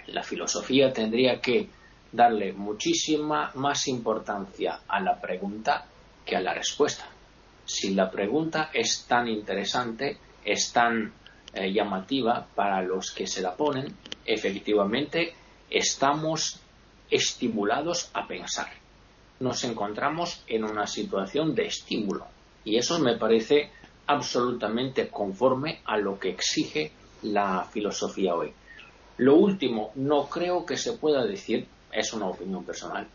La 0.08 0.24
filosofía 0.24 0.92
tendría 0.94 1.40
que 1.42 1.70
darle 2.12 2.54
muchísima 2.54 3.52
más 3.56 3.88
importancia 3.88 4.82
a 4.88 5.00
la 5.02 5.20
pregunta 5.20 5.86
que 6.26 6.36
a 6.36 6.42
la 6.42 6.54
respuesta. 6.54 7.08
Si 7.66 7.94
la 7.94 8.10
pregunta 8.10 8.70
es 8.74 9.06
tan 9.08 9.28
interesante, 9.28 10.18
es 10.44 10.72
tan 10.72 11.12
eh, 11.56 11.72
llamativa 11.72 12.48
para 12.54 12.82
los 12.82 13.12
que 13.12 13.28
se 13.28 13.42
la 13.42 13.56
ponen, 13.56 13.96
efectivamente 14.26 15.34
estamos 15.70 16.60
estimulados 17.10 18.10
a 18.14 18.28
pensar. 18.28 18.68
Nos 19.40 19.64
encontramos 19.64 20.44
en 20.48 20.64
una 20.64 20.86
situación 20.86 21.56
de 21.56 21.68
estímulo 21.68 22.26
y 22.64 22.78
eso 22.78 23.00
me 23.00 23.18
parece 23.18 23.72
absolutamente 24.08 25.08
conforme 25.10 25.80
a 25.86 25.98
lo 25.98 26.20
que 26.20 26.30
exige 26.30 26.92
la 27.24 27.64
filosofía 27.64 28.36
hoy. 28.36 28.54
Lo 29.18 29.36
último, 29.36 29.92
no 29.96 30.28
creo 30.30 30.66
que 30.66 30.78
se 30.78 30.94
pueda 30.94 31.26
decir, 31.26 31.68
es 31.92 32.14
una 32.14 32.28
opinión 32.28 32.64
personal, 32.66 33.08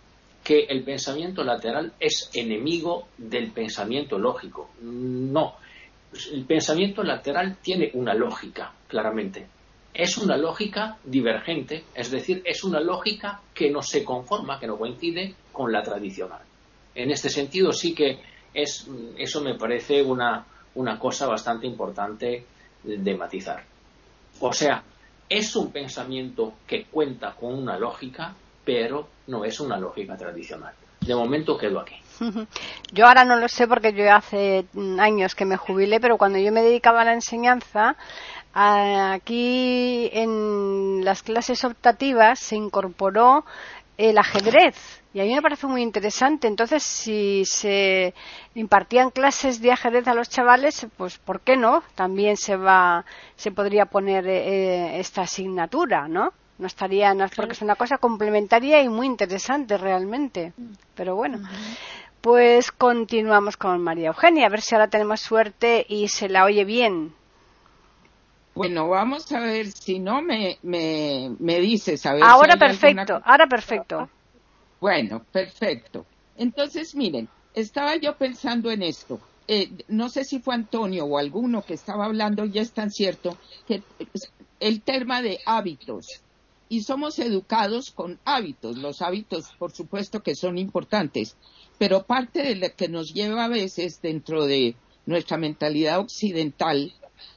que 0.43 0.65
el 0.65 0.83
pensamiento 0.83 1.45
lateral 1.45 1.93
es 2.01 2.31
enemigo 2.33 3.09
del 3.19 3.51
pensamiento 3.53 4.19
lógico. 4.19 4.71
No, 4.81 5.57
el 6.33 6.45
pensamiento 6.45 7.03
lateral 7.03 7.57
tiene 7.63 7.91
una 7.95 8.15
lógica, 8.15 8.73
claramente. 8.89 9.47
Es 9.93 10.19
una 10.19 10.37
lógica 10.37 10.99
divergente, 11.05 11.85
es 11.95 12.11
decir, 12.11 12.43
es 12.45 12.65
una 12.65 12.81
lógica 12.81 13.41
que 13.55 13.71
no 13.71 13.83
se 13.83 14.05
conforma, 14.05 14.59
que 14.59 14.67
no 14.67 14.79
coincide 14.79 15.35
con 15.53 15.73
la 15.73 15.83
tradicional. 15.83 16.43
En 16.95 17.11
este 17.11 17.29
sentido 17.29 17.73
sí 17.73 17.95
que 17.95 18.21
es, 18.55 18.89
eso 19.17 19.41
me 19.41 19.55
parece 19.55 20.03
una, 20.03 20.45
una 20.75 20.99
cosa 20.99 21.27
bastante 21.27 21.67
importante 21.67 22.45
de 22.83 23.17
matizar. 23.17 23.65
O 24.41 24.53
sea, 24.53 24.83
es 25.29 25.55
un 25.55 25.71
pensamiento 25.71 26.55
que 26.67 26.85
cuenta 26.85 27.35
con 27.35 27.55
una 27.55 27.79
lógica, 27.79 28.35
pero 28.65 29.09
no 29.29 29.45
es 29.45 29.61
una 29.61 29.79
lógica 29.79 30.17
tradicional. 30.17 30.75
De 31.01 31.15
momento 31.15 31.57
quedo 31.57 31.81
aquí. 31.81 31.97
Yo 32.93 33.07
ahora 33.07 33.25
no 33.25 33.37
lo 33.37 33.49
sé 33.49 33.67
porque 33.67 33.93
yo 33.93 34.13
hace 34.13 34.67
años 34.99 35.35
que 35.35 35.45
me 35.45 35.57
jubilé, 35.57 36.01
pero 36.01 36.19
cuando 36.19 36.39
yo 36.39 36.53
me 36.53 36.63
dedicaba 36.63 37.03
a 37.03 37.05
la 37.05 37.15
enseñanza, 37.15 37.97
aquí 38.53 40.11
en 40.13 41.05
las 41.05 41.23
clases 41.23 41.65
optativas 41.65 42.39
se 42.39 42.57
incorporó 42.57 43.45
el 43.97 44.19
ajedrez 44.19 45.01
y 45.13 45.21
a 45.21 45.25
mí 45.25 45.35
me 45.35 45.43
parece 45.43 45.67
muy 45.67 45.83
interesante. 45.83 46.47
Entonces, 46.47 46.83
si 46.83 47.45
se 47.45 48.15
impartían 48.55 49.11
clases 49.11 49.61
de 49.61 49.73
ajedrez 49.73 50.07
a 50.07 50.15
los 50.15 50.29
chavales, 50.29 50.87
pues 50.97 51.19
¿por 51.19 51.41
qué 51.41 51.57
no? 51.57 51.83
También 51.97 52.37
se 52.37 52.57
va, 52.57 53.05
se 53.35 53.51
podría 53.51 53.87
poner 53.87 54.27
eh, 54.29 55.01
esta 55.01 55.23
asignatura, 55.23 56.07
¿no? 56.07 56.33
No 56.59 56.67
estaría, 56.67 57.13
no, 57.15 57.27
porque 57.35 57.53
es 57.53 57.63
una 57.63 57.75
cosa 57.75 57.99
complementaria 57.99 58.83
y 58.83 58.89
muy 58.89 59.07
interesante 59.07 59.79
realmente. 59.79 60.53
Pero 60.95 61.17
bueno, 61.17 61.41
pues 62.21 62.71
continuamos 62.71 63.57
con 63.57 63.83
María 63.83 64.09
Eugenia, 64.09 64.47
a 64.47 64.51
ver 64.51 64.61
si 64.61 64.75
ahora 64.75 64.89
tenemos 64.89 65.21
suerte 65.21 65.87
y 65.89 66.09
se 66.09 66.29
la 66.29 66.45
oye 66.45 66.65
bien. 66.65 67.15
Bueno, 68.55 68.89
vamos 68.89 69.31
a 69.33 69.41
ver 69.41 69.71
si 69.71 69.99
no 69.99 70.21
me, 70.21 70.59
me, 70.63 71.35
me 71.39 71.61
dices. 71.61 72.05
A 72.05 72.15
ver 72.15 72.23
ahora 72.25 72.57
perfecto, 72.57 73.21
ahora 73.25 73.47
perfecto. 73.47 74.09
Bueno, 74.81 75.25
perfecto. 75.33 76.05
Entonces, 76.37 76.95
miren, 76.95 77.29
estaba 77.55 77.97
yo 77.97 78.17
pensando 78.17 78.71
en 78.71 78.83
esto. 78.83 79.21
Eh, 79.47 79.71
no 79.89 80.09
sé 80.09 80.25
si 80.25 80.41
fue 80.41 80.55
Antonio 80.55 81.05
o 81.05 81.19
alguno 81.19 81.63
que 81.63 81.75
estaba 81.75 82.05
hablando, 82.05 82.45
ya 82.45 82.63
es 82.63 82.73
tan 82.73 82.91
cierto, 82.91 83.37
que 83.67 83.83
el 84.61 84.83
tema 84.83 85.23
de 85.23 85.41
hábitos. 85.45 86.23
Y 86.71 86.85
somos 86.85 87.19
educados 87.19 87.91
con 87.91 88.19
hábitos. 88.25 88.79
Los 88.79 89.03
hábitos, 89.03 89.51
por 89.59 89.73
supuesto, 89.73 90.23
que 90.23 90.35
son 90.35 90.57
importantes. 90.57 91.37
Pero 91.77 92.07
parte 92.07 92.43
de 92.43 92.55
lo 92.55 92.75
que 92.75 92.89
nos 92.89 93.13
lleva 93.13 93.45
a 93.45 93.49
veces 93.49 94.01
dentro 94.01 94.47
de 94.47 94.75
nuestra 95.05 95.37
mentalidad 95.37 95.99
occidental 95.99 96.95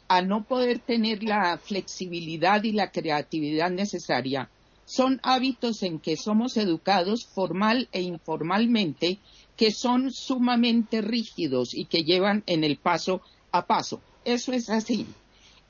a 0.08 0.22
no 0.22 0.46
poder 0.46 0.80
tener 0.80 1.24
la 1.24 1.58
flexibilidad 1.58 2.64
y 2.64 2.72
la 2.72 2.92
creatividad 2.92 3.72
necesaria 3.72 4.50
son 4.86 5.20
hábitos 5.24 5.82
en 5.84 6.00
que 6.00 6.18
somos 6.18 6.58
educados 6.58 7.26
formal 7.26 7.88
e 7.92 8.02
informalmente 8.02 9.20
que 9.56 9.72
son 9.72 10.12
sumamente 10.12 11.02
rígidos 11.02 11.74
y 11.74 11.86
que 11.86 12.04
llevan 12.04 12.44
en 12.48 12.64
el 12.64 12.78
paso 12.78 13.22
a 13.52 13.66
paso. 13.66 14.02
Eso 14.26 14.52
es 14.52 14.70
así. 14.70 15.06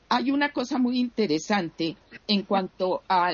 Hay 0.09 0.31
una 0.31 0.51
cosa 0.51 0.77
muy 0.77 0.99
interesante 0.99 1.97
en 2.27 2.43
cuanto 2.43 3.01
a, 3.07 3.31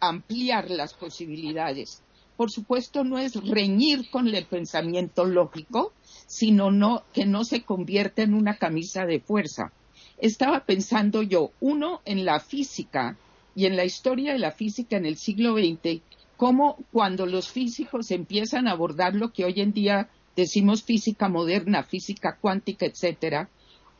ampliar 0.00 0.70
las 0.70 0.94
posibilidades. 0.94 2.02
Por 2.36 2.50
supuesto, 2.50 3.04
no 3.04 3.18
es 3.18 3.34
reñir 3.34 4.10
con 4.10 4.28
el 4.28 4.44
pensamiento 4.46 5.24
lógico, 5.24 5.92
sino 6.26 6.70
no, 6.70 7.04
que 7.12 7.26
no 7.26 7.44
se 7.44 7.62
convierta 7.62 8.22
en 8.22 8.34
una 8.34 8.56
camisa 8.56 9.06
de 9.06 9.20
fuerza. 9.20 9.72
Estaba 10.18 10.64
pensando 10.64 11.22
yo, 11.22 11.50
uno, 11.60 12.00
en 12.04 12.24
la 12.24 12.40
física, 12.40 13.16
y 13.54 13.66
en 13.66 13.76
la 13.76 13.84
historia 13.84 14.32
de 14.32 14.38
la 14.38 14.50
física 14.50 14.96
en 14.96 15.06
el 15.06 15.16
siglo 15.16 15.54
XX, 15.54 16.00
cómo 16.36 16.76
cuando 16.92 17.26
los 17.26 17.48
físicos 17.48 18.10
empiezan 18.10 18.66
a 18.66 18.72
abordar 18.72 19.14
lo 19.14 19.32
que 19.32 19.44
hoy 19.44 19.60
en 19.60 19.72
día 19.72 20.08
decimos 20.36 20.82
física 20.82 21.28
moderna, 21.28 21.84
física 21.84 22.36
cuántica, 22.40 22.86
etcétera, 22.86 23.48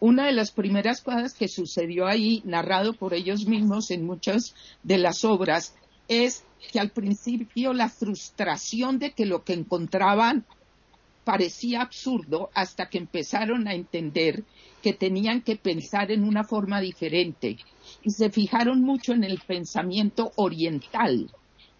una 0.05 0.27
de 0.27 0.33
las 0.33 0.51
primeras 0.51 1.01
cosas 1.01 1.33
que 1.33 1.49
sucedió 1.49 2.07
ahí, 2.07 2.43
narrado 2.45 2.93
por 2.93 3.15
ellos 3.15 3.47
mismos 3.47 3.91
en 3.91 4.05
muchas 4.05 4.55
de 4.83 4.99
las 4.99 5.25
obras, 5.25 5.75
es 6.09 6.45
que 6.71 6.79
al 6.79 6.91
principio 6.91 7.73
la 7.73 7.89
frustración 7.89 8.99
de 8.99 9.13
que 9.13 9.25
lo 9.25 9.45
que 9.45 9.55
encontraban 9.55 10.45
parecía 11.25 11.81
absurdo 11.81 12.51
hasta 12.53 12.91
que 12.91 12.99
empezaron 12.99 13.67
a 13.67 13.73
entender 13.73 14.45
que 14.83 14.93
tenían 14.93 15.41
que 15.41 15.57
pensar 15.57 16.11
en 16.11 16.25
una 16.25 16.45
forma 16.45 16.83
diferente 16.83 17.57
y 18.03 18.11
se 18.11 18.29
fijaron 18.29 18.83
mucho 18.83 19.15
en 19.15 19.25
el 19.25 19.39
pensamiento 19.39 20.33
oriental 20.37 21.31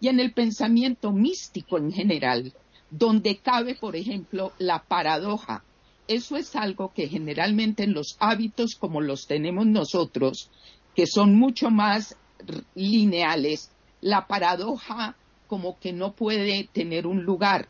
y 0.01 0.07
en 0.07 0.19
el 0.19 0.33
pensamiento 0.33 1.11
místico 1.11 1.77
en 1.77 1.91
general, 1.91 2.53
donde 2.89 3.37
cabe, 3.37 3.75
por 3.75 3.95
ejemplo, 3.95 4.51
la 4.57 4.79
paradoja. 4.81 5.63
Eso 6.07 6.37
es 6.37 6.55
algo 6.55 6.93
que 6.93 7.07
generalmente 7.07 7.83
en 7.83 7.93
los 7.93 8.15
hábitos 8.19 8.75
como 8.75 9.01
los 9.01 9.25
tenemos 9.25 9.65
nosotros, 9.65 10.51
que 10.95 11.07
son 11.07 11.35
mucho 11.35 11.71
más 11.71 12.15
lineales, 12.75 13.71
la 14.01 14.27
paradoja 14.27 15.15
como 15.47 15.79
que 15.79 15.93
no 15.93 16.13
puede 16.13 16.69
tener 16.71 17.07
un 17.07 17.23
lugar. 17.23 17.67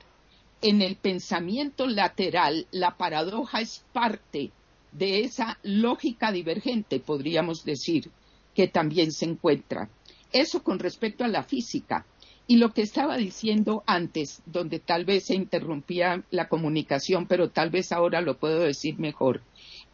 En 0.62 0.82
el 0.82 0.96
pensamiento 0.96 1.88
lateral, 1.88 2.68
la 2.72 2.98
paradoja 2.98 3.62
es 3.62 3.86
parte 3.94 4.52
de 4.92 5.22
esa 5.22 5.60
lógica 5.64 6.32
divergente, 6.32 7.00
podríamos 7.00 7.64
decir, 7.64 8.10
que 8.54 8.68
también 8.68 9.12
se 9.12 9.26
encuentra. 9.26 9.90
Eso 10.32 10.64
con 10.64 10.80
respecto 10.80 11.24
a 11.24 11.30
la 11.30 11.44
física. 11.44 12.06
Y 12.48 12.58
lo 12.58 12.74
que 12.74 12.84
estaba 12.84 13.18
diciendo 13.18 13.84
antes, 13.88 14.42
donde 14.46 14.80
tal 14.80 15.04
vez 15.04 15.26
se 15.26 15.36
interrumpía 15.36 16.24
la 16.30 16.48
comunicación, 16.48 17.26
pero 17.28 17.50
tal 17.50 17.72
vez 17.72 17.92
ahora 17.92 18.22
lo 18.22 18.38
puedo 18.38 18.60
decir 18.60 19.00
mejor. 19.00 19.42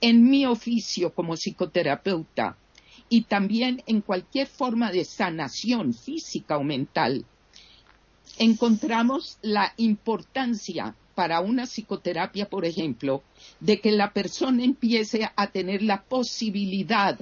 En 0.01 0.29
mi 0.29 0.45
oficio 0.45 1.13
como 1.13 1.35
psicoterapeuta 1.37 2.57
y 3.07 3.23
también 3.23 3.83
en 3.87 4.01
cualquier 4.01 4.47
forma 4.47 4.91
de 4.91 5.05
sanación 5.05 5.93
física 5.93 6.57
o 6.57 6.63
mental, 6.63 7.25
encontramos 8.37 9.37
la 9.41 9.73
importancia 9.77 10.95
para 11.15 11.41
una 11.41 11.65
psicoterapia, 11.65 12.49
por 12.49 12.65
ejemplo, 12.65 13.21
de 13.59 13.79
que 13.79 13.91
la 13.91 14.11
persona 14.11 14.63
empiece 14.63 15.29
a 15.35 15.47
tener 15.47 15.83
la 15.83 16.01
posibilidad 16.01 17.17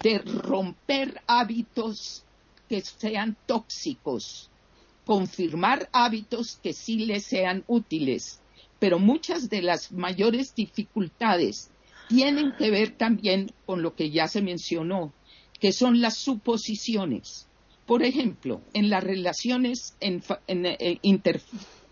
de 0.00 0.18
romper 0.18 1.20
hábitos 1.26 2.24
que 2.68 2.80
sean 2.80 3.36
tóxicos, 3.46 4.50
confirmar 5.06 5.88
hábitos 5.92 6.58
que 6.62 6.74
sí 6.74 7.06
le 7.06 7.20
sean 7.20 7.64
útiles. 7.68 8.40
Pero 8.78 8.98
muchas 8.98 9.48
de 9.48 9.62
las 9.62 9.92
mayores 9.92 10.54
dificultades 10.54 11.70
tienen 12.08 12.52
que 12.58 12.70
ver 12.70 12.90
también 12.90 13.52
con 13.64 13.82
lo 13.82 13.94
que 13.94 14.10
ya 14.10 14.28
se 14.28 14.42
mencionó, 14.42 15.14
que 15.60 15.72
son 15.72 16.00
las 16.00 16.18
suposiciones. 16.18 17.46
Por 17.86 18.02
ejemplo, 18.02 18.60
en 18.74 18.90
las 18.90 19.02
relaciones 19.02 19.96
eh, 20.00 20.98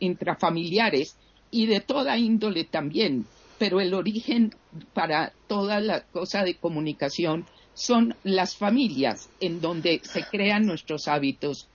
intrafamiliares 0.01 1.17
y 1.53 1.67
de 1.67 1.81
toda 1.81 2.19
índole 2.19 2.65
también, 2.65 3.27
pero 3.59 3.81
el 3.81 3.95
origen 3.95 4.55
para 4.93 5.33
toda 5.47 5.81
la 5.81 6.03
cosa 6.03 6.43
de 6.43 6.57
comunicación 6.57 7.47
son 7.75 8.17
las 8.25 8.57
familias 8.57 9.29
en 9.41 9.61
donde 9.61 10.01
se 10.03 10.25
crean 10.25 10.67
nuestros 10.67 11.07
hábitos. 11.07 11.69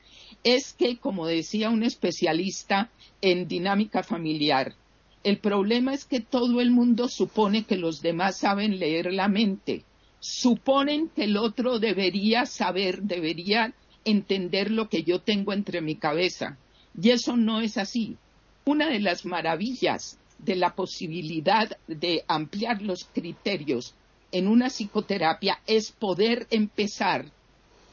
Es 0.44 0.74
que, 0.74 0.98
como 0.98 1.28
decía 1.28 1.70
un 1.70 1.84
especialista 1.84 2.90
en 3.22 3.48
dinámica 3.48 4.04
familiar, 4.04 4.76
el 5.24 5.38
problema 5.38 5.94
es 5.94 6.06
que 6.06 6.22
todo 6.22 6.62
el 6.62 6.72
mundo 6.72 7.10
supone 7.10 7.66
que 7.66 7.76
los 7.76 8.02
demás 8.02 8.38
saben 8.38 8.80
leer 8.80 9.12
la 9.12 9.28
mente, 9.28 9.84
suponen 10.20 11.10
que 11.10 11.26
el 11.26 11.36
otro 11.36 11.80
debería 11.80 12.46
saber, 12.46 13.02
debería 13.02 13.74
entender 14.06 14.72
lo 14.72 14.88
que 14.88 15.04
yo 15.04 15.20
tengo 15.20 15.52
entre 15.52 15.82
mi 15.82 15.96
cabeza. 15.96 16.58
Y 17.02 17.10
eso 17.10 17.36
no 17.36 17.60
es 17.62 17.78
así. 17.78 18.18
Una 18.66 18.90
de 18.90 19.00
las 19.00 19.26
maravillas 19.26 20.18
de 20.38 20.56
la 20.56 20.74
posibilidad 20.74 21.78
de 21.88 22.24
ampliar 22.28 22.82
los 22.82 23.06
criterios 23.06 23.94
en 24.32 24.48
una 24.48 24.70
psicoterapia 24.70 25.60
es 25.68 25.92
poder 25.92 26.48
empezar 26.50 27.26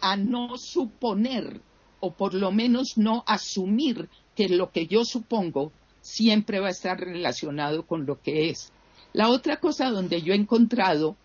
a 0.00 0.16
no 0.16 0.56
suponer 0.58 1.60
o 2.06 2.12
por 2.12 2.34
lo 2.34 2.52
menos 2.52 2.96
no 2.96 3.24
asumir 3.26 4.08
que 4.36 4.48
lo 4.48 4.70
que 4.70 4.86
yo 4.86 5.04
supongo 5.04 5.72
siempre 6.00 6.60
va 6.60 6.68
a 6.68 6.70
estar 6.78 6.98
relacionado 6.98 7.84
con 7.84 8.06
lo 8.06 8.20
que 8.20 8.50
es. 8.50 8.72
La 9.12 9.28
otra 9.28 9.58
cosa 9.58 9.90
donde 9.90 10.22
yo 10.22 10.32
he 10.32 10.36
encontrado 10.36 11.16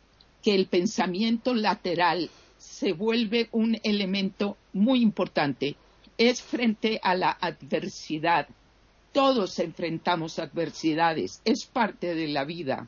que 0.42 0.56
el 0.56 0.66
pensamiento 0.66 1.54
lateral 1.54 2.30
se 2.58 2.94
vuelve 2.94 3.50
un 3.52 3.78
elemento 3.84 4.58
muy 4.74 5.02
importante 5.02 5.76
es 6.18 6.42
frente 6.42 7.00
a 7.04 7.16
la 7.16 7.32
adversidad. 7.32 8.48
Todos 9.12 9.60
enfrentamos 9.60 10.40
adversidades, 10.40 11.42
es 11.46 11.66
parte 11.66 12.16
de 12.16 12.28
la 12.28 12.46
vida 12.46 12.88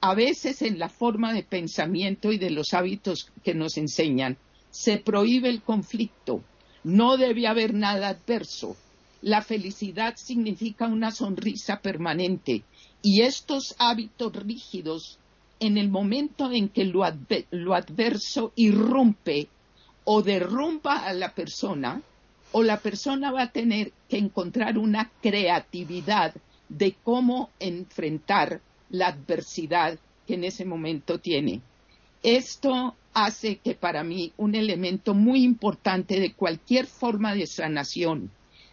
a 0.00 0.14
veces 0.14 0.62
en 0.62 0.78
la 0.78 0.88
forma 0.88 1.32
de 1.32 1.42
pensamiento 1.42 2.32
y 2.32 2.38
de 2.38 2.50
los 2.50 2.72
hábitos 2.72 3.30
que 3.42 3.54
nos 3.54 3.76
enseñan, 3.76 4.36
se 4.70 4.98
prohíbe 4.98 5.48
el 5.48 5.62
conflicto. 5.62 6.42
No 6.88 7.18
debe 7.18 7.46
haber 7.46 7.74
nada 7.74 8.08
adverso. 8.08 8.74
La 9.20 9.42
felicidad 9.42 10.16
significa 10.16 10.86
una 10.86 11.10
sonrisa 11.10 11.80
permanente 11.82 12.62
y 13.02 13.20
estos 13.20 13.74
hábitos 13.78 14.32
rígidos, 14.32 15.18
en 15.60 15.76
el 15.76 15.90
momento 15.90 16.50
en 16.50 16.70
que 16.70 16.86
lo, 16.86 17.04
lo 17.50 17.74
adverso 17.74 18.52
irrumpe 18.56 19.48
o 20.04 20.22
derrumba 20.22 21.04
a 21.04 21.12
la 21.12 21.34
persona, 21.34 22.00
o 22.52 22.62
la 22.62 22.80
persona 22.80 23.32
va 23.32 23.42
a 23.42 23.52
tener 23.52 23.92
que 24.08 24.16
encontrar 24.16 24.78
una 24.78 25.10
creatividad 25.20 26.34
de 26.70 26.96
cómo 27.04 27.50
enfrentar 27.60 28.62
la 28.88 29.08
adversidad 29.08 29.98
que 30.26 30.36
en 30.36 30.44
ese 30.44 30.64
momento 30.64 31.18
tiene. 31.18 31.60
Esto 32.22 32.96
hace 33.24 33.56
que 33.56 33.74
para 33.74 34.04
mí 34.04 34.32
un 34.36 34.54
elemento 34.54 35.14
muy 35.14 35.42
importante 35.42 36.20
de 36.20 36.32
cualquier 36.34 36.86
forma 36.86 37.34
de 37.34 37.46
sanación, 37.46 38.30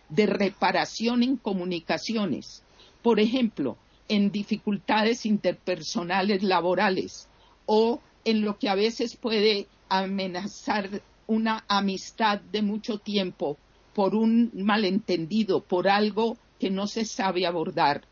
de 0.09 0.25
reparación 0.25 1.23
en 1.23 1.37
comunicaciones, 1.37 2.63
por 3.01 3.19
ejemplo, 3.19 3.77
en 4.07 4.31
dificultades 4.31 5.25
interpersonales 5.25 6.43
laborales 6.43 7.27
o 7.65 7.99
en 8.23 8.41
lo 8.41 8.57
que 8.57 8.69
a 8.69 8.75
veces 8.75 9.15
puede 9.15 9.67
amenazar 9.89 11.01
una 11.27 11.63
amistad 11.67 12.39
de 12.39 12.61
mucho 12.61 12.99
tiempo 12.99 13.57
por 13.93 14.15
un 14.15 14.51
malentendido, 14.53 15.61
por 15.61 15.87
algo 15.87 16.37
que 16.59 16.69
no 16.69 16.87
se 16.87 17.05
sabe 17.05 17.45
abordar 17.45 18.03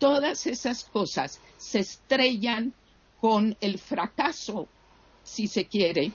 todas 0.00 0.46
esas 0.46 0.82
cosas 0.84 1.40
se 1.58 1.78
estrellan 1.80 2.72
con 3.20 3.56
el 3.60 3.78
fracaso, 3.78 4.66
si 5.30 5.46
se 5.46 5.66
quiere, 5.66 6.12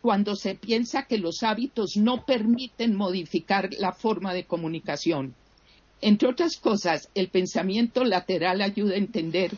cuando 0.00 0.36
se 0.36 0.54
piensa 0.54 1.02
que 1.04 1.18
los 1.18 1.42
hábitos 1.42 1.96
no 1.96 2.24
permiten 2.24 2.94
modificar 2.94 3.70
la 3.78 3.92
forma 3.92 4.32
de 4.32 4.44
comunicación. 4.44 5.34
Entre 6.00 6.28
otras 6.28 6.56
cosas, 6.56 7.10
el 7.14 7.28
pensamiento 7.28 8.04
lateral 8.04 8.62
ayuda 8.62 8.94
a 8.94 8.98
entender 8.98 9.52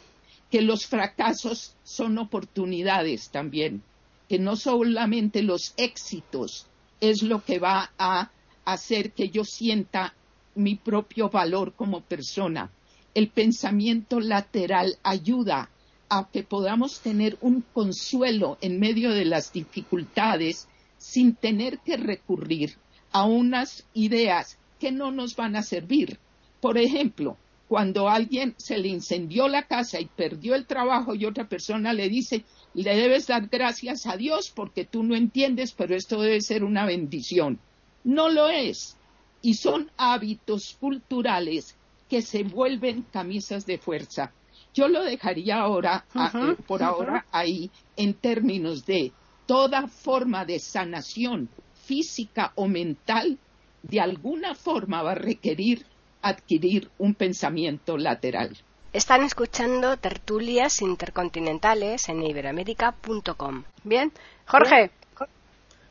que 0.50 0.60
los 0.60 0.86
fracasos 0.86 1.74
son 1.84 2.18
oportunidades 2.18 3.30
también, 3.30 3.82
que 4.28 4.38
no 4.38 4.56
solamente 4.56 5.42
los 5.42 5.72
éxitos 5.76 6.66
es 7.00 7.22
lo 7.22 7.44
que 7.44 7.58
va 7.58 7.92
a 7.98 8.30
hacer 8.64 9.12
que 9.12 9.28
yo 9.28 9.44
sienta 9.44 10.14
mi 10.56 10.74
propio 10.74 11.28
valor 11.30 11.74
como 11.74 12.00
persona, 12.00 12.70
el 13.14 13.28
pensamiento 13.28 14.18
lateral 14.20 14.98
ayuda 15.02 15.70
a 16.08 16.28
que 16.32 16.42
podamos 16.42 17.00
tener 17.00 17.36
un 17.40 17.64
consuelo 17.72 18.58
en 18.60 18.78
medio 18.78 19.10
de 19.10 19.24
las 19.24 19.52
dificultades 19.52 20.68
sin 20.98 21.34
tener 21.34 21.78
que 21.78 21.96
recurrir 21.96 22.76
a 23.12 23.24
unas 23.24 23.84
ideas 23.94 24.58
que 24.78 24.92
no 24.92 25.10
nos 25.10 25.36
van 25.36 25.56
a 25.56 25.62
servir. 25.62 26.18
Por 26.60 26.78
ejemplo, 26.78 27.36
cuando 27.68 28.08
alguien 28.08 28.54
se 28.58 28.78
le 28.78 28.88
incendió 28.88 29.48
la 29.48 29.66
casa 29.66 30.00
y 30.00 30.06
perdió 30.06 30.54
el 30.54 30.66
trabajo 30.66 31.14
y 31.14 31.24
otra 31.24 31.48
persona 31.48 31.92
le 31.92 32.08
dice, 32.08 32.44
le 32.74 32.94
debes 32.94 33.26
dar 33.26 33.48
gracias 33.48 34.06
a 34.06 34.16
Dios 34.16 34.52
porque 34.54 34.84
tú 34.84 35.02
no 35.02 35.16
entiendes, 35.16 35.72
pero 35.72 35.96
esto 35.96 36.20
debe 36.20 36.40
ser 36.40 36.62
una 36.62 36.86
bendición. 36.86 37.58
No 38.04 38.28
lo 38.28 38.48
es. 38.48 38.96
Y 39.42 39.54
son 39.54 39.90
hábitos 39.96 40.76
culturales 40.78 41.76
que 42.08 42.22
se 42.22 42.44
vuelven 42.44 43.04
camisas 43.12 43.66
de 43.66 43.78
fuerza. 43.78 44.32
Yo 44.76 44.88
lo 44.88 45.02
dejaría 45.02 45.56
ahora, 45.56 46.04
eh, 46.14 46.54
por 46.66 46.82
ahora, 46.82 47.24
ahí 47.32 47.70
en 47.96 48.12
términos 48.12 48.84
de 48.84 49.10
toda 49.46 49.88
forma 49.88 50.44
de 50.44 50.58
sanación 50.58 51.48
física 51.86 52.52
o 52.56 52.68
mental, 52.68 53.38
de 53.82 54.00
alguna 54.00 54.54
forma 54.54 55.02
va 55.02 55.12
a 55.12 55.14
requerir 55.14 55.86
adquirir 56.20 56.90
un 56.98 57.14
pensamiento 57.14 57.96
lateral. 57.96 58.54
Están 58.92 59.22
escuchando 59.22 59.96
tertulias 59.96 60.82
intercontinentales 60.82 62.10
en 62.10 62.22
iberamérica.com. 62.22 63.64
Bien, 63.82 64.12
Jorge. 64.46 64.90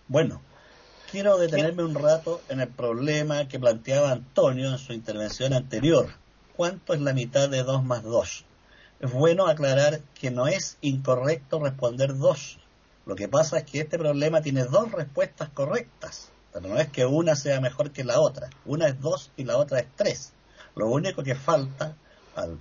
Bueno, 0.07 0.41
quiero 1.09 1.37
detenerme 1.37 1.83
un 1.83 1.95
rato 1.95 2.41
en 2.49 2.59
el 2.59 2.67
problema 2.67 3.47
que 3.47 3.59
planteaba 3.59 4.11
Antonio 4.11 4.69
en 4.69 4.77
su 4.77 4.93
intervención 4.93 5.53
anterior. 5.53 6.09
¿Cuánto 6.55 6.93
es 6.93 7.01
la 7.01 7.13
mitad 7.13 7.49
de 7.49 7.63
2 7.63 7.83
más 7.83 8.03
2? 8.03 8.45
Es 9.05 9.13
bueno 9.13 9.45
aclarar 9.45 10.01
que 10.19 10.31
no 10.31 10.47
es 10.47 10.79
incorrecto 10.81 11.59
responder 11.59 12.17
2. 12.17 12.57
Lo 13.05 13.15
que 13.15 13.27
pasa 13.27 13.59
es 13.59 13.63
que 13.65 13.81
este 13.81 13.99
problema 13.99 14.41
tiene 14.41 14.63
dos 14.63 14.91
respuestas 14.91 15.49
correctas. 15.49 16.31
Pero 16.51 16.69
no 16.69 16.79
es 16.79 16.89
que 16.89 17.05
una 17.05 17.35
sea 17.35 17.61
mejor 17.61 17.91
que 17.91 18.03
la 18.03 18.19
otra. 18.19 18.49
Una 18.65 18.87
es 18.87 18.99
2 18.99 19.33
y 19.37 19.43
la 19.43 19.57
otra 19.57 19.81
es 19.81 19.85
3. 19.95 20.33
Lo 20.75 20.87
único 20.87 21.21
que 21.21 21.35
falta 21.35 21.95
al 22.35 22.57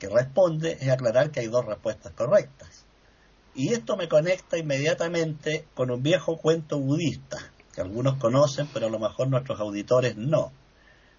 que 0.00 0.08
responde 0.08 0.78
es 0.80 0.90
aclarar 0.90 1.30
que 1.30 1.40
hay 1.40 1.46
dos 1.46 1.64
respuestas 1.64 2.12
correctas. 2.12 2.84
Y 3.54 3.72
esto 3.72 3.96
me 3.96 4.08
conecta 4.08 4.58
inmediatamente 4.58 5.64
con 5.74 5.92
un 5.92 6.02
viejo 6.02 6.38
cuento 6.38 6.80
budista 6.80 7.38
que 7.72 7.82
algunos 7.82 8.16
conocen, 8.16 8.66
pero 8.74 8.88
a 8.88 8.90
lo 8.90 8.98
mejor 8.98 9.28
nuestros 9.28 9.60
auditores 9.60 10.16
no. 10.16 10.50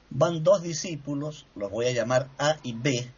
Van 0.10 0.44
dos 0.44 0.62
discípulos, 0.64 1.46
los 1.56 1.72
voy 1.72 1.86
a 1.86 1.94
llamar 1.94 2.28
A 2.38 2.58
y 2.62 2.74
B, 2.74 3.10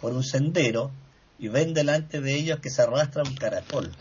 por 0.00 0.12
un 0.12 0.24
sendero 0.24 0.90
y 1.38 1.48
ven 1.48 1.74
delante 1.74 2.20
de 2.20 2.34
ellos 2.34 2.60
que 2.60 2.70
se 2.70 2.82
arrastra 2.82 3.22
un 3.22 3.34
caracol. 3.34 3.94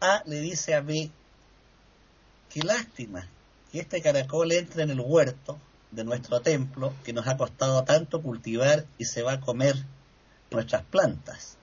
A 0.00 0.22
le 0.26 0.40
dice 0.40 0.74
a 0.74 0.80
B, 0.80 1.10
qué 2.50 2.62
lástima 2.62 3.28
que 3.72 3.80
este 3.80 4.02
caracol 4.02 4.52
entre 4.52 4.82
en 4.82 4.90
el 4.90 5.00
huerto 5.00 5.58
de 5.90 6.04
nuestro 6.04 6.40
templo 6.40 6.92
que 7.04 7.12
nos 7.12 7.26
ha 7.26 7.36
costado 7.36 7.84
tanto 7.84 8.22
cultivar 8.22 8.84
y 8.98 9.04
se 9.04 9.22
va 9.22 9.34
a 9.34 9.40
comer 9.40 9.76
nuestras 10.50 10.82
plantas. 10.84 11.56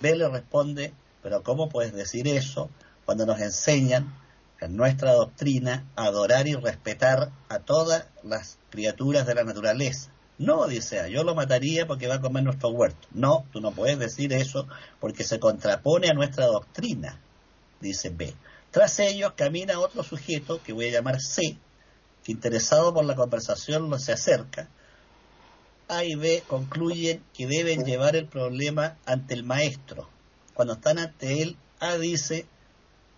B 0.00 0.14
le 0.16 0.28
responde, 0.28 0.92
pero 1.22 1.42
¿cómo 1.42 1.68
puedes 1.68 1.92
decir 1.92 2.28
eso 2.28 2.70
cuando 3.04 3.26
nos 3.26 3.40
enseñan 3.40 4.14
en 4.60 4.76
nuestra 4.76 5.12
doctrina 5.12 5.84
adorar 5.96 6.46
y 6.46 6.54
respetar 6.54 7.30
a 7.48 7.60
todas 7.60 8.06
las 8.22 8.58
criaturas 8.70 9.26
de 9.26 9.34
la 9.34 9.44
naturaleza? 9.44 10.10
No, 10.38 10.68
dice 10.68 11.10
yo 11.10 11.24
lo 11.24 11.34
mataría 11.34 11.86
porque 11.86 12.06
va 12.06 12.16
a 12.16 12.20
comer 12.20 12.44
nuestro 12.44 12.68
huerto. 12.70 13.08
No, 13.12 13.44
tú 13.52 13.60
no 13.60 13.72
puedes 13.72 13.98
decir 13.98 14.32
eso 14.32 14.68
porque 15.00 15.24
se 15.24 15.40
contrapone 15.40 16.08
a 16.08 16.14
nuestra 16.14 16.46
doctrina, 16.46 17.20
dice 17.80 18.10
B. 18.10 18.34
Tras 18.70 19.00
ellos 19.00 19.32
camina 19.34 19.80
otro 19.80 20.04
sujeto 20.04 20.62
que 20.62 20.72
voy 20.72 20.88
a 20.88 20.92
llamar 20.92 21.20
C, 21.20 21.56
que 22.22 22.32
interesado 22.32 22.94
por 22.94 23.04
la 23.04 23.16
conversación 23.16 23.90
lo 23.90 23.98
se 23.98 24.12
acerca. 24.12 24.68
A 25.88 26.04
y 26.04 26.14
B 26.14 26.44
concluyen 26.46 27.24
que 27.34 27.46
deben 27.46 27.84
llevar 27.84 28.14
el 28.14 28.26
problema 28.26 28.96
ante 29.06 29.34
el 29.34 29.42
maestro. 29.42 30.08
Cuando 30.54 30.74
están 30.74 30.98
ante 30.98 31.42
él, 31.42 31.56
A 31.80 31.96
dice, 31.96 32.46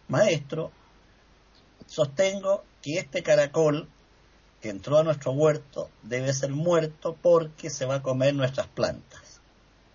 maestro, 0.08 0.70
sostengo 1.86 2.64
que 2.80 2.98
este 2.98 3.22
caracol 3.22 3.88
que 4.60 4.68
entró 4.68 4.98
a 4.98 5.02
nuestro 5.02 5.32
huerto 5.32 5.90
debe 6.02 6.32
ser 6.32 6.50
muerto 6.50 7.16
porque 7.20 7.70
se 7.70 7.86
va 7.86 7.96
a 7.96 8.02
comer 8.02 8.34
nuestras 8.34 8.66
plantas. 8.68 9.40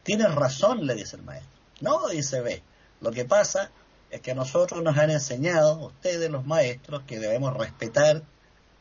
Tienes 0.03 0.33
razón, 0.33 0.85
le 0.85 0.95
dice 0.95 1.15
el 1.15 1.23
maestro. 1.23 1.51
No, 1.81 2.07
dice 2.07 2.41
B. 2.41 2.63
Lo 3.01 3.11
que 3.11 3.25
pasa 3.25 3.71
es 4.09 4.21
que 4.21 4.31
a 4.31 4.35
nosotros 4.35 4.81
nos 4.83 4.97
han 4.97 5.09
enseñado, 5.09 5.79
ustedes 5.85 6.29
los 6.29 6.45
maestros, 6.45 7.03
que 7.03 7.19
debemos 7.19 7.55
respetar 7.55 8.23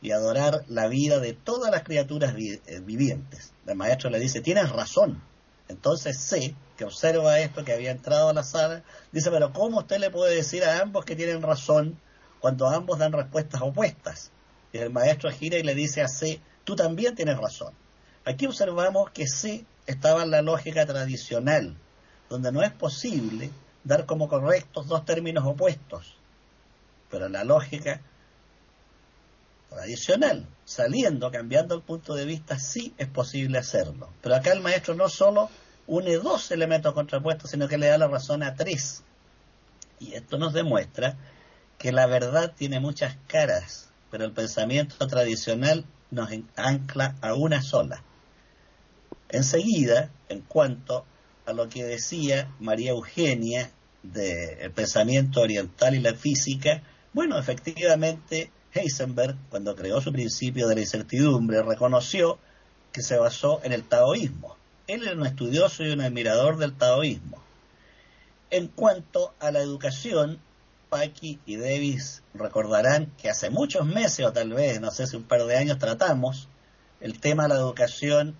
y 0.01 0.11
adorar 0.11 0.63
la 0.67 0.87
vida 0.87 1.19
de 1.19 1.33
todas 1.33 1.71
las 1.71 1.83
criaturas 1.83 2.35
eh, 2.37 2.79
vivientes. 2.81 3.53
El 3.65 3.75
maestro 3.75 4.09
le 4.09 4.19
dice, 4.19 4.41
tienes 4.41 4.69
razón. 4.71 5.21
Entonces 5.67 6.19
C, 6.19 6.55
que 6.77 6.85
observa 6.85 7.39
esto, 7.39 7.65
que 7.65 7.73
había 7.73 7.91
entrado 7.91 8.29
a 8.29 8.33
la 8.33 8.43
sala, 8.43 8.83
dice, 9.11 9.31
pero 9.31 9.51
¿cómo 9.51 9.79
usted 9.79 9.99
le 9.99 10.11
puede 10.11 10.35
decir 10.35 10.63
a 10.63 10.79
ambos 10.79 11.05
que 11.05 11.15
tienen 11.15 11.41
razón 11.41 11.99
cuando 12.39 12.67
ambos 12.67 12.99
dan 12.99 13.13
respuestas 13.13 13.61
opuestas? 13.61 14.31
Y 14.75 14.77
el 14.77 14.89
maestro 14.89 15.31
gira 15.31 15.57
y 15.57 15.63
le 15.63 15.73
dice 15.73 16.01
a 16.01 16.09
C, 16.09 16.41
tú 16.65 16.75
también 16.75 17.15
tienes 17.15 17.37
razón. 17.37 17.73
Aquí 18.25 18.45
observamos 18.45 19.09
que 19.11 19.25
C 19.25 19.63
estaba 19.85 20.23
en 20.23 20.31
la 20.31 20.41
lógica 20.41 20.85
tradicional, 20.85 21.77
donde 22.29 22.51
no 22.51 22.61
es 22.61 22.73
posible 22.73 23.51
dar 23.85 24.05
como 24.05 24.27
correctos 24.27 24.87
dos 24.87 25.05
términos 25.05 25.45
opuestos, 25.45 26.17
pero 27.09 27.29
la 27.29 27.45
lógica 27.45 28.01
tradicional, 29.69 30.45
saliendo, 30.65 31.31
cambiando 31.31 31.73
el 31.75 31.81
punto 31.81 32.13
de 32.13 32.25
vista, 32.25 32.59
sí 32.59 32.93
es 32.97 33.07
posible 33.07 33.57
hacerlo. 33.57 34.09
Pero 34.21 34.35
acá 34.35 34.51
el 34.51 34.59
maestro 34.59 34.93
no 34.93 35.07
solo 35.07 35.49
une 35.87 36.17
dos 36.17 36.51
elementos 36.51 36.93
contrapuestos, 36.93 37.51
sino 37.51 37.69
que 37.69 37.77
le 37.77 37.87
da 37.87 37.97
la 37.97 38.09
razón 38.09 38.43
a 38.43 38.55
tres. 38.55 39.03
Y 40.01 40.15
esto 40.15 40.37
nos 40.37 40.51
demuestra 40.51 41.15
que 41.77 41.93
la 41.93 42.07
verdad 42.07 42.51
tiene 42.57 42.81
muchas 42.81 43.15
caras 43.27 43.85
pero 44.11 44.25
el 44.25 44.31
pensamiento 44.31 45.07
tradicional 45.07 45.85
nos 46.11 46.29
ancla 46.55 47.15
a 47.21 47.33
una 47.33 47.61
sola. 47.61 48.03
Enseguida, 49.29 50.11
en 50.29 50.41
cuanto 50.41 51.05
a 51.45 51.53
lo 51.53 51.69
que 51.69 51.83
decía 51.83 52.51
María 52.59 52.91
Eugenia 52.91 53.71
del 54.03 54.71
pensamiento 54.71 55.41
oriental 55.41 55.95
y 55.95 55.99
la 55.99 56.13
física, 56.13 56.83
bueno, 57.13 57.37
efectivamente 57.37 58.51
Heisenberg, 58.73 59.37
cuando 59.49 59.75
creó 59.75 60.01
su 60.01 60.11
principio 60.11 60.67
de 60.67 60.75
la 60.75 60.81
incertidumbre, 60.81 61.63
reconoció 61.63 62.39
que 62.91 63.01
se 63.01 63.17
basó 63.17 63.61
en 63.63 63.73
el 63.73 63.83
taoísmo. 63.83 64.57
Él 64.87 65.03
era 65.03 65.13
un 65.13 65.25
estudioso 65.25 65.83
y 65.83 65.91
un 65.91 66.01
admirador 66.01 66.57
del 66.57 66.73
taoísmo. 66.73 67.41
En 68.49 68.67
cuanto 68.67 69.33
a 69.39 69.51
la 69.51 69.59
educación, 69.59 70.39
Paki 70.95 71.41
y 71.45 71.57
Davis 71.57 72.23
recordarán 72.33 73.11
que 73.21 73.29
hace 73.29 73.49
muchos 73.49 73.85
meses 73.85 74.25
o 74.25 74.31
tal 74.31 74.53
vez, 74.53 74.79
no 74.79 74.91
sé 74.91 75.07
si 75.07 75.17
un 75.17 75.23
par 75.23 75.43
de 75.43 75.57
años, 75.57 75.77
tratamos 75.77 76.47
el 77.01 77.19
tema 77.19 77.43
de 77.43 77.49
la 77.49 77.55
educación 77.55 78.37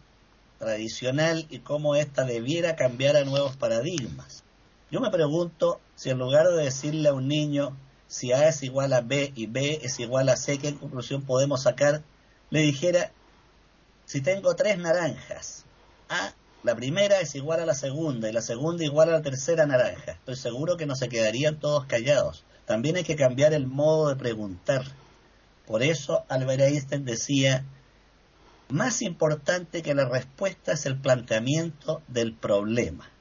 tradicional 0.57 1.47
y 1.49 1.59
cómo 1.59 1.97
ésta 1.97 2.23
debiera 2.23 2.77
cambiar 2.77 3.17
a 3.17 3.25
nuevos 3.25 3.57
paradigmas. 3.57 4.45
Yo 4.89 5.01
me 5.01 5.11
pregunto 5.11 5.81
si 5.95 6.11
en 6.11 6.17
lugar 6.17 6.47
de 6.47 6.63
decirle 6.63 7.09
a 7.09 7.13
un 7.13 7.27
niño 7.27 7.75
si 8.07 8.31
A 8.31 8.47
es 8.47 8.63
igual 8.63 8.93
a 8.93 9.01
B 9.01 9.33
y 9.35 9.47
B 9.47 9.81
es 9.83 9.99
igual 9.99 10.29
a 10.29 10.37
C, 10.37 10.57
¿qué 10.57 10.73
conclusión 10.75 11.23
podemos 11.23 11.63
sacar? 11.63 12.03
Le 12.51 12.61
dijera, 12.61 13.11
si 14.05 14.21
tengo 14.21 14.55
tres 14.55 14.77
naranjas, 14.77 15.65
A 16.07 16.33
la 16.65 16.75
primera 16.75 17.19
es 17.21 17.35
igual 17.35 17.59
a 17.59 17.65
la 17.67 17.75
segunda 17.75 18.27
y 18.27 18.33
la 18.33 18.41
segunda 18.41 18.83
igual 18.83 19.09
a 19.09 19.11
la 19.11 19.21
tercera 19.21 19.67
naranja. 19.67 20.13
Estoy 20.13 20.35
seguro 20.35 20.77
que 20.77 20.87
no 20.87 20.95
se 20.95 21.09
quedarían 21.09 21.59
todos 21.59 21.85
callados. 21.85 22.43
También 22.65 22.95
hay 22.95 23.03
que 23.03 23.15
cambiar 23.15 23.53
el 23.53 23.67
modo 23.67 24.09
de 24.09 24.15
preguntar. 24.15 24.83
Por 25.67 25.83
eso 25.83 26.25
Albert 26.27 26.61
Einstein 26.61 27.05
decía, 27.05 27.63
más 28.67 29.03
importante 29.03 29.83
que 29.83 29.93
la 29.93 30.05
respuesta 30.09 30.71
es 30.71 30.87
el 30.87 30.97
planteamiento 30.97 32.01
del 32.07 32.33
problema. 32.33 33.11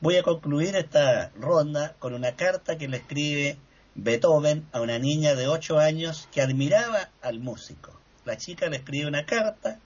Voy 0.00 0.16
a 0.16 0.22
concluir 0.22 0.76
esta 0.76 1.30
ronda 1.40 1.94
con 2.00 2.12
una 2.12 2.36
carta 2.36 2.76
que 2.76 2.88
le 2.88 2.98
escribe 2.98 3.56
Beethoven 3.94 4.66
a 4.72 4.82
una 4.82 4.98
niña 4.98 5.34
de 5.34 5.48
8 5.48 5.78
años 5.78 6.28
que 6.32 6.42
admiraba 6.42 7.08
al 7.22 7.40
músico. 7.40 7.98
La 8.26 8.36
chica 8.36 8.68
le 8.68 8.76
escribe 8.76 9.08
una 9.08 9.24
carta 9.24 9.78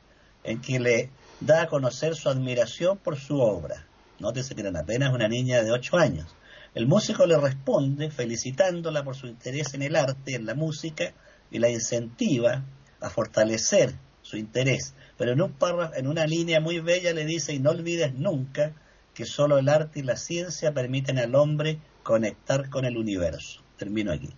en 0.43 0.61
que 0.61 0.81
le 0.81 1.11
da 1.41 1.63
a 1.63 1.67
conocer 1.67 2.15
su 2.15 2.29
admiración 2.29 2.99
por 2.99 3.17
su 3.17 3.41
obra. 3.41 3.87
Nótese 4.19 4.55
que 4.55 4.63
era 4.63 4.79
apenas 4.79 5.13
una 5.13 5.29
niña 5.29 5.63
de 5.63 5.73
ocho 5.73 5.97
años. 5.97 6.35
El 6.75 6.87
músico 6.87 7.27
le 7.27 7.39
responde 7.39 8.11
felicitándola 8.11 9.05
por 9.05 9.15
su 9.15 9.27
interés 9.27 9.75
en 9.75 9.83
el 9.83 9.97
arte, 9.97 10.35
en 10.35 10.47
la 10.47 10.55
música, 10.55 11.13
y 11.51 11.59
la 11.59 11.71
incentiva 11.71 12.65
a 13.01 13.11
fortalecer 13.11 13.95
su 14.23 14.37
interés. 14.37 14.95
Pero 15.17 15.33
en, 15.33 15.43
un 15.43 15.53
párrafo, 15.53 15.95
en 15.95 16.09
una 16.09 16.27
línea 16.27 16.61
muy 16.61 16.81
bella 16.81 17.13
le 17.13 17.25
dice, 17.25 17.53
y 17.53 17.61
no 17.61 17.71
olvides 17.71 18.15
nunca 18.15 18.73
que 19.15 19.25
solo 19.25 19.59
el 19.59 19.69
arte 19.69 20.01
y 20.01 20.03
la 20.03 20.17
ciencia 20.17 20.73
permiten 20.73 21.19
al 21.19 21.35
hombre 21.37 21.79
conectar 22.03 22.69
con 22.71 22.85
el 22.85 22.97
universo. 22.97 23.63
Termino 23.77 24.13
aquí. 24.13 24.31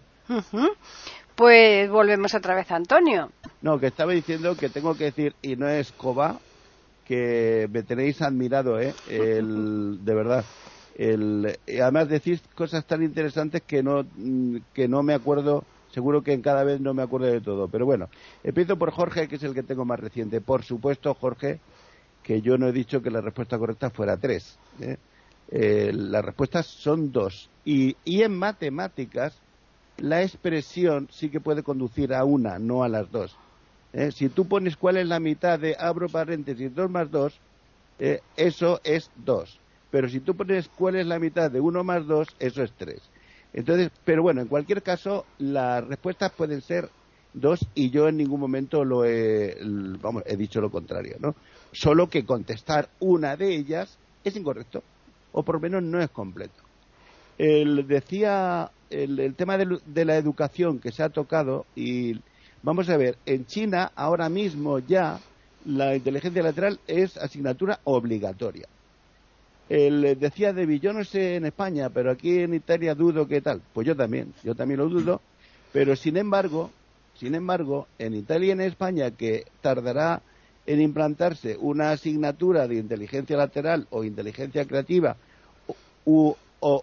Pues 1.35 1.89
volvemos 1.91 2.35
otra 2.35 2.55
vez 2.55 2.71
a 2.71 2.77
Antonio. 2.77 3.31
No, 3.63 3.79
que 3.79 3.87
estaba 3.87 4.13
diciendo 4.13 4.57
que 4.57 4.69
tengo 4.69 4.97
que 4.97 5.05
decir, 5.05 5.35
y 5.41 5.57
no 5.57 5.69
es 5.69 5.93
Coba, 5.93 6.41
que 7.07 7.69
me 7.73 7.83
tenéis 7.83 8.21
admirado, 8.21 8.81
¿eh? 8.81 8.95
El, 9.09 10.05
de 10.05 10.15
verdad. 10.15 10.45
El, 10.97 11.59
además 11.81 12.09
decís 12.09 12.43
cosas 12.55 12.87
tan 12.87 13.03
interesantes 13.03 13.63
que 13.63 13.83
no, 13.83 14.05
que 14.73 14.89
no 14.89 15.03
me 15.03 15.15
acuerdo, 15.15 15.65
seguro 15.93 16.23
que 16.23 16.33
en 16.33 16.43
cada 16.43 16.65
vez 16.65 16.81
no 16.81 16.95
me 16.95 17.03
acuerdo 17.03 17.27
de 17.27 17.41
todo. 17.41 17.69
Pero 17.69 17.87
bueno, 17.87 18.09
empiezo 18.43 18.77
por 18.77 18.91
Jorge, 18.91 19.29
que 19.29 19.37
es 19.37 19.43
el 19.43 19.55
que 19.55 19.63
tengo 19.63 19.85
más 19.85 20.01
reciente. 20.01 20.41
Por 20.41 20.63
supuesto, 20.63 21.15
Jorge, 21.15 21.61
que 22.23 22.41
yo 22.41 22.59
no 22.59 22.67
he 22.69 22.73
dicho 22.73 23.03
que 23.03 23.11
la 23.11 23.21
respuesta 23.21 23.59
correcta 23.59 23.91
fuera 23.91 24.17
tres. 24.17 24.59
¿eh? 24.81 24.97
Eh, 25.51 25.93
las 25.95 26.25
respuestas 26.25 26.67
son 26.67 27.13
dos. 27.13 27.49
Y, 27.65 27.97
y 28.05 28.23
en 28.23 28.37
matemáticas, 28.37 29.35
la 29.99 30.23
expresión 30.23 31.09
sí 31.13 31.29
que 31.29 31.41
puede 31.41 31.63
conducir 31.63 32.15
a 32.15 32.25
una, 32.25 32.59
no 32.59 32.83
a 32.83 32.89
las 32.89 33.11
dos. 33.13 33.37
¿Eh? 33.97 34.13
Si 34.13 34.29
tú 34.29 34.47
pones 34.47 34.77
cuál 34.77 34.99
es 34.99 35.07
la 35.09 35.19
mitad 35.19 35.59
de 35.59 35.75
abro 35.79 36.09
paréntesis 36.09 36.73
2 36.75 36.91
más 36.91 37.11
2, 37.11 37.41
eh, 37.99 38.21
eso 38.37 38.81
es 38.85 39.11
2. 39.17 39.59
Pero 39.91 40.09
si 40.09 40.21
tú 40.21 40.37
pones 40.37 40.69
cuál 40.69 40.97
es 40.97 41.07
la 41.07 41.19
mitad 41.19 41.51
de 41.51 41.61
1 41.61 41.83
más 41.83 42.07
2, 42.07 42.29
eso 42.39 42.63
es 42.63 42.73
3. 42.77 43.01
Entonces, 43.55 43.91
pero 44.05 44.23
bueno, 44.23 44.43
en 44.43 44.49
cualquier 44.49 44.83
caso, 44.83 45.25
las 45.39 45.85
respuestas 45.85 46.31
pueden 46.33 46.61
ser 46.61 46.91
2 47.33 47.67
y 47.75 47.91
yo 47.91 48.09
en 48.09 48.19
ningún 48.19 48.41
momento 48.41 48.85
lo 48.85 49.05
he, 49.05 49.57
vamos, 50.01 50.23
he 50.27 50.37
dicho 50.37 50.61
lo 50.61 50.71
contrario, 50.71 51.17
¿no? 51.21 51.35
Solo 51.73 52.09
que 52.09 52.25
contestar 52.25 52.91
una 53.01 53.37
de 53.37 53.55
ellas 53.55 53.99
es 54.25 54.37
incorrecto, 54.37 54.83
o 55.33 55.43
por 55.43 55.57
lo 55.57 55.61
menos 55.61 55.83
no 55.83 56.01
es 56.01 56.11
completo. 56.11 56.63
El, 57.39 57.87
decía 57.87 58.71
el, 58.91 59.19
el 59.19 59.35
tema 59.35 59.59
de, 59.59 59.79
de 59.87 60.05
la 60.05 60.17
educación 60.17 60.79
que 60.79 60.93
se 60.93 61.03
ha 61.03 61.09
tocado 61.11 61.67
y 61.75 62.21
Vamos 62.63 62.89
a 62.89 62.97
ver, 62.97 63.17
en 63.27 63.47
China 63.47 63.93
ahora 63.95 64.29
mismo 64.29 64.79
ya 64.81 65.21
la 65.65 65.95
inteligencia 65.97 66.43
lateral 66.43 66.81
es 66.87 67.17
asignatura 67.17 67.81
obligatoria. 67.85 68.69
El, 69.69 70.19
decía 70.19 70.53
Debbie, 70.53 70.81
yo 70.81 70.93
no 70.93 71.05
sé 71.05 71.37
en 71.37 71.47
España, 71.47 71.91
pero 71.91 72.11
aquí 72.11 72.39
en 72.41 72.55
Italia 72.55 72.95
dudo 72.95 73.27
qué 73.27 73.41
tal. 73.41 73.63
Pues 73.73 73.87
yo 73.87 73.97
también, 73.97 74.33
yo 74.45 74.55
también 74.55 74.79
lo 74.81 74.89
dudo, 74.89 75.21
pero 75.73 75.97
sin 75.97 76.17
embargo, 76.17 76.71
Sin 77.15 77.35
embargo, 77.35 77.87
en 77.99 78.15
Italia 78.15 78.49
y 78.49 78.51
en 78.51 78.61
España, 78.61 79.11
que 79.11 79.47
tardará 79.63 80.21
en 80.67 80.81
implantarse 80.83 81.57
una 81.59 81.93
asignatura 81.93 82.69
de 82.69 82.77
inteligencia 82.77 83.37
lateral 83.39 83.87
o 83.91 84.05
inteligencia 84.05 84.67
creativa 84.67 85.17
o 86.05 86.37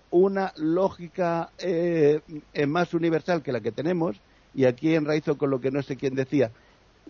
una 0.10 0.54
lógica 0.58 1.52
eh, 1.60 2.22
más 2.68 2.94
universal 2.94 3.44
que 3.44 3.52
la 3.52 3.62
que 3.62 3.72
tenemos, 3.72 4.18
y 4.54 4.66
aquí 4.66 4.96
enraizo 4.96 5.38
con 5.38 5.50
lo 5.50 5.60
que 5.60 5.72
no 5.72 5.82
sé 5.82 5.96
quién 5.96 6.16
decía, 6.16 6.52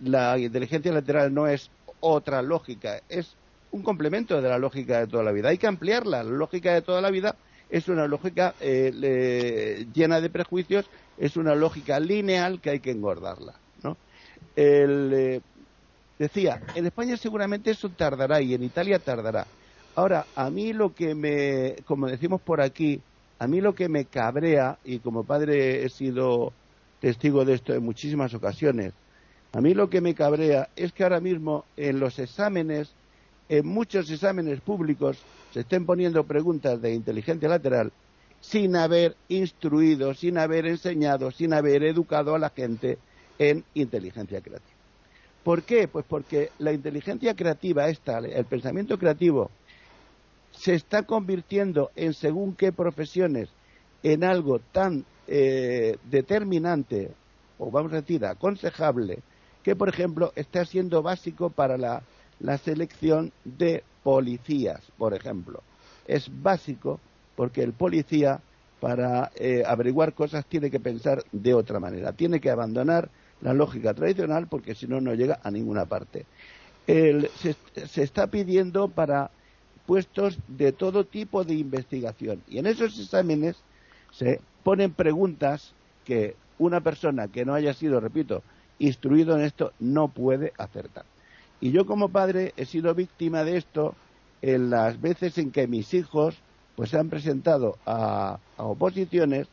la 0.02 0.38
inteligencia 0.38 0.92
lateral 0.92 1.32
no 1.32 1.46
es 1.46 1.70
otra 2.00 2.42
lógica, 2.42 3.00
es 3.08 3.36
un 3.70 3.82
complemento 3.82 4.40
de 4.40 4.48
la 4.48 4.58
lógica 4.58 5.00
de 5.00 5.06
toda 5.08 5.24
la 5.24 5.32
vida. 5.32 5.48
Hay 5.48 5.58
que 5.58 5.66
ampliarla. 5.66 6.22
La 6.22 6.30
lógica 6.30 6.72
de 6.72 6.82
toda 6.82 7.00
la 7.00 7.10
vida 7.10 7.34
es 7.68 7.88
una 7.88 8.06
lógica 8.06 8.54
eh, 8.60 9.84
llena 9.92 10.20
de 10.20 10.30
prejuicios, 10.30 10.88
es 11.18 11.36
una 11.36 11.56
lógica 11.56 11.98
lineal 11.98 12.60
que 12.60 12.70
hay 12.70 12.80
que 12.80 12.92
engordarla. 12.92 13.54
¿no? 13.82 13.96
Eh, 14.54 15.40
decía, 16.18 16.60
en 16.76 16.86
España 16.86 17.16
seguramente 17.16 17.72
eso 17.72 17.88
tardará 17.90 18.40
y 18.40 18.54
en 18.54 18.62
Italia 18.62 19.00
tardará. 19.00 19.46
Ahora, 19.96 20.26
a 20.36 20.50
mí 20.50 20.72
lo 20.72 20.94
que 20.94 21.14
me, 21.16 21.76
como 21.84 22.06
decimos 22.06 22.40
por 22.42 22.60
aquí, 22.60 23.00
a 23.40 23.48
mí 23.48 23.60
lo 23.60 23.74
que 23.74 23.88
me 23.88 24.04
cabrea, 24.04 24.78
y 24.84 25.00
como 25.00 25.24
padre 25.24 25.84
he 25.84 25.88
sido 25.88 26.52
testigo 27.00 27.44
de 27.44 27.54
esto 27.54 27.74
en 27.74 27.84
muchísimas 27.84 28.34
ocasiones, 28.34 28.92
a 29.52 29.60
mí 29.60 29.74
lo 29.74 29.88
que 29.88 30.00
me 30.00 30.14
cabrea 30.14 30.68
es 30.74 30.92
que 30.92 31.04
ahora 31.04 31.20
mismo 31.20 31.64
en 31.76 32.00
los 32.00 32.18
exámenes, 32.18 32.92
en 33.48 33.66
muchos 33.66 34.10
exámenes 34.10 34.60
públicos, 34.60 35.18
se 35.52 35.60
estén 35.60 35.86
poniendo 35.86 36.24
preguntas 36.24 36.82
de 36.82 36.94
inteligencia 36.94 37.48
lateral 37.48 37.92
sin 38.40 38.76
haber 38.76 39.16
instruido, 39.28 40.12
sin 40.12 40.38
haber 40.38 40.66
enseñado, 40.66 41.30
sin 41.30 41.54
haber 41.54 41.84
educado 41.84 42.34
a 42.34 42.38
la 42.38 42.50
gente 42.50 42.98
en 43.38 43.64
inteligencia 43.74 44.40
creativa. 44.40 44.74
¿Por 45.44 45.62
qué? 45.62 45.88
Pues 45.88 46.04
porque 46.08 46.50
la 46.58 46.72
inteligencia 46.72 47.34
creativa, 47.34 47.88
esta, 47.88 48.18
el 48.18 48.44
pensamiento 48.46 48.98
creativo, 48.98 49.50
se 50.50 50.74
está 50.74 51.02
convirtiendo 51.02 51.90
en 51.96 52.14
según 52.14 52.54
qué 52.54 52.72
profesiones 52.72 53.50
en 54.02 54.24
algo 54.24 54.58
tan 54.58 55.04
eh, 55.26 55.96
determinante, 56.10 57.10
o 57.58 57.70
vamos 57.70 57.92
a 57.92 58.02
decir, 58.02 58.24
aconsejable, 58.24 59.20
que, 59.62 59.76
por 59.76 59.88
ejemplo, 59.88 60.32
está 60.36 60.64
siendo 60.64 61.02
básico 61.02 61.50
para 61.50 61.78
la, 61.78 62.02
selección 62.58 63.32
de 63.44 63.82
policías, 64.02 64.80
por 64.98 65.14
ejemplo. 65.14 65.62
Es 66.06 66.30
básico 66.42 67.00
porque 67.36 67.62
el 67.62 67.72
policía, 67.72 68.40
para 68.80 69.30
eh, 69.36 69.62
averiguar 69.66 70.12
cosas, 70.12 70.44
tiene 70.44 70.70
que 70.70 70.80
pensar 70.80 71.24
de 71.32 71.54
otra 71.54 71.80
manera. 71.80 72.12
Tiene 72.12 72.40
que 72.40 72.50
abandonar 72.50 73.08
la 73.40 73.54
lógica 73.54 73.94
tradicional 73.94 74.46
porque 74.46 74.74
si 74.74 74.86
no, 74.86 75.00
no 75.00 75.14
llega 75.14 75.40
a 75.42 75.50
ninguna 75.50 75.86
parte. 75.86 76.26
se, 76.86 77.56
se 77.86 78.02
está 78.02 78.26
pidiendo 78.26 78.88
para 78.88 79.30
puestos 79.86 80.38
de 80.48 80.72
todo 80.72 81.04
tipo 81.04 81.44
de 81.44 81.54
investigación. 81.54 82.42
Y 82.48 82.58
en 82.58 82.66
esos 82.66 82.98
exámenes 82.98 83.56
se 84.12 84.40
ponen 84.64 84.92
preguntas 84.92 85.72
que 86.04 86.34
una 86.58 86.80
persona 86.80 87.28
que 87.28 87.44
no 87.44 87.54
haya 87.54 87.74
sido, 87.74 88.00
repito, 88.00 88.42
instruido 88.78 89.36
en 89.36 89.44
esto 89.44 89.72
no 89.78 90.08
puede 90.08 90.52
acertar. 90.58 91.04
Y 91.60 91.70
yo 91.70 91.86
como 91.86 92.08
padre 92.08 92.52
he 92.56 92.64
sido 92.64 92.94
víctima 92.94 93.44
de 93.44 93.56
esto 93.56 93.94
en 94.42 94.70
las 94.70 95.00
veces 95.00 95.38
en 95.38 95.50
que 95.50 95.66
mis 95.66 95.94
hijos 95.94 96.36
pues 96.76 96.90
se 96.90 96.98
han 96.98 97.08
presentado 97.08 97.78
a, 97.86 98.38
oposiciones 98.56 99.46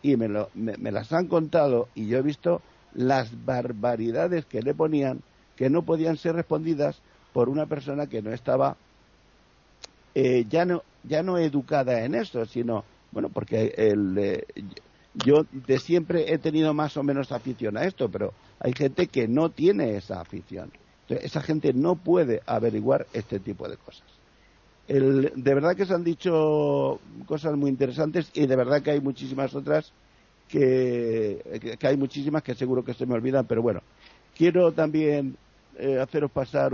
y 0.00 0.16
me, 0.16 0.28
me, 0.54 0.92
las 0.92 1.12
han 1.12 1.26
contado 1.26 1.88
y 1.94 2.06
yo 2.06 2.18
he 2.18 2.22
visto 2.22 2.62
las 2.94 3.44
barbaridades 3.44 4.46
que 4.46 4.62
le 4.62 4.74
ponían 4.74 5.22
que 5.56 5.70
no 5.70 5.82
podían 5.82 6.16
ser 6.16 6.36
respondidas 6.36 7.02
por 7.32 7.48
una 7.48 7.66
persona 7.66 8.06
que 8.06 8.22
no 8.22 8.32
estaba 8.32 8.76
eh, 10.14 10.46
ya 10.48 10.64
no 10.64 10.82
ya 11.02 11.22
no 11.22 11.36
educada 11.36 12.04
en 12.04 12.14
eso 12.14 12.46
sino 12.46 12.84
bueno 13.12 13.28
porque 13.28 13.74
el, 13.76 14.44
yo 15.24 15.44
de 15.50 15.78
siempre 15.78 16.32
he 16.32 16.38
tenido 16.38 16.74
más 16.74 16.96
o 16.96 17.02
menos 17.02 17.32
afición 17.32 17.76
a 17.76 17.84
esto, 17.84 18.08
pero 18.08 18.32
hay 18.60 18.72
gente 18.72 19.06
que 19.06 19.26
no 19.26 19.50
tiene 19.50 19.96
esa 19.96 20.20
afición. 20.20 20.70
Entonces, 21.02 21.26
esa 21.26 21.40
gente 21.42 21.72
no 21.72 21.96
puede 21.96 22.42
averiguar 22.46 23.06
este 23.12 23.40
tipo 23.40 23.68
de 23.68 23.76
cosas. 23.76 24.06
de 24.86 25.54
verdad 25.54 25.74
que 25.74 25.86
se 25.86 25.94
han 25.94 26.04
dicho 26.04 27.00
cosas 27.26 27.56
muy 27.56 27.70
interesantes 27.70 28.30
y 28.34 28.46
de 28.46 28.56
verdad 28.56 28.82
que 28.82 28.90
hay 28.90 29.00
muchísimas 29.00 29.54
otras 29.54 29.92
que, 30.48 31.78
hay 31.82 31.96
muchísimas 31.96 32.42
que 32.42 32.54
seguro 32.54 32.84
que 32.84 32.94
se 32.94 33.06
me 33.06 33.14
olvidan, 33.14 33.46
pero 33.46 33.62
bueno, 33.62 33.80
quiero 34.36 34.72
también 34.72 35.36
eh, 35.78 35.98
haceros 35.98 36.30
pasar 36.30 36.72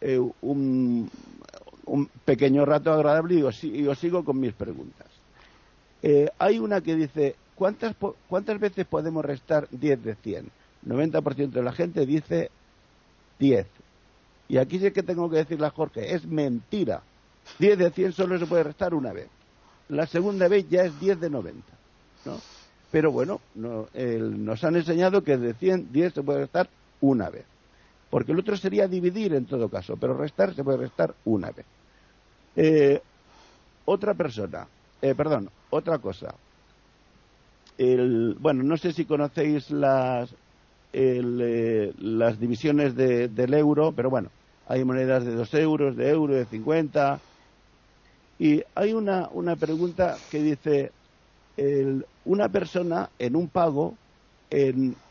eh, 0.00 0.20
un, 0.42 1.10
un, 1.86 2.08
pequeño 2.24 2.64
rato 2.64 2.92
agradable 2.92 3.34
y 3.34 3.42
os 3.86 3.98
sigo 3.98 4.24
con 4.24 4.40
mis 4.40 4.52
preguntas. 4.52 5.06
Eh, 6.02 6.28
hay 6.38 6.58
una 6.58 6.80
que 6.80 6.96
dice, 6.96 7.36
¿cuántas, 7.54 7.94
¿cuántas 8.28 8.58
veces 8.58 8.86
podemos 8.86 9.24
restar 9.24 9.68
10 9.70 10.02
de 10.02 10.14
100? 10.16 10.50
90% 10.86 11.50
de 11.50 11.62
la 11.62 11.72
gente 11.72 12.04
dice 12.04 12.50
10. 13.38 13.66
Y 14.48 14.58
aquí 14.58 14.80
sí 14.80 14.90
que 14.90 15.04
tengo 15.04 15.30
que 15.30 15.36
decirle 15.36 15.66
a 15.66 15.70
Jorge, 15.70 16.14
es 16.14 16.26
mentira. 16.26 17.02
10 17.58 17.78
de 17.78 17.90
100 17.90 18.12
solo 18.12 18.38
se 18.38 18.46
puede 18.46 18.64
restar 18.64 18.94
una 18.94 19.12
vez. 19.12 19.28
La 19.88 20.06
segunda 20.06 20.48
vez 20.48 20.68
ya 20.68 20.82
es 20.82 20.98
10 20.98 21.20
de 21.20 21.30
90. 21.30 21.62
¿no? 22.24 22.40
Pero 22.90 23.12
bueno, 23.12 23.40
nos 23.54 24.64
han 24.64 24.76
enseñado 24.76 25.22
que 25.22 25.36
de 25.36 25.54
100, 25.54 25.92
10 25.92 26.14
se 26.14 26.22
puede 26.22 26.40
restar 26.40 26.68
una 27.00 27.30
vez. 27.30 27.44
Porque 28.12 28.32
el 28.32 28.40
otro 28.40 28.58
sería 28.58 28.86
dividir 28.88 29.32
en 29.32 29.46
todo 29.46 29.70
caso, 29.70 29.96
pero 29.96 30.12
restar 30.12 30.54
se 30.54 30.62
puede 30.62 30.76
restar 30.76 31.14
una 31.24 31.50
vez. 31.50 31.64
Eh, 32.54 33.00
otra 33.86 34.12
persona, 34.12 34.68
eh, 35.00 35.14
perdón, 35.14 35.48
otra 35.70 35.98
cosa. 35.98 36.34
bueno, 37.78 38.62
no 38.64 38.76
sé 38.76 38.92
si 38.92 39.06
conocéis 39.06 39.70
las, 39.70 40.36
eh, 40.92 41.94
las 41.96 42.38
divisiones 42.38 42.94
del 42.94 43.54
euro, 43.54 43.94
pero 43.96 44.10
bueno, 44.10 44.28
hay 44.66 44.84
monedas 44.84 45.24
de 45.24 45.34
2 45.34 45.54
euros, 45.54 45.96
de 45.96 46.10
euro, 46.10 46.34
de 46.34 46.44
50. 46.44 47.18
Y 48.38 48.62
hay 48.74 48.92
una, 48.92 49.30
una 49.32 49.56
pregunta 49.56 50.18
que 50.28 50.42
dice, 50.42 50.92
una 52.24 52.50
persona 52.50 53.08
en 53.18 53.36
un 53.36 53.48
pago 53.48 53.94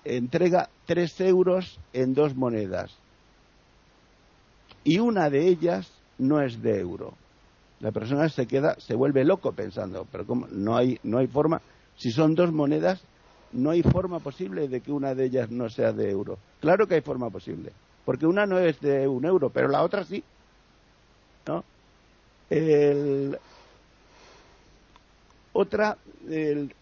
entrega 0.05 0.69
3 0.85 1.21
euros 1.21 1.79
en 1.93 2.13
dos 2.13 2.35
monedas 2.35 2.95
y 4.83 4.99
una 4.99 5.29
de 5.29 5.47
ellas 5.47 5.91
no 6.17 6.41
es 6.41 6.61
de 6.61 6.79
euro 6.79 7.15
la 7.81 7.91
persona 7.91 8.29
se 8.29 8.45
queda, 8.45 8.75
se 8.79 8.95
vuelve 8.95 9.25
loco 9.25 9.51
pensando, 9.53 10.07
pero 10.11 10.25
¿cómo? 10.25 10.47
No 10.51 10.77
hay, 10.77 10.99
no 11.03 11.17
hay 11.17 11.27
forma, 11.27 11.61
si 11.97 12.11
son 12.11 12.35
dos 12.35 12.51
monedas, 12.51 13.01
no 13.53 13.71
hay 13.71 13.81
forma 13.81 14.19
posible 14.19 14.67
de 14.67 14.81
que 14.81 14.91
una 14.91 15.15
de 15.15 15.25
ellas 15.25 15.49
no 15.49 15.67
sea 15.67 15.91
de 15.91 16.09
euro. 16.09 16.37
Claro 16.59 16.85
que 16.85 16.95
hay 16.95 17.01
forma 17.01 17.31
posible, 17.31 17.71
porque 18.05 18.27
una 18.27 18.45
no 18.45 18.59
es 18.59 18.79
de 18.81 19.07
un 19.07 19.25
euro, 19.25 19.49
pero 19.49 19.67
la 19.67 19.83
otra 19.83 20.03
sí. 20.03 20.23
¿No? 21.47 21.63
Otra 25.54 25.97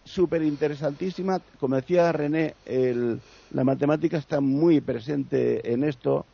súper 0.04 0.42
interesantísima, 0.42 1.40
como 1.58 1.76
decía 1.76 2.12
René, 2.12 2.54
la 2.66 3.64
matemática 3.64 4.18
está 4.18 4.40
muy 4.40 4.80
presente 4.80 5.72
en 5.72 5.84
esto 5.84 6.24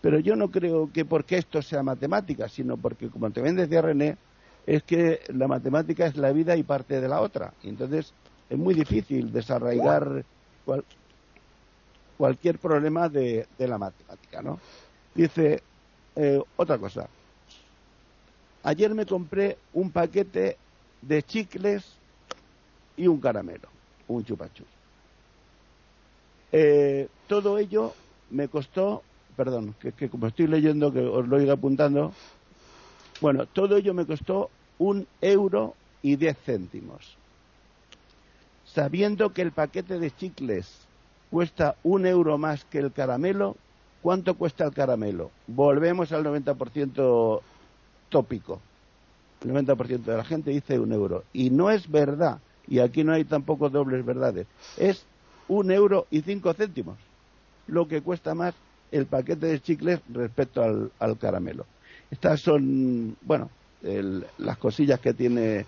pero 0.00 0.18
yo 0.18 0.34
no 0.36 0.50
creo 0.50 0.90
que 0.92 1.04
porque 1.04 1.36
esto 1.36 1.60
sea 1.62 1.82
matemática, 1.82 2.48
sino 2.48 2.76
porque, 2.76 3.08
como 3.08 3.30
también 3.30 3.56
decía 3.56 3.82
René, 3.82 4.16
es 4.66 4.82
que 4.82 5.20
la 5.28 5.46
matemática 5.46 6.06
es 6.06 6.16
la 6.16 6.32
vida 6.32 6.56
y 6.56 6.62
parte 6.62 7.00
de 7.00 7.08
la 7.08 7.20
otra. 7.20 7.52
Y 7.62 7.68
entonces 7.68 8.12
es 8.48 8.58
muy 8.58 8.74
difícil 8.74 9.32
desarraigar 9.32 10.24
cualquier 12.16 12.58
problema 12.58 13.08
de, 13.08 13.46
la 13.58 13.78
matemática, 13.78 14.40
¿no? 14.42 14.58
Dice 15.14 15.62
eh, 16.16 16.42
otra 16.56 16.78
cosa. 16.78 17.06
Ayer 18.62 18.94
me 18.94 19.06
compré 19.06 19.58
un 19.74 19.90
paquete 19.90 20.56
de 21.02 21.22
chicles 21.22 21.84
y 22.96 23.06
un 23.06 23.20
caramelo, 23.20 23.68
un 24.08 24.24
chupachú. 24.24 24.64
Eh, 26.52 27.08
todo 27.26 27.58
ello 27.58 27.94
me 28.30 28.48
costó 28.48 29.02
perdón, 29.40 29.74
que, 29.80 30.10
como 30.10 30.26
estoy 30.26 30.48
leyendo, 30.48 30.92
que 30.92 31.00
os 31.00 31.26
lo 31.26 31.40
he 31.40 31.50
apuntando, 31.50 32.12
bueno, 33.22 33.46
todo 33.46 33.78
ello 33.78 33.94
me 33.94 34.04
costó 34.04 34.50
un 34.78 35.06
euro 35.22 35.74
y 36.02 36.16
diez 36.16 36.36
céntimos. 36.44 37.16
Sabiendo 38.66 39.32
que 39.32 39.40
el 39.40 39.52
paquete 39.52 39.98
de 39.98 40.14
chicles 40.14 40.86
cuesta 41.30 41.76
un 41.82 42.04
euro 42.04 42.36
más 42.36 42.66
que 42.66 42.80
el 42.80 42.92
caramelo, 42.92 43.56
¿cuánto 44.02 44.34
cuesta 44.34 44.66
el 44.66 44.74
caramelo? 44.74 45.30
Volvemos 45.46 46.12
al 46.12 46.22
90% 46.22 47.40
tópico. 48.10 48.60
El 49.42 49.52
90% 49.52 50.04
de 50.04 50.16
la 50.16 50.24
gente 50.24 50.50
dice 50.50 50.78
un 50.78 50.92
euro. 50.92 51.24
Y 51.32 51.50
no 51.50 51.70
es 51.70 51.90
verdad, 51.90 52.40
y 52.68 52.78
aquí 52.78 53.04
no 53.04 53.12
hay 53.12 53.24
tampoco 53.24 53.70
dobles 53.70 54.04
verdades, 54.04 54.46
es 54.76 55.04
un 55.48 55.70
euro 55.70 56.06
y 56.10 56.20
cinco 56.22 56.52
céntimos, 56.54 56.96
lo 57.66 57.88
que 57.88 58.02
cuesta 58.02 58.34
más 58.34 58.54
el 58.92 59.06
paquete 59.06 59.46
de 59.46 59.60
chicles 59.60 60.00
respecto 60.08 60.62
al, 60.62 61.18
caramelo. 61.18 61.66
Estas 62.10 62.40
son, 62.40 63.16
bueno, 63.22 63.50
las 64.38 64.58
cosillas 64.58 65.00
que 65.00 65.14
tiene 65.14 65.64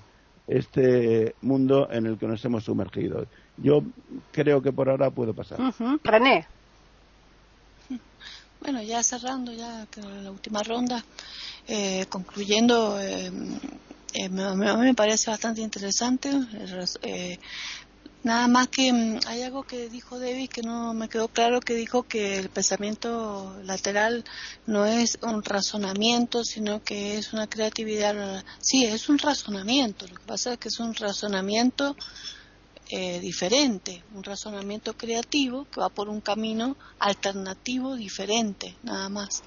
este 0.47 1.35
mundo 1.43 1.89
en 1.91 2.07
el 2.07 2.19
que 2.19 2.27
nos 2.27 2.45
hemos 2.45 2.65
sumergido. 2.65 3.27
Yo 3.57 3.83
creo 4.33 4.61
que 4.61 4.73
por 4.73 4.89
ahora 4.89 5.11
puedo 5.11 5.35
pasar. 5.35 5.59
René. 6.03 6.47
Bueno, 8.63 8.81
ya 8.81 9.03
cerrando 9.03 9.53
ya 9.53 9.89
la 9.97 10.31
última 10.31 10.63
ronda, 10.63 11.05
eh, 11.67 12.07
concluyendo, 12.09 13.01
eh, 13.01 13.31
eh, 14.15 14.27
a 14.27 14.55
mí 14.55 14.85
me 14.85 14.95
parece 14.95 15.31
bastante 15.31 15.63
interesante. 15.63 16.31
Nada 18.23 18.47
más 18.47 18.69
que 18.69 18.93
mm, 18.93 19.19
hay 19.27 19.43
algo 19.43 19.65
que 19.65 19.89
dijo 19.89 20.21
David 20.21 20.49
que 20.49 20.63
no 20.63 20.95
me 20.95 21.09
quedó 21.09 21.27
claro, 21.27 21.59
que 21.61 21.75
dijo 21.75 22.05
que 22.05 22.39
el 22.39 22.51
pensamiento 22.51 23.59
lateral 23.65 24.23
no 24.65 24.87
es 24.87 25.19
un 25.23 25.43
razonamiento, 25.43 26.45
sino 26.45 26.81
que 26.85 27.19
es 27.19 27.33
una 27.33 27.49
creatividad. 27.49 28.45
Sí, 28.61 28.85
es 28.85 29.09
un 29.09 29.19
razonamiento, 29.19 30.07
lo 30.07 30.15
que 30.15 30.25
pasa 30.25 30.53
es 30.53 30.59
que 30.59 30.69
es 30.69 30.79
un 30.79 30.95
razonamiento 30.95 31.97
eh, 32.95 33.21
diferente, 33.21 34.05
un 34.15 34.23
razonamiento 34.23 34.95
creativo 34.95 35.65
que 35.71 35.81
va 35.81 35.89
por 35.89 36.11
un 36.11 36.21
camino 36.21 36.77
alternativo 36.99 37.97
diferente, 37.97 38.77
nada 38.83 39.09
más. 39.09 39.43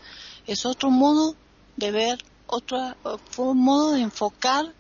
Es 0.48 0.66
otro 0.66 0.90
modo 0.90 1.36
de 1.78 1.92
ver, 1.92 2.26
otro 2.48 2.96
modo 3.54 3.92
de 3.92 4.02
enfocar 4.02 4.74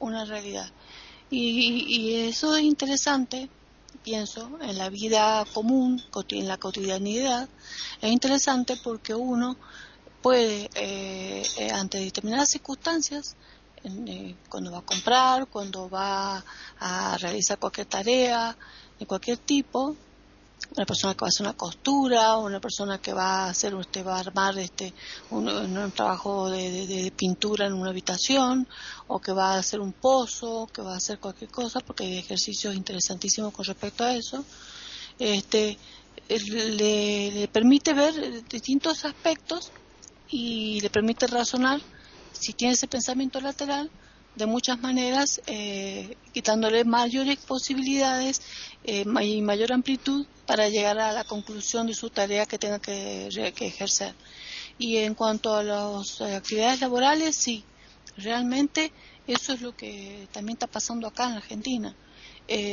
una 0.00 0.24
realidad. 0.24 0.72
Y, 1.28 2.14
eso 2.14 2.56
es 2.56 2.62
interesante, 2.62 3.50
pienso, 4.02 4.48
en 4.62 4.78
la 4.78 4.88
vida 4.88 5.44
común, 5.52 6.02
en 6.30 6.48
la 6.48 6.56
cotidianidad. 6.56 7.50
Es 8.00 8.10
interesante 8.10 8.78
porque 8.82 9.14
uno 9.14 9.58
puede, 10.22 10.70
eh, 10.74 11.42
eh, 11.58 11.70
ante 11.70 11.98
determinadas 11.98 12.48
circunstancias, 12.48 13.36
cuando 14.48 14.72
va 14.72 14.78
a 14.78 14.82
comprar, 14.82 15.46
cuando 15.46 15.88
va 15.88 16.42
a 16.80 17.16
realizar 17.18 17.58
cualquier 17.58 17.86
tarea 17.86 18.56
de 18.98 19.06
cualquier 19.06 19.38
tipo, 19.38 19.96
una 20.74 20.86
persona 20.86 21.14
que 21.14 21.20
va 21.20 21.26
a 21.26 21.28
hacer 21.28 21.46
una 21.46 21.56
costura, 21.56 22.38
una 22.38 22.60
persona 22.60 22.98
que 22.98 23.12
va 23.12 23.44
a 23.44 23.50
hacer, 23.50 23.74
usted 23.74 24.04
va 24.04 24.16
a 24.16 24.20
armar 24.20 24.58
este 24.58 24.92
un, 25.30 25.92
trabajo 25.92 26.50
de, 26.50 27.12
pintura 27.16 27.66
en 27.66 27.74
una 27.74 27.90
habitación, 27.90 28.66
o 29.06 29.20
que 29.20 29.32
va 29.32 29.54
a 29.54 29.58
hacer 29.58 29.80
un 29.80 29.92
pozo, 29.92 30.68
que 30.72 30.82
va 30.82 30.94
a 30.94 30.96
hacer 30.96 31.18
cualquier 31.18 31.50
cosa, 31.50 31.80
porque 31.80 32.04
hay 32.04 32.18
ejercicios 32.18 32.74
interesantísimos 32.74 33.52
con 33.52 33.64
respecto 33.64 34.04
a 34.04 34.14
eso. 34.14 34.44
Este 35.18 35.78
le, 36.28 37.30
le 37.30 37.48
permite 37.48 37.94
ver 37.94 38.44
distintos 38.48 39.04
aspectos 39.04 39.70
y 40.28 40.80
le 40.80 40.90
permite 40.90 41.26
razonar 41.26 41.80
si 42.38 42.52
tiene 42.52 42.74
ese 42.74 42.86
pensamiento 42.86 43.40
lateral 43.40 43.90
de 44.36 44.46
muchas 44.46 44.78
maneras, 44.80 45.40
eh, 45.46 46.16
quitándole 46.32 46.84
mayores 46.84 47.38
posibilidades 47.38 48.42
eh, 48.84 49.04
y 49.22 49.40
mayor 49.40 49.72
amplitud 49.72 50.26
para 50.46 50.68
llegar 50.68 50.98
a 50.98 51.12
la 51.12 51.24
conclusión 51.24 51.86
de 51.86 51.94
su 51.94 52.10
tarea 52.10 52.44
que 52.44 52.58
tenga 52.58 52.78
que, 52.78 53.28
ejercer. 53.28 54.14
Y 54.78 54.98
en 54.98 55.14
cuanto 55.14 55.54
a 55.54 55.62
las 55.62 56.20
eh, 56.20 56.36
actividades 56.36 56.82
laborales, 56.82 57.34
sí, 57.34 57.64
realmente 58.18 58.92
eso 59.26 59.54
es 59.54 59.62
lo 59.62 59.74
que 59.74 60.28
también 60.32 60.56
está 60.56 60.66
pasando 60.66 61.06
acá 61.08 61.28
en 61.30 61.36
Argentina. 61.36 61.96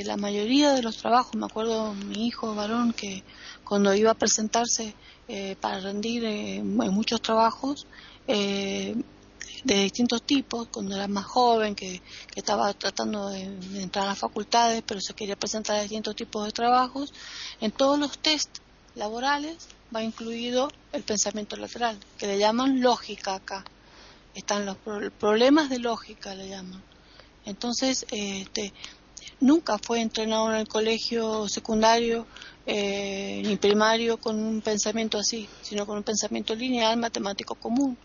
la 0.06 0.18
mayoría 0.18 0.74
de 0.74 0.84
los 0.84 0.98
trabajos, 0.98 1.36
me 1.36 1.46
acuerdo 1.46 1.94
mi 1.94 2.28
hijo 2.28 2.54
varón 2.54 2.94
que 2.94 3.24
cuando 3.64 3.96
iba 3.96 4.12
a 4.12 4.14
presentarse 4.14 4.94
para 5.62 5.80
rendir 5.80 6.24
en 6.26 6.76
muchos 6.94 7.22
trabajos, 7.22 7.88
de 9.64 9.76
distintos 9.76 10.24
tipos, 10.24 10.68
cuando 10.70 10.96
era 10.96 11.08
más 11.08 11.26
joven, 11.26 11.76
que, 11.76 12.02
estaba 12.36 12.74
tratando 12.74 13.30
de, 13.30 13.44
entrar 13.82 14.06
a 14.06 14.10
las 14.10 14.20
facultades, 14.20 14.84
pero 14.86 15.00
se 15.02 15.14
quería 15.14 15.36
presentar 15.36 15.78
a 15.78 15.82
distintos 15.82 16.16
tipos 16.16 16.46
de 16.46 16.52
trabajos, 16.52 17.14
en 17.62 17.72
todos 17.72 18.00
los 18.00 18.18
test 18.20 18.60
laborales 18.96 19.68
va 19.96 20.04
incluido 20.04 20.72
el 20.92 21.04
pensamiento 21.04 21.56
lateral, 21.56 21.98
que 22.18 22.28
le 22.28 22.38
llaman 22.38 22.82
lógica 22.82 23.36
acá. 23.36 23.64
Están 24.34 24.66
los 24.66 24.78
problemas 25.20 25.70
de 25.70 25.80
lógica, 25.80 26.34
le 26.34 26.50
llaman. 26.50 26.82
Entonces, 27.46 28.06
este, 28.10 28.74
nunca 29.40 29.78
fue 29.78 30.02
entrenado 30.02 30.52
en 30.52 30.60
el 30.62 30.68
colegio 30.68 31.48
secundario 31.48 32.26
eh, 32.66 33.42
ni 33.46 33.58
primario 33.58 34.18
con 34.18 34.40
un 34.40 34.62
pensamiento 34.62 35.18
así, 35.18 35.48
sino 35.62 35.86
con 35.86 35.98
un 35.98 36.04
pensamiento 36.04 36.56
lineal 36.56 36.98
matemático 36.98 37.56
común. 37.56 37.98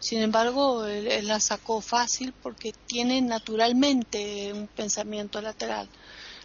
Sin 0.00 0.22
embargo, 0.22 0.86
él, 0.86 1.26
la 1.26 1.38
sacó 1.40 1.82
fácil 1.82 2.32
porque 2.42 2.72
tiene 2.86 3.20
naturalmente 3.20 4.50
un 4.52 4.66
pensamiento 4.66 5.42
lateral. 5.42 5.88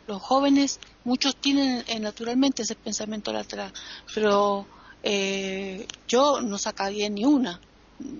Los 0.07 0.21
jóvenes, 0.21 0.79
muchos 1.05 1.37
tienen 1.37 1.83
eh, 1.87 1.99
naturalmente 1.99 2.63
ese 2.63 2.75
pensamiento 2.75 3.31
lateral, 3.31 3.71
pero 4.13 4.67
eh, 5.01 5.87
yo 6.05 6.41
no 6.41 6.57
sacaría 6.57 7.09
ni 7.09 7.23
una. 7.23 7.59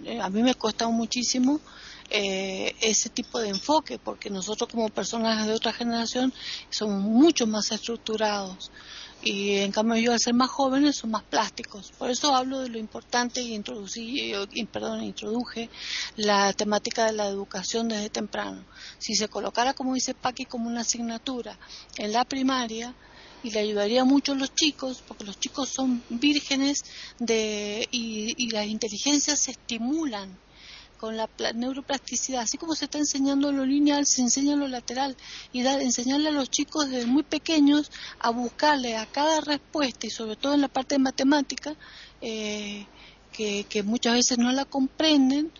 Eh, 0.05 0.19
a 0.21 0.29
mí 0.29 0.41
me 0.41 0.55
cuesta 0.55 0.88
muchísimo 0.88 1.59
ese 2.07 3.09
tipo 3.09 3.39
de 3.39 3.49
enfoque, 3.49 3.97
porque 3.97 4.29
nosotros 4.29 4.69
como 4.69 4.89
personas 4.89 5.47
de 5.47 5.53
otra 5.53 5.73
generación 5.73 6.31
somos 6.69 7.01
mucho 7.01 7.47
más 7.47 7.71
estructurados 7.71 8.71
y 9.26 9.57
en 9.57 9.71
cambio 9.71 9.97
yo 9.97 10.11
al 10.13 10.19
ser 10.19 10.36
más 10.36 10.51
jóvenes 10.51 10.97
son 10.97 11.09
más 11.09 11.23
plásticos. 11.23 11.91
Por 11.97 12.11
eso 12.11 12.36
hablo 12.36 12.59
de 12.59 12.69
lo 12.69 12.78
importante 12.78 13.41
y 13.41 13.55
introducí, 13.55 14.32
perdón, 14.71 15.03
introduje 15.03 15.67
la 16.15 16.53
temática 16.53 17.07
de 17.07 17.13
la 17.13 17.28
educación 17.28 17.88
desde 17.88 18.11
temprano. 18.11 18.63
Si 18.99 19.15
se 19.15 19.28
colocara, 19.28 19.73
como 19.73 19.95
dice 19.95 20.13
Paqui, 20.13 20.45
como 20.45 20.69
una 20.69 20.82
asignatura 20.82 21.57
en 21.97 22.13
la 22.13 22.23
primaria, 22.23 22.93
y 23.41 23.51
le 23.51 23.59
ayudaría 23.59 24.03
mucho 24.05 24.32
a 24.32 24.36
los 24.36 24.53
chicos, 24.53 25.03
porque 25.07 25.23
los 25.23 25.39
chicos 25.39 25.69
son 25.69 26.03
vírgenes 26.09 26.84
de, 27.19 27.88
y, 27.91 28.34
y 28.38 28.49
las 28.49 28.67
inteligencias 28.67 29.39
se 29.39 29.51
estimulan 29.51 30.39
con 31.06 31.18
la 31.18 31.30
neuroplasticidad, 31.53 32.41
así 32.41 32.58
como 32.58 32.74
se 32.74 32.86
está 32.86 32.97
enseñando 32.97 33.51
lo 33.51 33.64
lineal, 33.64 34.08
se 34.08 34.24
enseña 34.24 34.56
lo 34.56 34.68
lateral 34.68 35.16
y 35.53 35.62
dar, 35.62 35.80
enseñarle 35.80 36.30
a 36.30 36.32
los 36.32 36.49
chicos 36.49 36.89
desde 36.89 37.06
muy 37.06 37.22
pequeños 37.22 37.91
a 38.18 38.32
buscarle 38.32 38.97
a 38.97 39.06
cada 39.06 39.39
respuesta 39.41 40.08
y 40.08 40.10
sobre 40.10 40.36
todo 40.36 40.56
en 40.56 40.62
la 40.62 40.68
parte 40.68 40.95
de 40.95 40.99
matemática, 40.99 41.76
eh, 42.22 42.88
que, 43.32 43.84
muchas 43.84 44.16
veces 44.16 44.39
no 44.39 44.51
la 44.51 44.66
comprenden, 44.66 45.51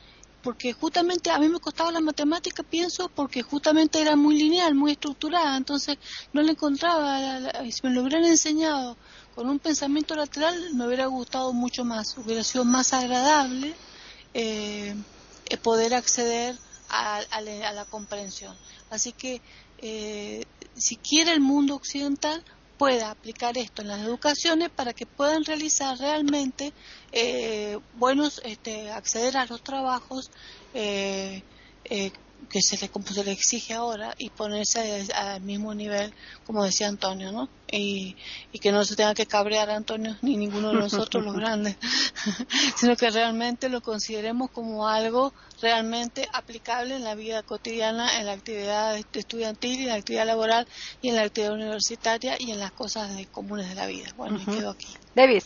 porque 0.42 0.74
justamente 0.74 1.30
a 1.30 1.38
mí 1.38 1.48
me 1.48 1.60
costaba 1.60 1.92
la 1.92 2.00
matemática, 2.00 2.64
pienso, 2.64 3.10
porque 3.10 3.44
justamente 3.44 4.02
era 4.02 4.16
muy 4.16 4.40
lineal, 4.40 4.74
muy 4.74 4.94
estructurada, 4.94 5.58
entonces 5.58 6.00
no 6.34 6.42
le 6.42 6.54
encontraba, 6.54 7.62
si 7.70 7.82
me 7.84 7.92
lo 7.92 8.02
hubieran 8.02 8.26
enseñado 8.26 8.98
con 9.36 9.48
un 9.48 9.60
pensamiento 9.60 10.16
lateral, 10.16 10.74
me 10.74 10.88
hubiera 10.88 11.06
gustado 11.06 11.54
mucho 11.54 11.86
más, 11.86 12.18
hubiera 12.18 12.44
sido 12.44 12.66
más 12.66 12.94
agradable. 12.94 13.76
Eh, 14.34 14.96
poder 15.62 15.94
acceder 15.94 16.56
a, 16.90 17.42
la 17.42 17.86
comprensión. 17.86 18.56
Así 18.90 19.12
que 19.12 19.42
eh, 19.80 20.46
si 20.76 20.98
quiere 20.98 21.34
el 21.34 21.42
mundo 21.42 21.76
occidental, 21.76 22.44
pueda 22.78 23.12
aplicar 23.12 23.58
esto 23.58 23.82
en 23.82 23.88
las 23.88 24.02
educaciones 24.02 24.70
para 24.70 24.94
que 24.94 25.06
puedan 25.06 25.46
realizar 25.46 25.98
realmente 25.98 26.74
eh, 27.12 27.80
buenos, 27.96 28.42
este, 28.44 28.92
acceder 28.92 29.38
a 29.38 29.46
los 29.46 29.64
trabajos 29.64 30.30
eh, 30.74 31.44
que 32.50 32.62
se 32.62 32.78
le, 32.78 32.90
se 33.14 33.24
le 33.24 33.32
exige 33.32 33.74
ahora 33.74 34.14
y 34.18 34.30
ponerse 34.30 35.08
al 35.14 35.42
mismo 35.42 35.74
nivel, 35.74 36.14
como 36.46 36.64
decía 36.64 36.88
Antonio, 36.88 37.32
¿no? 37.32 37.50
Y, 37.72 38.16
y, 38.52 38.60
que 38.60 38.72
no 38.72 38.86
se 38.86 38.96
tenga 38.96 39.14
que 39.14 39.26
cabrear 39.26 39.70
Antonio 39.70 40.16
ni 40.22 40.38
ninguno 40.38 40.70
de 40.70 40.76
nosotros 40.76 41.24
los 41.24 41.36
grandes, 41.36 41.78
sino 42.78 42.96
que 42.96 43.10
realmente 43.10 43.70
lo 43.70 43.82
consideremos 43.82 44.52
como 44.52 44.88
algo 44.88 45.34
realmente 45.62 46.28
aplicable 46.34 46.96
en 46.96 47.04
la 47.04 47.16
vida 47.16 47.44
cotidiana, 47.44 48.20
en 48.20 48.28
la 48.28 48.34
actividad 48.34 48.98
estudiantil 49.14 49.80
y 49.80 49.84
en 49.84 49.90
la 49.90 49.96
actividad 49.96 50.26
laboral 50.26 50.68
y 51.02 51.10
en 51.10 51.16
la 51.16 51.24
actividad 51.24 51.54
universitaria 51.54 52.36
y 52.40 52.52
en 52.52 52.60
las 52.60 52.72
cosas 52.72 53.12
comunes 53.32 53.70
de 53.70 53.76
la 53.76 53.88
vida. 53.88 54.08
Bueno, 54.16 54.40
y 54.42 54.46
quedo 54.46 54.70
aquí. 54.70 54.88
David. 55.16 55.44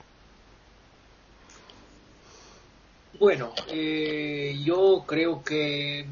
Bueno, 3.20 3.54
eh, 3.68 4.58
yo 4.64 5.04
creo 5.06 5.44
que 5.44 6.06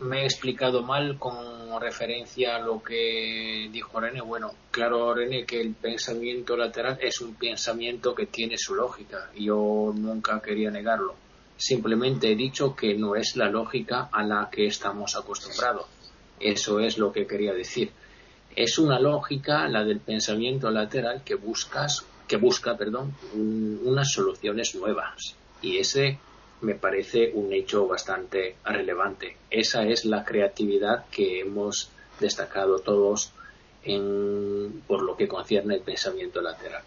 me 0.00 0.22
he 0.22 0.24
explicado 0.24 0.82
mal 0.82 1.18
con 1.18 1.34
referencia 1.80 2.56
a 2.56 2.58
lo 2.58 2.82
que 2.82 3.68
dijo 3.70 4.00
René. 4.00 4.20
Bueno, 4.20 4.52
claro, 4.70 5.14
René, 5.14 5.44
que 5.44 5.60
el 5.60 5.74
pensamiento 5.74 6.56
lateral 6.56 6.98
es 7.00 7.20
un 7.20 7.34
pensamiento 7.34 8.14
que 8.14 8.26
tiene 8.26 8.56
su 8.58 8.74
lógica. 8.74 9.30
Yo 9.36 9.92
nunca 9.94 10.40
quería 10.40 10.70
negarlo. 10.70 11.14
Simplemente 11.56 12.30
he 12.30 12.36
dicho 12.36 12.76
que 12.76 12.94
no 12.94 13.16
es 13.16 13.36
la 13.36 13.48
lógica 13.48 14.08
a 14.12 14.22
la 14.22 14.50
que 14.50 14.66
estamos 14.66 15.16
acostumbrados. 15.16 15.86
Eso 16.38 16.80
es 16.80 16.98
lo 16.98 17.12
que 17.12 17.26
quería 17.26 17.54
decir. 17.54 17.90
Es 18.54 18.78
una 18.78 18.98
lógica, 19.00 19.68
la 19.68 19.84
del 19.84 20.00
pensamiento 20.00 20.70
lateral, 20.70 21.22
que 21.24 21.34
buscas, 21.34 22.04
que 22.28 22.36
busca, 22.36 22.76
perdón, 22.76 23.14
unas 23.34 24.12
soluciones 24.12 24.74
nuevas. 24.74 25.34
Y 25.62 25.78
ese 25.78 26.18
me 26.60 26.74
parece 26.74 27.30
un 27.34 27.52
hecho 27.52 27.86
bastante 27.86 28.56
relevante. 28.64 29.36
Esa 29.50 29.84
es 29.84 30.04
la 30.04 30.24
creatividad 30.24 31.06
que 31.10 31.40
hemos 31.40 31.90
destacado 32.18 32.78
todos 32.78 33.32
en, 33.84 34.82
por 34.86 35.02
lo 35.02 35.16
que 35.16 35.28
concierne 35.28 35.74
el 35.74 35.82
pensamiento 35.82 36.40
lateral. 36.40 36.82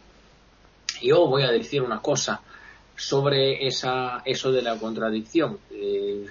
Yo 1.02 1.28
voy 1.28 1.44
a 1.44 1.52
decir 1.52 1.82
una 1.82 2.02
cosa 2.02 2.42
sobre 2.96 3.66
esa, 3.66 4.22
eso 4.26 4.52
de 4.52 4.62
la 4.62 4.78
contradicción. 4.78 5.60
Eh, 5.72 6.26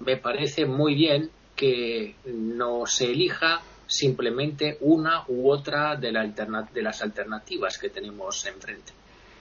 me 0.00 0.16
parece 0.16 0.64
muy 0.64 0.94
bien 0.94 1.30
que 1.54 2.14
no 2.24 2.86
se 2.86 3.06
elija 3.06 3.60
simplemente 3.86 4.78
una 4.80 5.24
u 5.28 5.50
otra 5.50 5.96
de, 5.96 6.12
de 6.72 6.82
las 6.82 7.02
alternativas 7.02 7.78
que 7.78 7.90
tenemos 7.90 8.46
enfrente. 8.46 8.92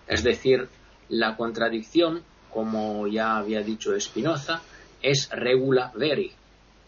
Es 0.07 0.23
decir, 0.23 0.67
la 1.09 1.35
contradicción, 1.35 2.23
como 2.51 3.07
ya 3.07 3.37
había 3.37 3.61
dicho 3.61 3.99
Spinoza, 3.99 4.61
es 5.01 5.29
regula 5.31 5.91
veri, 5.95 6.31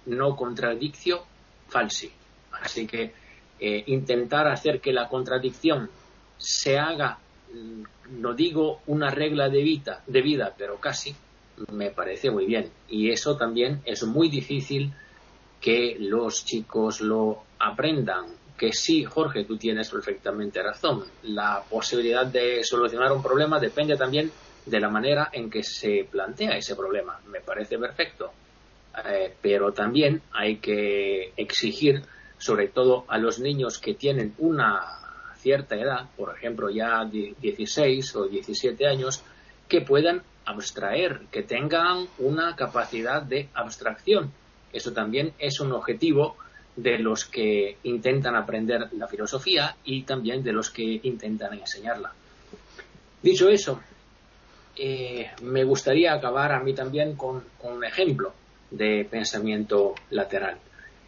no 0.08 0.36
contradictio 0.36 1.24
falsi. 1.68 2.12
Así 2.62 2.88
que 2.88 3.14
eh, 3.60 3.84
intentar 3.88 4.48
hacer 4.48 4.82
que 4.82 4.94
la 4.94 5.08
contradicción 5.08 5.90
se 6.38 6.78
haga, 6.78 7.20
mm, 7.54 7.84
no 8.22 8.34
digo 8.34 8.82
una 8.88 9.10
regla 9.10 9.50
de 9.50 9.62
vida, 9.62 10.04
de 10.08 10.22
vida, 10.22 10.54
pero 10.58 10.80
casi, 10.80 11.16
me 11.72 11.92
parece 11.92 12.32
muy 12.32 12.46
bien. 12.46 12.72
Y 12.88 13.12
eso 13.12 13.36
también 13.38 13.82
es 13.86 14.04
muy 14.04 14.30
difícil 14.30 14.94
que 15.60 15.98
los 16.00 16.46
chicos 16.46 17.02
lo 17.02 17.44
aprendan. 17.60 18.26
Que 18.58 18.74
sí, 18.74 19.04
Jorge, 19.06 19.46
tú 19.46 19.58
tienes 19.58 19.90
perfectamente 19.90 20.62
razón. 20.62 21.04
La 21.24 21.64
posibilidad 21.70 22.26
de 22.26 22.64
solucionar 22.64 23.12
un 23.12 23.24
problema 23.24 23.60
depende 23.60 23.96
también 23.96 24.32
de 24.70 24.80
la 24.80 24.90
manera 24.90 25.30
en 25.32 25.50
que 25.50 25.64
se 25.64 26.08
plantea 26.10 26.58
ese 26.58 26.76
problema. 26.76 27.20
Me 27.28 27.42
parece 27.42 27.78
perfecto. 27.78 28.32
Eh, 29.06 29.34
pero 29.42 29.72
también 29.72 30.22
hay 30.32 30.58
que 30.58 31.34
exigir, 31.38 32.02
sobre 32.38 32.68
todo 32.68 33.06
a 33.08 33.18
los 33.18 33.40
niños 33.40 33.80
que 33.80 33.94
tienen 33.94 34.34
una 34.40 34.82
cierta 35.38 35.76
edad, 35.76 36.10
por 36.18 36.36
ejemplo 36.36 36.70
ya 36.70 37.06
16 37.06 38.16
o 38.16 38.28
17 38.28 38.88
años, 38.88 39.24
que 39.68 39.82
puedan 39.82 40.22
abstraer, 40.46 41.22
que 41.32 41.44
tengan 41.44 42.08
una 42.18 42.56
capacidad 42.56 43.22
de 43.22 43.48
abstracción. 43.54 44.32
Eso 44.74 44.92
también 44.92 45.34
es 45.40 45.60
un 45.60 45.72
objetivo 45.72 46.36
de 46.76 46.98
los 47.00 47.26
que 47.26 47.78
intentan 47.84 48.36
aprender 48.36 48.90
la 48.94 49.08
filosofía 49.08 49.76
y 49.84 50.04
también 50.04 50.44
de 50.44 50.54
los 50.54 50.70
que 50.70 51.00
intentan 51.04 51.54
enseñarla. 51.54 52.14
Dicho 53.22 53.50
eso, 53.50 53.82
eh, 54.80 55.30
me 55.42 55.64
gustaría 55.64 56.14
acabar 56.14 56.52
a 56.52 56.62
mí 56.62 56.74
también 56.74 57.16
con, 57.16 57.44
un 57.62 57.84
ejemplo 57.84 58.34
de 58.72 59.06
pensamiento 59.10 59.96
lateral. 60.10 60.58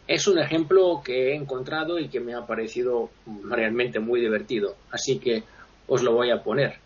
Es 0.07 0.28
un 0.28 0.39
ejemplo 0.39 1.01
que 1.03 1.30
he 1.30 1.36
encontrado 1.36 1.97
y 1.97 2.09
que 2.09 2.19
me 2.19 2.34
ha 2.34 2.45
parecido 2.45 3.09
realmente 3.45 3.99
muy 3.99 4.19
divertido, 4.19 4.76
así 4.91 5.19
que 5.19 5.43
os 5.88 6.03
lo 6.03 6.13
voy 6.13 6.32
a 6.32 6.43
poner 6.43 6.80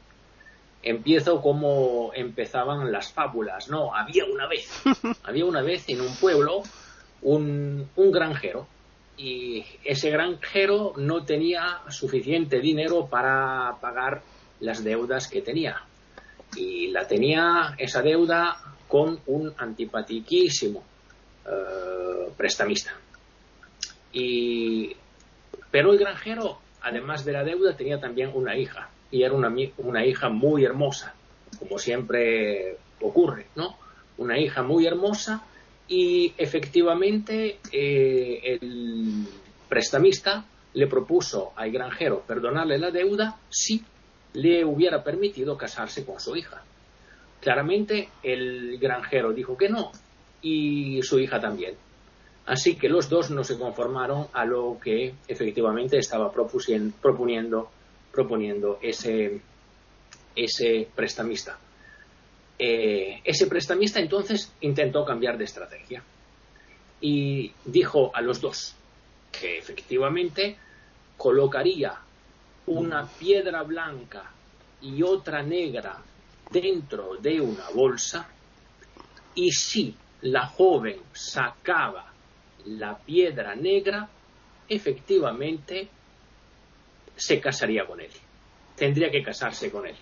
empiezo 0.86 1.42
como 1.42 2.12
empezaban 2.14 2.92
las 2.92 3.12
fábulas, 3.12 3.70
¿no? 3.70 3.94
Había 3.94 4.24
una 4.26 4.48
vez, 4.48 4.70
había 5.24 5.46
una 5.46 5.64
vez 5.64 5.90
en 5.90 6.00
un 6.00 6.16
pueblo 6.16 6.62
un, 7.24 7.90
granjero 7.96 8.68
y 9.18 9.66
ese 9.84 10.12
granjero 10.12 10.94
no 10.98 11.26
tenía 11.26 11.82
suficiente 11.90 12.60
dinero 12.60 13.08
para 13.08 13.78
pagar 13.82 14.22
las 14.60 14.84
deudas 14.84 15.28
que 15.28 15.42
tenía. 15.42 15.82
Y 16.56 16.88
la 16.88 17.08
tenía 17.08 17.76
esa 17.78 18.01
deuda 18.01 18.58
con 18.88 19.20
un 19.28 19.53
antipatiquísimo 19.58 20.84
eh, 21.45 22.30
prestamista. 22.38 22.93
Y, 24.14 24.95
pero 25.72 25.91
el 25.91 25.99
granjero, 25.99 26.60
además 26.82 27.26
de 27.26 27.34
la 27.34 27.43
deuda, 27.43 27.76
tenía 27.76 27.99
también 27.99 28.32
una 28.34 28.56
hija 28.58 28.89
y 29.12 29.24
era 29.24 29.34
una, 29.34 29.53
una 29.78 30.06
hija 30.06 30.30
muy 30.30 30.64
hermosa, 30.66 31.14
como 31.60 31.78
siempre 31.78 32.78
ocurre, 33.01 33.47
¿no? 33.56 33.78
Una 34.18 34.39
hija 34.39 34.64
muy 34.64 34.86
hermosa 34.86 35.43
y 35.88 36.34
efectivamente 36.38 37.60
eh, 37.72 38.58
el 38.62 39.28
prestamista 39.70 40.45
le 40.74 40.88
propuso 40.88 41.53
al 41.56 41.72
granjero 41.72 42.22
perdonarle 42.22 42.78
la 42.78 42.91
deuda 42.91 43.38
si 43.49 43.84
le 44.36 44.64
hubiera 44.64 45.04
permitido 45.04 45.58
casarse 45.58 46.06
con 46.06 46.20
su 46.20 46.36
hija. 46.36 46.62
Claramente 47.42 48.10
el 48.24 48.78
granjero 48.78 49.34
dijo 49.34 49.58
que 49.58 49.70
no 49.70 49.92
y 50.42 51.02
su 51.04 51.20
hija 51.20 51.40
también. 51.40 51.76
Así 52.46 52.76
que 52.76 52.90
los 52.90 53.10
dos 53.10 53.32
no 53.32 53.44
se 53.44 53.58
conformaron 53.58 54.28
a 54.34 54.46
lo 54.46 54.78
que 54.82 55.16
efectivamente 55.28 55.98
estaba 55.98 56.32
proponiendo 56.32 57.70
proponiendo 58.12 58.80
ese, 58.82 59.42
ese 60.36 60.88
prestamista. 60.96 61.58
Eh, 62.58 63.20
ese 63.26 63.48
prestamista 63.48 64.00
entonces 64.00 64.54
intentó 64.62 65.04
cambiar 65.04 65.38
de 65.38 65.44
estrategia 65.44 66.02
y 67.02 67.52
dijo 67.66 68.12
a 68.16 68.22
los 68.22 68.40
dos 68.40 68.74
que 69.38 69.58
efectivamente 69.58 70.56
colocaría 71.18 72.05
una 72.68 73.07
piedra 73.07 73.63
blanca 73.63 74.32
y 74.82 75.01
otra 75.03 75.41
negra 75.41 75.97
dentro 76.51 77.16
de 77.16 77.41
una 77.41 77.70
bolsa 77.74 78.28
y 79.36 79.51
si 79.51 79.95
la 80.22 80.47
joven 80.47 80.99
sacaba 81.13 82.11
la 82.66 82.97
piedra 82.97 83.55
negra, 83.55 84.07
efectivamente 84.68 85.88
se 87.16 87.39
casaría 87.39 87.86
con 87.86 88.01
él. 88.01 88.11
Tendría 88.76 89.09
que 89.11 89.22
casarse 89.22 89.72
con 89.72 89.86
él. 89.86 89.95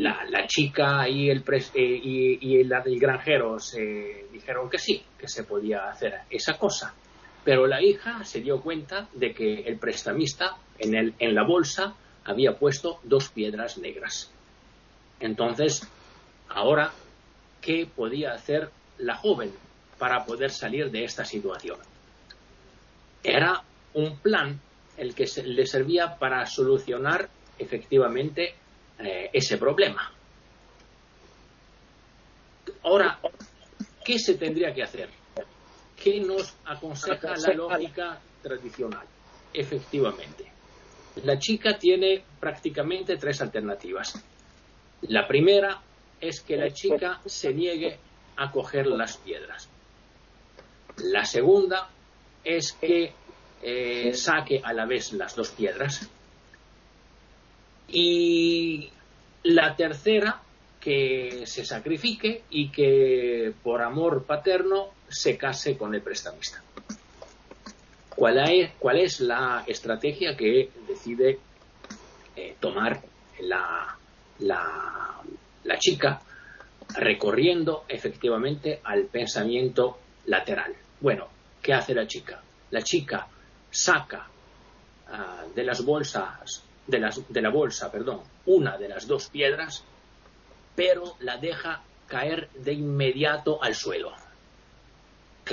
la, 0.00 0.46
chica 0.46 1.08
y 1.08 1.30
el, 1.30 1.42
eh, 1.74 2.00
y, 2.02 2.56
el, 2.56 2.68
granjero 2.98 3.58
se 3.58 4.26
dijeron 4.30 4.68
que 4.68 4.78
sí, 4.78 5.02
que 5.18 5.28
se 5.28 5.44
podía 5.44 5.88
hacer 5.88 6.20
esa 6.28 6.58
cosa. 6.58 6.94
Pero 7.44 7.66
la 7.66 7.82
hija 7.82 8.24
se 8.24 8.40
dio 8.40 8.60
cuenta 8.60 9.08
de 9.12 9.34
que 9.34 9.60
el 9.60 9.78
prestamista 9.78 10.56
en, 10.78 10.94
el, 10.94 11.14
en 11.18 11.34
la 11.34 11.44
bolsa 11.44 11.94
había 12.24 12.58
puesto 12.58 13.00
dos 13.02 13.28
piedras 13.28 13.78
negras. 13.78 14.32
Entonces, 15.20 15.86
ahora, 16.48 16.92
¿qué 17.60 17.86
podía 17.86 18.32
hacer 18.32 18.70
la 18.98 19.16
joven 19.16 19.52
para 19.98 20.24
poder 20.24 20.50
salir 20.50 20.90
de 20.90 21.04
esta 21.04 21.24
situación? 21.24 21.78
era 23.24 23.62
un 23.94 24.18
plan 24.18 24.60
el 24.98 25.14
que 25.14 25.24
le 25.44 25.66
servía 25.66 26.16
para 26.16 26.44
solucionar 26.46 27.28
efectivamente 27.58 28.54
eh, 28.98 29.30
ese 29.32 29.56
problema. 29.56 30.12
Ahora, 32.82 33.18
¿qué 34.04 34.18
se 34.18 34.34
tendría 34.34 34.72
que 34.74 34.82
hacer? 34.82 35.08
¿Qué 36.04 36.20
nos 36.20 36.54
aconseja 36.66 37.34
la 37.34 37.54
lógica 37.54 38.20
tradicional? 38.42 39.06
Efectivamente, 39.54 40.44
la 41.22 41.38
chica 41.38 41.78
tiene 41.78 42.22
prácticamente 42.38 43.16
tres 43.16 43.40
alternativas. 43.40 44.22
La 45.08 45.26
primera 45.26 45.80
es 46.20 46.42
que 46.42 46.58
la 46.58 46.70
chica 46.74 47.22
se 47.24 47.54
niegue 47.54 47.98
a 48.36 48.50
coger 48.50 48.86
las 48.86 49.16
piedras. 49.16 49.70
La 50.98 51.24
segunda 51.24 51.88
es 52.44 52.72
que 52.74 53.14
eh, 53.62 54.12
saque 54.12 54.60
a 54.62 54.74
la 54.74 54.84
vez 54.84 55.14
las 55.14 55.34
dos 55.34 55.52
piedras. 55.52 56.10
Y 57.88 58.90
la 59.44 59.74
tercera, 59.74 60.42
que 60.78 61.46
se 61.46 61.64
sacrifique 61.64 62.42
y 62.50 62.70
que 62.70 63.54
por 63.62 63.80
amor 63.80 64.24
paterno 64.24 64.90
se 65.14 65.36
case 65.38 65.76
con 65.76 65.94
el 65.94 66.02
prestamista. 66.02 66.62
¿Cuál 68.14 68.38
es, 68.50 68.72
cuál 68.78 68.98
es 68.98 69.20
la 69.20 69.64
estrategia 69.66 70.36
que 70.36 70.70
decide 70.88 71.38
eh, 72.36 72.56
tomar 72.60 73.00
la, 73.40 73.96
chica 75.78 76.20
recorriendo 76.96 77.84
efectivamente 77.88 78.80
al 78.84 79.04
pensamiento 79.04 79.98
lateral? 80.26 80.74
Bueno, 81.00 81.28
¿qué 81.62 81.74
hace 81.74 81.94
la 81.94 82.06
chica? 82.06 82.42
La 82.70 82.82
chica 82.82 83.26
saca 83.70 84.28
ah, 85.08 85.44
de 85.54 85.64
las 85.64 85.84
bolsas, 85.84 86.64
de, 86.86 87.10
de 87.28 87.42
la 87.42 87.50
bolsa, 87.50 87.90
perdón, 87.90 88.22
una 88.46 88.76
de 88.78 88.88
las 88.88 89.06
dos 89.06 89.28
piedras, 89.28 89.84
pero 90.76 91.16
la 91.20 91.36
deja 91.36 91.82
caer 92.06 92.48
de 92.50 92.72
inmediato 92.72 93.62
al 93.62 93.74
suelo. 93.74 94.23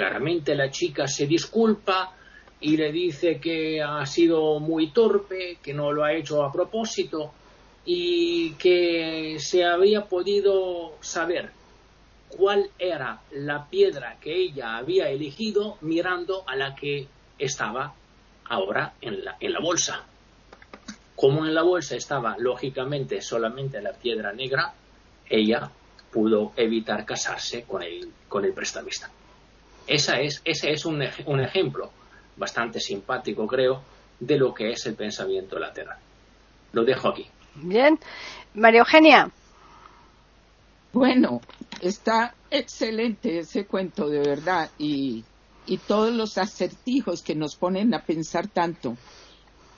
Claramente 0.01 0.55
la 0.55 0.71
chica 0.71 1.07
se 1.07 1.27
disculpa 1.27 2.11
y 2.59 2.75
le 2.75 2.91
dice 2.91 3.39
que 3.39 3.83
ha 3.83 4.03
sido 4.07 4.59
muy 4.59 4.87
torpe, 4.87 5.59
que 5.61 5.75
no 5.75 5.91
lo 5.91 6.03
ha 6.03 6.11
hecho 6.11 6.43
a 6.43 6.51
propósito 6.51 7.31
y 7.85 8.53
que 8.53 9.35
se 9.37 9.63
había 9.63 10.05
podido 10.05 10.93
saber 11.01 11.51
cuál 12.29 12.71
era 12.79 13.21
la 13.29 13.69
piedra 13.69 14.17
que 14.19 14.33
ella 14.33 14.77
había 14.77 15.07
elegido 15.07 15.77
mirando 15.81 16.45
a 16.47 16.55
la 16.55 16.73
que 16.73 17.07
estaba 17.37 17.93
ahora 18.45 18.95
en 19.01 19.23
la, 19.23 19.59
bolsa. 19.61 20.03
Como 21.15 21.45
en 21.45 21.53
la 21.53 21.61
bolsa 21.61 21.95
estaba 21.95 22.37
lógicamente 22.39 23.21
solamente 23.21 23.79
la 23.83 23.93
piedra 23.93 24.33
negra, 24.33 24.73
ella 25.29 25.69
pudo 26.11 26.53
evitar 26.55 27.05
casarse 27.05 27.65
con 27.65 27.83
el 27.83 28.53
prestamista. 28.55 29.11
Esa 29.87 30.19
es, 30.19 30.41
ese 30.45 30.71
es 30.71 30.85
un, 30.85 31.03
un 31.25 31.39
ejemplo 31.41 31.91
bastante 32.37 32.79
simpático, 32.79 33.45
creo, 33.47 33.81
de 34.19 34.37
lo 34.37 34.53
que 34.53 34.71
es 34.71 34.85
el 34.85 34.95
pensamiento 34.95 35.59
lateral. 35.59 35.97
Lo 36.73 36.83
dejo 36.83 37.09
aquí. 37.09 37.27
Bien. 37.55 37.99
María 38.53 38.79
Eugenia. 38.79 39.31
Bueno, 40.93 41.41
está 41.81 42.35
excelente 42.49 43.39
ese 43.39 43.65
cuento, 43.65 44.09
de 44.09 44.19
verdad, 44.19 44.69
y, 44.77 45.23
y 45.65 45.77
todos 45.77 46.13
los 46.13 46.37
acertijos 46.37 47.21
que 47.21 47.35
nos 47.35 47.55
ponen 47.55 47.93
a 47.93 48.03
pensar 48.03 48.47
tanto. 48.47 48.97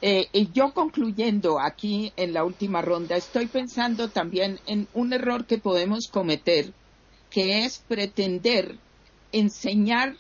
Eh, 0.01 0.27
y 0.34 0.51
yo 0.51 0.73
concluyendo 0.73 1.59
aquí 1.59 2.11
en 2.17 2.34
la 2.34 2.43
última 2.43 2.81
ronda, 2.81 3.15
estoy 3.15 3.45
pensando 3.45 4.09
también 4.09 4.59
en 4.65 4.88
un 4.93 5.13
error 5.13 5.45
que 5.45 5.59
podemos 5.59 6.07
cometer, 6.11 6.73
que 7.30 7.63
es 7.63 7.80
pretender 7.88 8.77
enseñar 9.34 10.15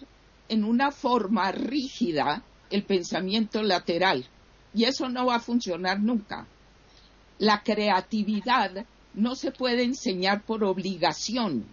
en 0.49 0.65
una 0.65 0.91
forma 0.91 1.51
rígida 1.53 2.43
el 2.69 2.83
pensamiento 2.83 3.63
lateral. 3.63 4.27
Y 4.73 4.83
eso 4.83 5.07
no 5.07 5.27
va 5.27 5.35
a 5.35 5.39
funcionar 5.39 6.01
nunca. 6.01 6.47
La 7.37 7.63
creatividad 7.63 8.85
no 9.13 9.35
se 9.35 9.51
puede 9.51 9.83
enseñar 9.83 10.43
por 10.43 10.63
obligación. 10.63 11.65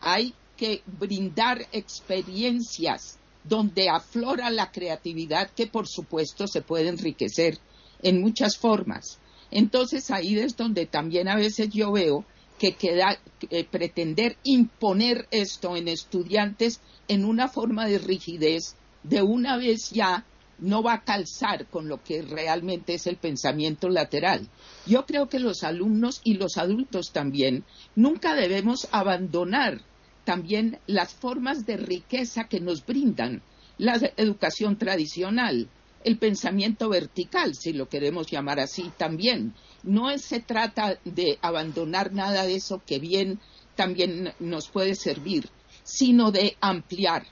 Hay 0.00 0.34
que 0.56 0.82
brindar 0.86 1.66
experiencias 1.72 3.18
donde 3.44 3.88
aflora 3.88 4.50
la 4.50 4.70
creatividad 4.70 5.50
que 5.50 5.66
por 5.66 5.88
supuesto 5.88 6.46
se 6.46 6.62
puede 6.62 6.88
enriquecer 6.88 7.58
en 8.02 8.20
muchas 8.20 8.56
formas. 8.56 9.18
Entonces 9.50 10.10
ahí 10.10 10.38
es 10.38 10.56
donde 10.56 10.86
también 10.86 11.28
a 11.28 11.36
veces 11.36 11.70
yo 11.70 11.92
veo 11.92 12.24
que 12.70 13.02
eh, 13.50 13.64
pretender 13.64 14.36
imponer 14.44 15.26
esto 15.32 15.76
en 15.76 15.88
estudiantes 15.88 16.80
en 17.08 17.24
una 17.24 17.48
forma 17.48 17.86
de 17.86 17.98
rigidez 17.98 18.76
de 19.02 19.22
una 19.22 19.56
vez 19.56 19.90
ya 19.90 20.24
no 20.58 20.82
va 20.82 20.94
a 20.94 21.04
calzar 21.04 21.66
con 21.66 21.88
lo 21.88 22.02
que 22.04 22.22
realmente 22.22 22.94
es 22.94 23.08
el 23.08 23.16
pensamiento 23.16 23.88
lateral. 23.88 24.48
Yo 24.86 25.06
creo 25.06 25.28
que 25.28 25.40
los 25.40 25.64
alumnos 25.64 26.20
y 26.22 26.34
los 26.34 26.56
adultos 26.56 27.10
también 27.12 27.64
nunca 27.96 28.34
debemos 28.34 28.86
abandonar 28.92 29.80
también 30.24 30.78
las 30.86 31.14
formas 31.14 31.66
de 31.66 31.78
riqueza 31.78 32.44
que 32.44 32.60
nos 32.60 32.86
brindan 32.86 33.42
la 33.76 33.98
educación 34.16 34.76
tradicional, 34.76 35.68
el 36.04 36.18
pensamiento 36.18 36.88
vertical, 36.88 37.54
si 37.54 37.72
lo 37.72 37.88
queremos 37.88 38.30
llamar 38.30 38.60
así 38.60 38.90
también. 38.96 39.54
No 39.82 40.16
se 40.18 40.40
trata 40.40 40.98
de 41.04 41.38
abandonar 41.42 42.12
nada 42.12 42.44
de 42.44 42.56
eso 42.56 42.82
que 42.86 42.98
bien 42.98 43.40
también 43.76 44.32
nos 44.38 44.68
puede 44.68 44.94
servir, 44.94 45.48
sino 45.82 46.30
de 46.30 46.56
ampliar. 46.60 47.26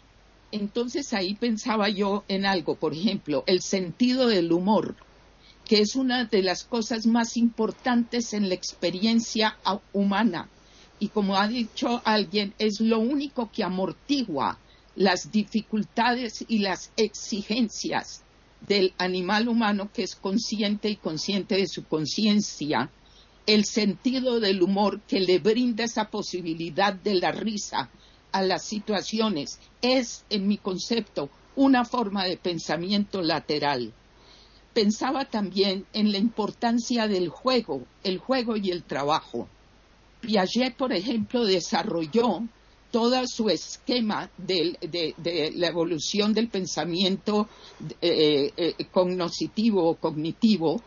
Entonces 0.52 1.12
ahí 1.12 1.34
pensaba 1.34 1.88
yo 1.88 2.24
en 2.28 2.46
algo, 2.46 2.74
por 2.74 2.92
ejemplo, 2.92 3.44
el 3.46 3.62
sentido 3.62 4.26
del 4.26 4.52
humor, 4.52 4.96
que 5.64 5.80
es 5.80 5.94
una 5.94 6.24
de 6.24 6.42
las 6.42 6.64
cosas 6.64 7.06
más 7.06 7.36
importantes 7.36 8.32
en 8.32 8.48
la 8.48 8.54
experiencia 8.54 9.56
humana 9.92 10.48
y 11.00 11.08
como 11.08 11.36
ha 11.36 11.48
dicho 11.48 12.02
alguien, 12.04 12.54
es 12.58 12.80
lo 12.80 12.98
único 12.98 13.50
que 13.50 13.64
amortigua 13.64 14.58
las 14.94 15.32
dificultades 15.32 16.44
y 16.46 16.58
las 16.58 16.92
exigencias 16.96 18.22
del 18.66 18.92
animal 18.98 19.48
humano 19.48 19.90
que 19.92 20.02
es 20.02 20.14
consciente 20.14 20.88
y 20.88 20.96
consciente 20.96 21.56
de 21.56 21.66
su 21.66 21.84
conciencia, 21.84 22.90
el 23.46 23.64
sentido 23.64 24.38
del 24.38 24.62
humor 24.62 25.00
que 25.00 25.20
le 25.20 25.38
brinda 25.38 25.84
esa 25.84 26.10
posibilidad 26.10 26.92
de 26.92 27.14
la 27.14 27.32
risa 27.32 27.90
a 28.32 28.42
las 28.42 28.64
situaciones 28.64 29.58
es, 29.82 30.24
en 30.30 30.46
mi 30.46 30.56
concepto, 30.56 31.30
una 31.56 31.84
forma 31.84 32.24
de 32.24 32.36
pensamiento 32.36 33.22
lateral. 33.22 33.92
Pensaba 34.72 35.24
también 35.24 35.84
en 35.92 36.12
la 36.12 36.18
importancia 36.18 37.08
del 37.08 37.28
juego, 37.28 37.84
el 38.04 38.18
juego 38.18 38.56
y 38.56 38.70
el 38.70 38.84
trabajo. 38.84 39.48
Piaget, 40.20 40.76
por 40.76 40.92
ejemplo, 40.92 41.44
desarrolló 41.44 42.42
todo 42.90 43.26
su 43.26 43.48
esquema 43.48 44.30
de, 44.36 44.76
la 45.54 45.68
evolución 45.68 46.34
del 46.34 46.48
pensamiento 46.48 47.48
eh, 48.00 48.52
eh, 48.56 48.74
cognoscitivo 48.90 49.88
o 49.88 49.94
cognitivo, 49.94 50.82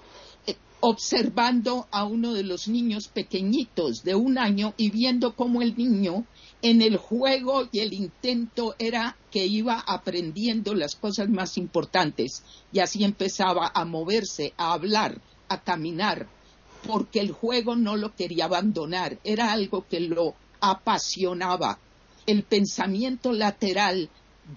eh, 0.45 0.55
observando 0.81 1.87
a 1.91 2.05
uno 2.05 2.33
de 2.33 2.43
los 2.43 2.67
niños 2.67 3.07
pequeñitos 3.07 4.03
de 4.03 4.15
un 4.15 4.37
año 4.37 4.73
y 4.77 4.91
viendo 4.91 5.35
cómo 5.35 5.61
el 5.61 5.77
niño 5.77 6.25
en 6.61 6.81
el 6.81 6.97
juego 6.97 7.67
y 7.71 7.79
el 7.79 7.93
intento 7.93 8.75
era 8.79 9.17
que 9.31 9.45
iba 9.45 9.79
aprendiendo 9.79 10.73
las 10.73 10.95
cosas 10.95 11.29
más 11.29 11.57
importantes 11.57 12.43
y 12.71 12.79
así 12.79 13.03
empezaba 13.03 13.71
a 13.73 13.83
moverse, 13.83 14.53
a 14.57 14.73
hablar, 14.73 15.21
a 15.49 15.61
caminar, 15.61 16.27
porque 16.87 17.19
el 17.19 17.31
juego 17.31 17.75
no 17.75 17.95
lo 17.95 18.15
quería 18.15 18.45
abandonar, 18.45 19.19
era 19.23 19.51
algo 19.51 19.85
que 19.87 19.99
lo 19.99 20.35
apasionaba. 20.61 21.79
El 22.25 22.43
pensamiento 22.43 23.33
lateral 23.33 24.09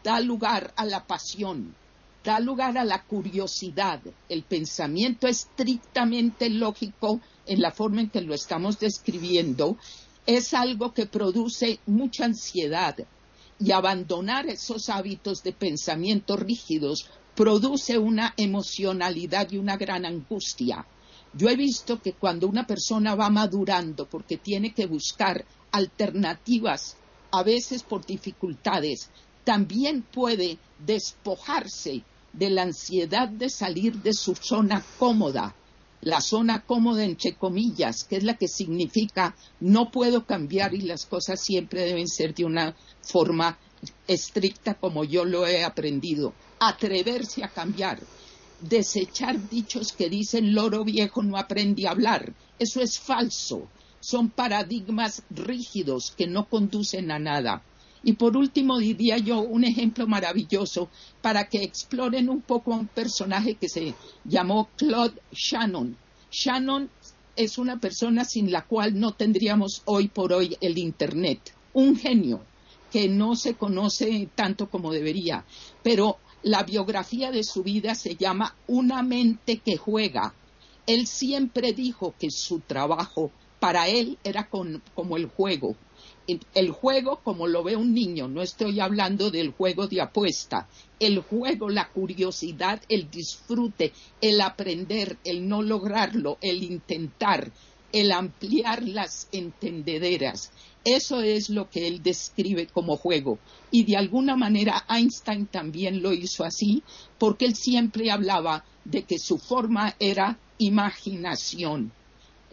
da 0.05 0.21
lugar 0.21 0.73
a 0.77 0.85
la 0.85 1.05
pasión, 1.05 1.75
da 2.23 2.39
lugar 2.39 2.79
a 2.79 2.85
la 2.85 3.03
curiosidad. 3.03 4.01
El 4.29 4.45
pensamiento 4.45 5.27
estrictamente 5.27 6.49
lógico 6.49 7.21
en 7.45 7.61
la 7.61 7.73
forma 7.73 8.03
en 8.03 8.11
que 8.11 8.21
lo 8.21 8.35
estamos 8.35 8.79
describiendo 8.79 9.77
es 10.27 10.55
algo 10.55 10.93
que 10.93 11.07
produce 11.07 11.81
mucha 11.87 12.25
ansiedad 12.25 12.97
y 13.59 13.73
abandonar 13.73 14.47
esos 14.47 14.89
hábitos 14.89 15.43
de 15.43 15.53
pensamiento 15.53 16.37
rígidos 16.37 17.09
produce 17.35 17.99
una 17.99 18.35
emocionalidad 18.37 19.51
y 19.51 19.59
una 19.59 19.77
gran 19.77 20.05
angustia. 20.05 20.87
Yo 21.33 21.49
he 21.49 21.57
visto 21.57 22.01
que 22.01 22.13
cuando 22.13 22.49
una 22.49 22.67
persona 22.67 23.15
va 23.15 23.29
madurando 23.29 24.09
porque 24.09 24.37
tiene 24.37 24.73
que 24.73 24.87
buscar 24.87 25.45
alternativas, 25.71 26.97
a 27.37 27.43
veces 27.43 27.83
por 27.83 28.05
dificultades, 28.07 29.11
también 29.45 30.03
puede 30.03 30.59
despojarse 30.79 32.03
de 32.33 32.51
la 32.51 32.63
ansiedad 32.63 33.29
de 33.29 33.49
salir 33.49 33.95
de 34.03 34.13
su 34.13 34.35
zona 34.35 34.85
cómoda, 34.99 35.55
la 36.01 36.21
zona 36.21 36.65
cómoda 36.65 37.05
entre 37.05 37.35
comillas, 37.35 38.05
que 38.05 38.17
es 38.17 38.25
la 38.25 38.37
que 38.37 38.49
significa 38.49 39.35
no 39.61 39.91
puedo 39.91 40.27
cambiar 40.27 40.75
y 40.75 40.83
las 40.83 41.07
cosas 41.07 41.41
siempre 41.41 41.83
deben 41.83 42.09
ser 42.09 42.35
de 42.35 42.45
una 42.45 42.77
forma 43.03 43.59
estricta 44.07 44.75
como 44.75 45.05
yo 45.05 45.25
lo 45.25 45.47
he 45.47 45.65
aprendido. 45.65 46.33
Atreverse 46.59 47.45
a 47.45 47.49
cambiar 47.49 48.01
desechar 48.61 49.49
dichos 49.49 49.93
que 49.93 50.09
dicen 50.09 50.55
loro 50.55 50.85
viejo 50.85 51.23
no 51.23 51.37
aprende 51.37 51.87
a 51.87 51.91
hablar. 51.91 52.33
Eso 52.59 52.81
es 52.81 52.99
falso. 52.99 53.69
Son 54.07 54.31
paradigmas 54.31 55.25
rígidos 55.31 56.15
que 56.17 56.29
no 56.29 56.49
conducen 56.49 57.11
a 57.11 57.19
nada. 57.19 57.65
Y 58.05 58.13
por 58.13 58.37
último 58.37 58.79
diría 58.79 59.19
yo 59.19 59.41
un 59.41 59.65
ejemplo 59.65 60.07
maravilloso 60.07 60.89
para 61.21 61.49
que 61.49 61.65
exploren 61.65 62.29
un 62.29 62.41
poco 62.41 62.73
a 62.73 62.77
un 62.77 62.87
personaje 62.87 63.57
que 63.57 63.69
se 63.69 63.95
llamó 64.25 64.69
Claude 64.77 65.21
Shannon. 65.33 65.97
Shannon 66.31 66.89
es 67.35 67.59
una 67.59 67.81
persona 67.81 68.25
sin 68.25 68.53
la 68.53 68.65
cual 68.65 68.97
no 69.01 69.15
tendríamos 69.15 69.83
hoy 69.87 70.07
por 70.07 70.33
hoy 70.33 70.57
el 70.61 70.79
Internet. 70.79 71.53
Un 71.73 71.97
genio 71.97 72.45
que 72.93 73.09
no 73.09 73.35
se 73.35 73.55
conoce 73.55 74.29
tanto 74.37 74.71
como 74.71 74.93
debería, 74.93 75.45
pero 75.83 76.19
la 76.45 76.63
biografía 76.63 77.33
de 77.33 77.43
su 77.43 77.65
vida 77.65 77.97
se 77.97 78.15
llama 78.15 78.55
Una 78.69 79.03
mente 79.03 79.57
que 79.57 79.77
juega. 79.77 80.33
Él 80.87 81.09
siempre 81.09 81.73
dijo 81.73 82.15
que 82.21 82.31
su 82.31 82.61
trabajo 82.61 83.33
para 83.67 83.89
él 83.89 84.17
era 84.23 84.49
como 84.49 85.17
el 85.17 85.27
juego. 85.27 85.75
El 86.55 86.71
juego 86.71 87.19
como 87.25 87.49
lo 87.49 87.65
ve 87.65 87.75
un 87.75 87.95
niño, 87.95 88.29
no 88.29 88.41
estoy 88.41 88.79
hablando 88.79 89.33
del 89.33 89.51
juego 89.51 89.89
de 89.89 90.01
apuesta. 90.01 90.69
El 91.01 91.19
juego, 91.19 91.69
la 91.69 91.89
curiosidad, 91.89 92.81
el 92.89 93.11
disfrute, 93.11 93.93
el 94.21 94.41
aprender, 94.41 95.19
el 95.25 95.49
no 95.49 95.63
lograrlo, 95.63 96.39
el 96.43 96.63
intentar, 96.63 97.51
el 97.91 98.13
ampliar 98.13 98.85
las 98.85 99.27
entendederas. 99.33 100.53
Eso 100.85 101.21
es 101.21 101.51
lo 101.51 101.69
que 101.69 101.89
él 101.89 102.05
describe 102.05 102.69
como 102.69 102.97
juego. 102.97 103.41
Y 103.73 103.83
de 103.83 103.97
alguna 103.97 104.37
manera 104.37 104.85
Einstein 104.89 105.47
también 105.49 106.03
lo 106.03 106.13
hizo 106.13 106.45
así, 106.45 106.85
porque 107.19 107.47
él 107.47 107.57
siempre 107.57 108.13
hablaba 108.13 108.65
de 108.85 109.03
que 109.03 109.19
su 109.19 109.39
forma 109.39 109.97
era 109.99 110.39
imaginación. 110.59 111.91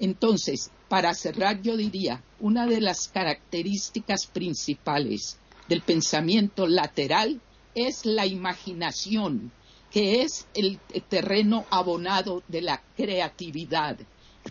Entonces, 0.03 0.69
para 0.89 1.13
cerrar, 1.13 1.61
yo 1.61 1.77
diría, 1.77 2.21
una 2.41 2.67
de 2.67 2.81
las 2.81 3.07
características 3.07 4.27
principales 4.27 5.38
del 5.69 5.81
pensamiento 5.81 6.67
lateral 6.67 7.39
es 7.73 8.05
la 8.05 8.25
imaginación, 8.25 9.53
que 9.89 10.21
es 10.21 10.45
el 10.55 10.77
terreno 11.07 11.63
abonado 11.69 12.43
de 12.49 12.63
la 12.63 12.84
creatividad. 12.97 13.97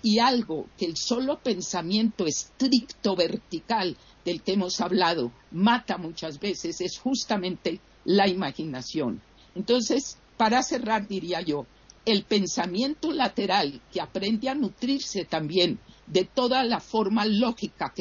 Y 0.02 0.20
algo 0.20 0.68
que 0.78 0.86
el 0.86 0.96
solo 0.96 1.38
pensamiento 1.40 2.24
estricto 2.24 3.14
vertical 3.14 3.98
del 4.24 4.40
que 4.40 4.54
hemos 4.54 4.80
hablado 4.80 5.32
mata 5.50 5.98
muchas 5.98 6.40
veces 6.40 6.80
es 6.80 6.98
justamente 6.98 7.78
la 8.06 8.26
imaginación. 8.26 9.20
Entonces, 9.54 10.16
para 10.38 10.62
cerrar, 10.62 11.06
diría 11.06 11.42
yo, 11.42 11.66
el 12.04 12.24
pensamiento 12.24 13.12
lateral 13.12 13.80
que 13.92 14.00
aprende 14.00 14.48
a 14.48 14.54
nutrirse 14.54 15.24
también 15.24 15.78
de 16.06 16.24
toda 16.24 16.64
la 16.64 16.80
forma 16.80 17.24
lógica 17.24 17.92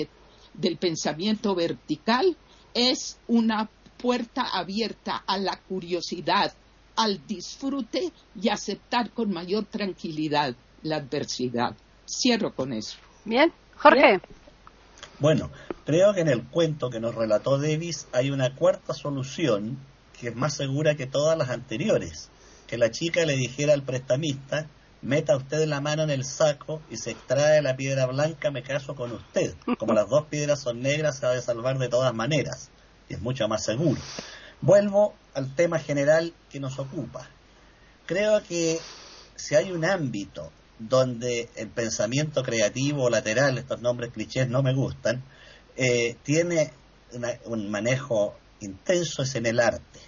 del 0.53 0.77
pensamiento 0.77 1.55
vertical 1.55 2.35
es 2.73 3.19
una 3.27 3.69
puerta 3.97 4.43
abierta 4.53 5.23
a 5.27 5.37
la 5.37 5.57
curiosidad, 5.57 6.53
al 6.95 7.25
disfrute 7.27 8.11
y 8.41 8.49
aceptar 8.49 9.11
con 9.11 9.31
mayor 9.31 9.65
tranquilidad 9.65 10.55
la 10.81 10.97
adversidad. 10.97 11.75
Cierro 12.05 12.53
con 12.53 12.73
eso. 12.73 12.97
Bien, 13.23 13.53
Jorge. 13.77 14.19
Bueno, 15.19 15.51
creo 15.85 16.13
que 16.13 16.21
en 16.21 16.29
el 16.29 16.43
cuento 16.43 16.89
que 16.89 16.99
nos 16.99 17.13
relató 17.13 17.59
Davis 17.59 18.07
hay 18.11 18.31
una 18.31 18.55
cuarta 18.55 18.93
solución 18.93 19.77
que 20.19 20.29
es 20.29 20.35
más 20.35 20.55
segura 20.55 20.95
que 20.95 21.05
todas 21.05 21.37
las 21.37 21.49
anteriores. 21.49 22.29
Que 22.71 22.77
la 22.77 22.89
chica 22.89 23.25
le 23.25 23.35
dijera 23.35 23.73
al 23.73 23.83
prestamista, 23.83 24.65
meta 25.01 25.35
usted 25.35 25.65
la 25.65 25.81
mano 25.81 26.03
en 26.03 26.09
el 26.09 26.23
saco 26.23 26.81
y 26.89 26.95
se 26.95 27.11
extrae 27.11 27.61
la 27.61 27.75
piedra 27.75 28.05
blanca, 28.05 28.49
me 28.49 28.63
caso 28.63 28.95
con 28.95 29.11
usted. 29.11 29.55
Como 29.77 29.91
las 29.91 30.07
dos 30.07 30.27
piedras 30.27 30.61
son 30.61 30.81
negras, 30.81 31.17
se 31.17 31.25
ha 31.25 31.31
de 31.31 31.41
salvar 31.41 31.79
de 31.79 31.89
todas 31.89 32.13
maneras. 32.13 32.69
Y 33.09 33.15
es 33.15 33.21
mucho 33.21 33.45
más 33.49 33.65
seguro. 33.65 33.99
Vuelvo 34.61 35.13
al 35.33 35.53
tema 35.53 35.79
general 35.79 36.33
que 36.49 36.61
nos 36.61 36.79
ocupa. 36.79 37.27
Creo 38.05 38.41
que 38.41 38.79
si 39.35 39.55
hay 39.55 39.73
un 39.73 39.83
ámbito 39.83 40.49
donde 40.79 41.49
el 41.57 41.67
pensamiento 41.67 42.41
creativo 42.41 43.09
lateral, 43.09 43.57
estos 43.57 43.81
nombres 43.81 44.13
clichés 44.13 44.47
no 44.47 44.63
me 44.63 44.73
gustan, 44.73 45.21
eh, 45.75 46.15
tiene 46.23 46.71
un 47.43 47.69
manejo 47.69 48.33
intenso 48.61 49.23
es 49.23 49.35
en 49.35 49.45
el 49.45 49.59
arte. 49.59 49.99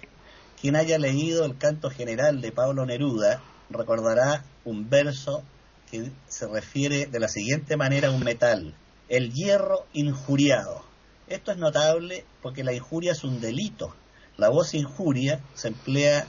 Quien 0.64 0.76
haya 0.76 0.98
leído 0.98 1.44
el 1.44 1.58
canto 1.58 1.90
general 1.90 2.40
de 2.40 2.50
Pablo 2.50 2.86
Neruda 2.86 3.42
recordará 3.68 4.46
un 4.64 4.88
verso 4.88 5.42
que 5.90 6.10
se 6.26 6.46
refiere 6.46 7.04
de 7.04 7.20
la 7.20 7.28
siguiente 7.28 7.76
manera 7.76 8.08
a 8.08 8.12
un 8.12 8.24
metal, 8.24 8.74
el 9.10 9.34
hierro 9.34 9.84
injuriado. 9.92 10.82
Esto 11.26 11.52
es 11.52 11.58
notable 11.58 12.24
porque 12.40 12.64
la 12.64 12.72
injuria 12.72 13.12
es 13.12 13.24
un 13.24 13.42
delito. 13.42 13.94
La 14.38 14.48
voz 14.48 14.72
injuria 14.72 15.42
se 15.52 15.68
emplea 15.68 16.26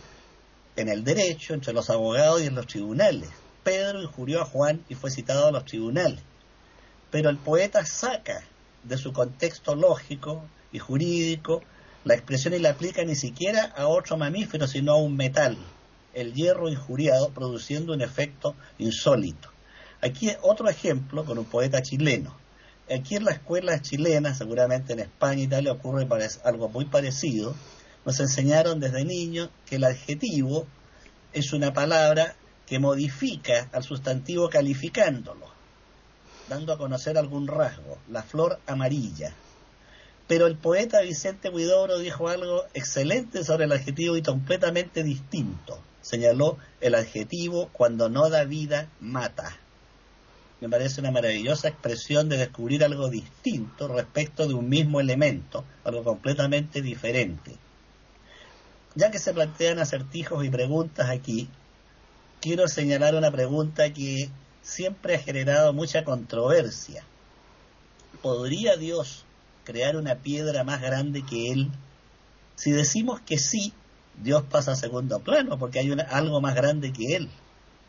en 0.76 0.90
el 0.90 1.06
derecho, 1.06 1.54
entre 1.54 1.72
los 1.72 1.90
abogados 1.90 2.42
y 2.42 2.48
en 2.48 2.56
los 2.56 2.68
tribunales. 2.68 3.30
Pedro 3.64 4.02
injurió 4.02 4.42
a 4.42 4.46
Juan 4.46 4.84
y 4.90 4.96
fue 4.96 5.12
citado 5.12 5.48
a 5.48 5.52
los 5.52 5.64
tribunales. 5.64 6.20
Pero 7.10 7.30
el 7.30 7.38
poeta 7.38 7.86
saca 7.86 8.44
de 8.84 8.98
su 8.98 9.14
contexto 9.14 9.76
lógico 9.76 10.44
y 10.74 10.80
jurídico 10.80 11.62
la 12.06 12.14
expresión 12.14 12.54
y 12.54 12.60
la 12.60 12.70
aplica 12.70 13.04
ni 13.04 13.16
siquiera 13.16 13.74
a 13.76 13.88
otro 13.88 14.16
mamífero, 14.16 14.68
sino 14.68 14.94
a 14.94 14.98
un 14.98 15.18
metal, 15.18 15.58
el 16.14 16.34
hierro 16.34 16.70
injuriado, 16.70 17.32
produciendo 17.32 17.94
un 17.94 18.02
efecto 18.02 18.56
insólito. 18.78 19.50
Aquí 20.02 20.32
otro 20.44 20.70
ejemplo 20.70 21.26
con 21.26 21.40
un 21.40 21.46
poeta 21.46 21.82
chileno. 21.82 22.38
Aquí 22.96 23.16
en 23.16 23.26
la 23.26 23.32
escuela 23.32 23.82
chilena, 23.82 24.36
seguramente 24.36 24.94
en 24.94 25.00
España 25.00 25.42
y 25.42 25.46
Italia 25.46 25.72
ocurre 25.72 26.08
algo 26.44 26.70
muy 26.70 26.86
parecido. 26.86 27.56
Nos 28.06 28.20
enseñaron 28.20 28.80
desde 28.80 29.04
niños 29.04 29.50
que 29.66 29.78
el 29.78 29.84
adjetivo 29.84 30.68
es 31.34 31.54
una 31.54 31.74
palabra 31.74 32.36
que 32.68 32.78
modifica 32.78 33.68
al 33.74 33.82
sustantivo 33.82 34.48
calificándolo, 34.48 35.48
dando 36.48 36.72
a 36.72 36.78
conocer 36.78 37.18
algún 37.18 37.48
rasgo, 37.48 37.98
la 38.10 38.22
flor 38.22 38.60
amarilla. 38.68 39.34
Pero 40.28 40.48
el 40.48 40.58
poeta 40.58 41.02
Vicente 41.02 41.50
Huidobro 41.50 42.00
dijo 42.00 42.30
algo 42.30 42.64
excelente 42.74 43.44
sobre 43.44 43.66
el 43.66 43.72
adjetivo 43.72 44.18
y 44.18 44.24
completamente 44.24 45.04
distinto. 45.04 45.80
Señaló 46.02 46.58
el 46.82 46.96
adjetivo 46.96 47.70
cuando 47.74 48.10
no 48.10 48.30
da 48.30 48.44
vida, 48.44 48.90
mata. 49.00 49.58
Me 50.62 50.70
parece 50.70 51.02
una 51.02 51.12
maravillosa 51.12 51.68
expresión 51.68 52.28
de 52.30 52.38
descubrir 52.38 52.84
algo 52.84 53.10
distinto 53.10 53.88
respecto 53.88 54.48
de 54.48 54.54
un 54.56 54.68
mismo 54.68 55.00
elemento, 55.00 55.64
algo 55.84 56.04
completamente 56.04 56.82
diferente. 56.82 57.56
Ya 58.96 59.12
que 59.12 59.20
se 59.20 59.34
plantean 59.34 59.80
acertijos 59.80 60.44
y 60.46 60.50
preguntas 60.50 61.10
aquí, 61.10 61.50
quiero 62.40 62.68
señalar 62.68 63.14
una 63.14 63.30
pregunta 63.30 63.92
que 63.92 64.30
siempre 64.64 65.16
ha 65.16 65.20
generado 65.20 65.74
mucha 65.74 66.04
controversia. 66.04 67.04
¿Podría 68.22 68.78
Dios 68.78 69.25
crear 69.66 69.98
una 69.98 70.16
piedra 70.16 70.64
más 70.64 70.82
grande 70.82 71.26
que 71.26 71.52
Él? 71.52 71.72
Si 72.56 72.72
decimos 72.72 73.20
que 73.20 73.38
sí, 73.38 73.74
Dios 74.24 74.44
pasa 74.50 74.72
a 74.72 74.76
segundo 74.78 75.20
plano 75.20 75.60
porque 75.60 75.80
hay 75.80 75.94
algo 76.10 76.40
más 76.40 76.56
grande 76.56 76.94
que 76.94 77.18
Él, 77.18 77.30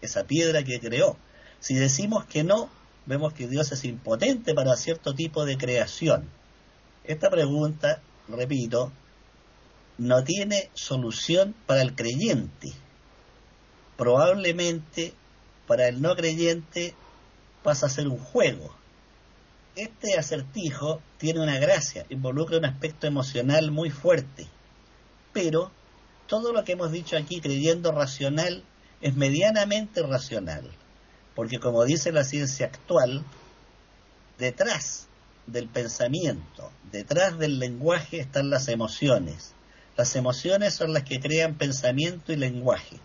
esa 0.00 0.24
piedra 0.24 0.64
que 0.64 0.80
creó. 0.80 1.16
Si 1.60 1.74
decimos 1.74 2.24
que 2.24 2.42
no, 2.42 2.68
vemos 3.06 3.32
que 3.32 3.46
Dios 3.46 3.70
es 3.70 3.84
impotente 3.84 4.54
para 4.54 4.76
cierto 4.76 5.14
tipo 5.14 5.44
de 5.44 5.56
creación. 5.56 6.28
Esta 7.04 7.30
pregunta, 7.30 8.02
repito, 8.26 8.90
no 9.98 10.24
tiene 10.24 10.70
solución 10.74 11.54
para 11.66 11.82
el 11.82 11.94
creyente 11.94 12.74
probablemente 13.96 15.14
para 15.66 15.88
el 15.88 16.00
no 16.00 16.14
creyente 16.14 16.94
pasa 17.62 17.86
a 17.86 17.90
ser 17.90 18.08
un 18.08 18.18
juego. 18.18 18.74
Este 19.76 20.18
acertijo 20.18 21.02
tiene 21.18 21.40
una 21.40 21.58
gracia, 21.58 22.06
involucra 22.08 22.56
un 22.56 22.64
aspecto 22.64 23.06
emocional 23.06 23.70
muy 23.70 23.90
fuerte, 23.90 24.46
pero 25.34 25.70
todo 26.26 26.54
lo 26.54 26.64
que 26.64 26.72
hemos 26.72 26.90
dicho 26.90 27.14
aquí 27.14 27.42
creyendo 27.42 27.92
racional 27.92 28.64
es 29.02 29.16
medianamente 29.16 30.02
racional, 30.02 30.70
porque 31.34 31.58
como 31.58 31.84
dice 31.84 32.10
la 32.10 32.24
ciencia 32.24 32.64
actual, 32.64 33.22
detrás 34.38 35.08
del 35.46 35.68
pensamiento, 35.68 36.72
detrás 36.90 37.38
del 37.38 37.58
lenguaje 37.58 38.18
están 38.18 38.48
las 38.48 38.68
emociones. 38.68 39.52
Las 39.98 40.16
emociones 40.16 40.72
son 40.72 40.94
las 40.94 41.02
que 41.02 41.20
crean 41.20 41.58
pensamiento 41.58 42.32
y 42.32 42.36
lenguaje. 42.36 42.96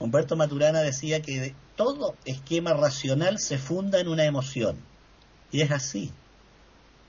Humberto 0.00 0.34
Maturana 0.34 0.80
decía 0.80 1.22
que 1.22 1.54
todo 1.76 2.16
esquema 2.24 2.72
racional 2.72 3.38
se 3.38 3.58
funda 3.58 4.00
en 4.00 4.08
una 4.08 4.24
emoción. 4.24 4.92
Y 5.54 5.60
es 5.60 5.70
así, 5.70 6.10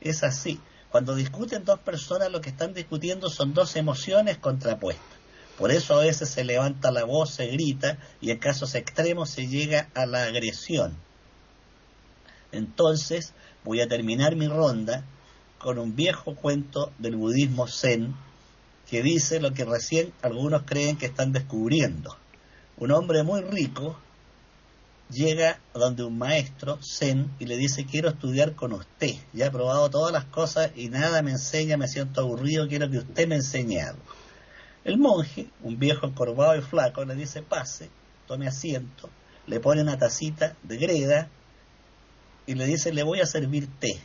es 0.02 0.24
así. 0.24 0.60
Cuando 0.92 1.16
discuten 1.16 1.66
dos 1.66 1.80
personas, 1.80 2.32
lo 2.32 2.42
que 2.42 2.52
están 2.52 2.76
discutiendo 2.76 3.32
son 3.32 3.56
dos 3.56 3.76
emociones 3.76 4.38
contrapuestas. 4.38 5.18
Por 5.58 5.72
eso 5.72 5.96
a 5.96 6.04
veces 6.04 6.30
se 6.30 6.44
levanta 6.44 6.92
la 6.92 7.06
voz, 7.06 7.32
se 7.32 7.48
grita 7.48 7.98
y 8.22 8.30
en 8.30 8.38
casos 8.38 8.76
extremos 8.76 9.32
se 9.32 9.48
llega 9.48 9.90
a 9.96 10.06
la 10.06 10.26
agresión. 10.26 10.96
Entonces 12.52 13.34
voy 13.64 13.82
a 13.82 13.88
terminar 13.88 14.36
mi 14.36 14.48
ronda 14.48 15.04
con 15.58 15.80
un 15.80 15.96
viejo 15.96 16.36
cuento 16.36 16.94
del 17.00 17.16
budismo 17.16 17.68
zen 17.68 18.16
que 18.88 19.02
dice 19.02 19.40
lo 19.40 19.56
que 19.56 19.66
recién 19.66 20.14
algunos 20.22 20.62
creen 20.68 20.98
que 20.98 21.08
están 21.08 21.32
descubriendo 21.32 22.16
un 22.78 22.92
hombre 22.92 23.24
muy 23.24 23.42
rico 23.42 23.98
llega 25.10 25.60
donde 25.74 26.04
un 26.04 26.18
maestro 26.18 26.80
zen 26.82 27.32
y 27.40 27.46
le 27.46 27.58
dice 27.58 27.86
quiero 27.86 28.10
estudiar 28.10 28.56
con 28.56 28.74
usted. 28.74 29.16
Ya 29.34 29.48
he 29.48 29.52
probado 29.52 29.90
todas 29.90 30.12
las 30.12 30.26
cosas 30.26 30.72
y 30.76 30.90
nada 30.90 31.22
me 31.22 31.32
enseña 31.32 31.78
me 31.78 31.88
siento 31.88 32.22
aburrido 32.22 32.68
quiero 32.68 32.90
que 32.90 33.00
usted 33.00 33.28
me 33.28 33.36
enseñe 33.36 33.80
algo 33.80 34.02
el 34.86 34.98
monje 34.98 35.50
un 35.64 35.78
viejo 35.80 36.06
encorvado 36.06 36.56
y 36.56 36.62
flaco 36.62 37.04
le 37.04 37.16
dice 37.16 37.42
pase 37.42 37.90
tome 38.28 38.48
asiento 38.48 39.10
le 39.48 39.60
pone 39.60 39.82
una 39.82 39.98
tacita 39.98 40.56
de 40.64 40.78
greda 40.78 41.30
y 42.46 42.54
le 42.54 42.66
dice 42.66 42.94
le 42.94 43.04
voy 43.04 43.20
a 43.20 43.26
servir 43.26 43.68
té 43.80 44.00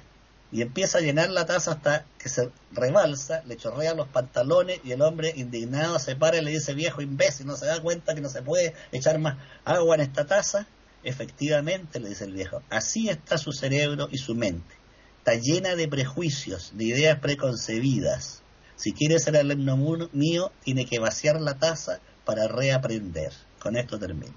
y 0.52 0.62
empieza 0.62 0.98
a 0.98 1.00
llenar 1.00 1.30
la 1.30 1.46
taza 1.46 1.72
hasta 1.72 2.06
que 2.18 2.28
se 2.28 2.50
rebalsa, 2.72 3.42
le 3.46 3.56
chorrea 3.56 3.94
los 3.94 4.08
pantalones 4.08 4.80
y 4.82 4.90
el 4.90 5.02
hombre 5.02 5.32
indignado 5.36 5.98
se 6.00 6.16
para 6.16 6.38
y 6.38 6.44
le 6.44 6.50
dice, 6.50 6.74
viejo 6.74 7.02
imbécil, 7.02 7.46
no 7.46 7.56
se 7.56 7.66
da 7.66 7.80
cuenta 7.80 8.16
que 8.16 8.20
no 8.20 8.28
se 8.28 8.42
puede 8.42 8.74
echar 8.90 9.18
más 9.20 9.36
agua 9.64 9.94
en 9.94 10.00
esta 10.00 10.26
taza. 10.26 10.66
Efectivamente, 11.02 12.00
le 12.00 12.10
dice 12.10 12.24
el 12.24 12.32
viejo, 12.32 12.62
así 12.70 13.08
está 13.08 13.38
su 13.38 13.52
cerebro 13.52 14.08
y 14.10 14.18
su 14.18 14.34
mente. 14.34 14.74
Está 15.18 15.34
llena 15.34 15.76
de 15.76 15.88
prejuicios, 15.88 16.72
de 16.74 16.84
ideas 16.84 17.18
preconcebidas. 17.20 18.42
Si 18.76 18.92
quiere 18.92 19.18
ser 19.18 19.36
alumno 19.36 20.08
mío, 20.12 20.52
tiene 20.64 20.86
que 20.86 20.98
vaciar 20.98 21.40
la 21.40 21.58
taza 21.58 22.00
para 22.24 22.48
reaprender. 22.48 23.32
Con 23.58 23.76
esto 23.76 23.98
termino. 23.98 24.32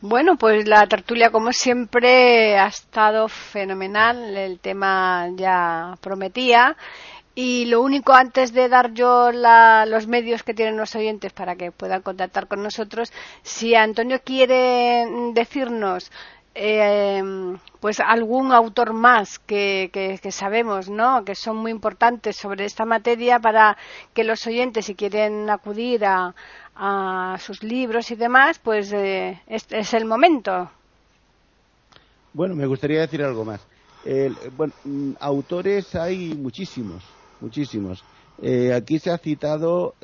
Bueno, 0.00 0.36
pues 0.36 0.66
la 0.66 0.86
tertulia, 0.86 1.30
como 1.30 1.52
siempre, 1.52 2.58
ha 2.58 2.66
estado 2.66 3.28
fenomenal. 3.28 4.36
El 4.36 4.58
tema 4.60 5.28
ya 5.36 5.96
prometía. 6.00 6.76
Y 7.34 7.64
lo 7.64 7.80
único, 7.80 8.12
antes 8.12 8.52
de 8.52 8.68
dar 8.68 8.92
yo 8.92 9.32
los 9.32 10.06
medios 10.06 10.42
que 10.42 10.52
tienen 10.52 10.76
los 10.76 10.94
oyentes 10.94 11.32
para 11.32 11.56
que 11.56 11.72
puedan 11.72 12.02
contactar 12.02 12.46
con 12.46 12.62
nosotros, 12.62 13.10
si 13.42 13.74
Antonio 13.74 14.20
quiere 14.22 15.06
decirnos 15.32 16.10
eh, 16.54 17.22
pues 17.80 18.00
algún 18.00 18.52
autor 18.52 18.92
más 18.92 19.38
que, 19.38 19.88
que, 19.90 20.32
sabemos 20.32 20.90
¿no? 20.90 21.24
que 21.24 21.34
son 21.34 21.56
muy 21.56 21.70
importantes 21.70 22.36
sobre 22.36 22.66
esta 22.66 22.84
materia 22.84 23.38
para 23.38 23.78
que 24.12 24.22
los 24.22 24.46
oyentes 24.46 24.84
si 24.84 24.94
quieren 24.94 25.48
acudir 25.48 26.04
a, 26.04 26.34
a 26.76 27.38
sus 27.40 27.62
libros 27.62 28.10
y 28.10 28.16
demás 28.16 28.58
pues 28.58 28.92
eh, 28.92 29.40
es, 29.46 29.94
el 29.94 30.04
momento. 30.04 30.70
Bueno 32.34 32.54
me 32.54 32.66
gustaría 32.66 33.00
decir 33.00 33.22
algo 33.22 33.46
más. 33.46 33.66
Bueno 34.54 34.74
mm, 34.84 35.12
autores 35.20 35.94
hay 35.94 36.34
muchísimos 36.34 37.02
muchísimos. 37.42 38.02
Eh, 38.40 38.72
aquí 38.72 38.98
se 38.98 39.10
ha 39.10 39.18
citado 39.18 39.94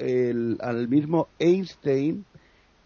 al 0.61 0.89
mismo 0.89 1.29
Einstein, 1.39 2.25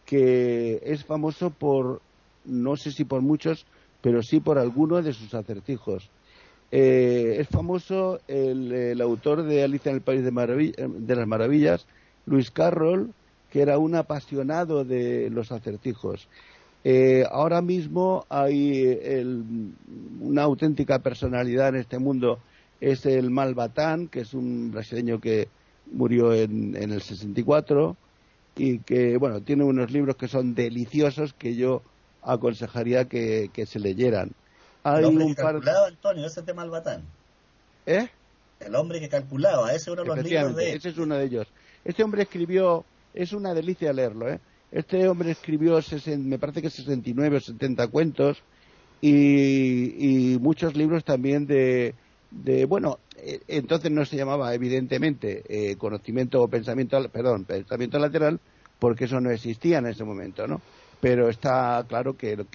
que 0.06 0.80
es 0.84 1.04
famoso 1.04 1.50
por, 1.50 2.00
no 2.44 2.76
sé 2.76 2.92
si 2.92 3.04
por 3.04 3.22
muchos, 3.22 3.66
pero 4.02 4.22
sí 4.22 4.40
por 4.40 4.58
algunos 4.58 5.04
de 5.04 5.12
sus 5.12 5.34
acertijos. 5.34 6.10
Eh, 6.70 7.36
es 7.38 7.48
famoso 7.48 8.20
el, 8.28 9.00
autor 9.00 9.42
de 9.42 9.62
Alicia 9.62 9.90
en 9.90 9.96
el 9.96 10.02
País 10.02 10.24
de, 10.24 10.30
de, 10.30 11.16
las 11.16 11.26
Maravillas, 11.26 11.86
Luis 12.24 12.50
Carroll, 12.50 13.12
que 13.50 13.60
era 13.60 13.78
un 13.78 13.94
apasionado 13.94 14.84
de 14.84 15.28
los 15.30 15.52
acertijos. 15.52 16.28
Eh, 16.84 17.24
ahora 17.30 17.60
mismo 17.60 18.24
hay 18.28 18.98
una 20.20 20.42
auténtica 20.42 20.98
personalidad 20.98 21.68
en 21.68 21.76
este 21.76 21.98
mundo 21.98 22.38
es 22.82 23.06
el 23.06 23.30
Malbatán, 23.30 24.08
que 24.08 24.20
es 24.20 24.34
un 24.34 24.72
brasileño 24.72 25.20
que 25.20 25.48
murió 25.92 26.34
en, 26.34 26.76
en 26.76 26.90
el 26.90 27.00
64 27.00 27.96
y 28.56 28.80
que, 28.80 29.16
bueno, 29.18 29.40
tiene 29.40 29.62
unos 29.62 29.92
libros 29.92 30.16
que 30.16 30.26
son 30.26 30.56
deliciosos 30.56 31.32
que 31.32 31.54
yo 31.54 31.82
aconsejaría 32.22 33.04
que, 33.04 33.50
se 33.66 33.78
leyeran. 33.78 34.32
Hay 34.82 34.98
el 34.98 35.04
hombre 35.04 35.26
que 35.28 35.34
calculaba, 35.36 35.86
Antonio, 35.86 36.26
ese 36.26 36.40
es 36.40 36.46
de 36.46 36.54
Malbatán. 36.54 37.02
¿Eh? 37.86 38.08
El 38.58 38.74
hombre 38.74 38.98
que 38.98 39.08
calculaba, 39.08 39.68
ese 39.72 39.76
es 39.76 39.88
uno 39.88 40.02
de 40.02 40.08
los 40.08 40.24
libros 40.24 40.56
de... 40.56 40.72
Ese 40.72 40.88
es 40.88 40.98
uno 40.98 41.16
de 41.16 41.24
ellos. 41.24 41.46
Este 41.84 42.02
hombre 42.02 42.22
escribió, 42.22 42.84
es 43.14 43.32
una 43.32 43.54
delicia 43.54 43.92
leerlo, 43.92 44.28
¿eh? 44.28 44.40
Este 44.72 45.06
hombre 45.06 45.30
escribió, 45.30 45.78
me 46.18 46.38
parece 46.38 46.62
que 46.62 46.70
69 46.70 47.36
o 47.36 47.40
70 47.40 47.86
cuentos 47.88 48.42
y, 49.00 50.32
y 50.32 50.38
muchos 50.38 50.74
libros 50.74 51.04
también 51.04 51.46
de, 51.46 51.94
de 52.32 52.64
bueno, 52.64 52.98
eh, 53.16 53.40
entonces 53.48 53.90
no 53.90 54.04
se 54.04 54.16
llamaba 54.16 54.54
evidentemente 54.54 55.42
eh, 55.48 55.76
conocimiento 55.76 56.42
o 56.42 56.48
pensamiento, 56.48 57.08
perdón, 57.08 57.44
pensamiento 57.44 57.98
lateral, 57.98 58.40
porque 58.78 59.04
eso 59.04 59.20
no 59.20 59.30
existía 59.30 59.78
en 59.78 59.86
ese 59.86 60.04
momento, 60.04 60.46
¿no? 60.46 60.60
Pero 61.00 61.28
está 61.28 61.84
claro 61.88 62.16
que, 62.16 62.46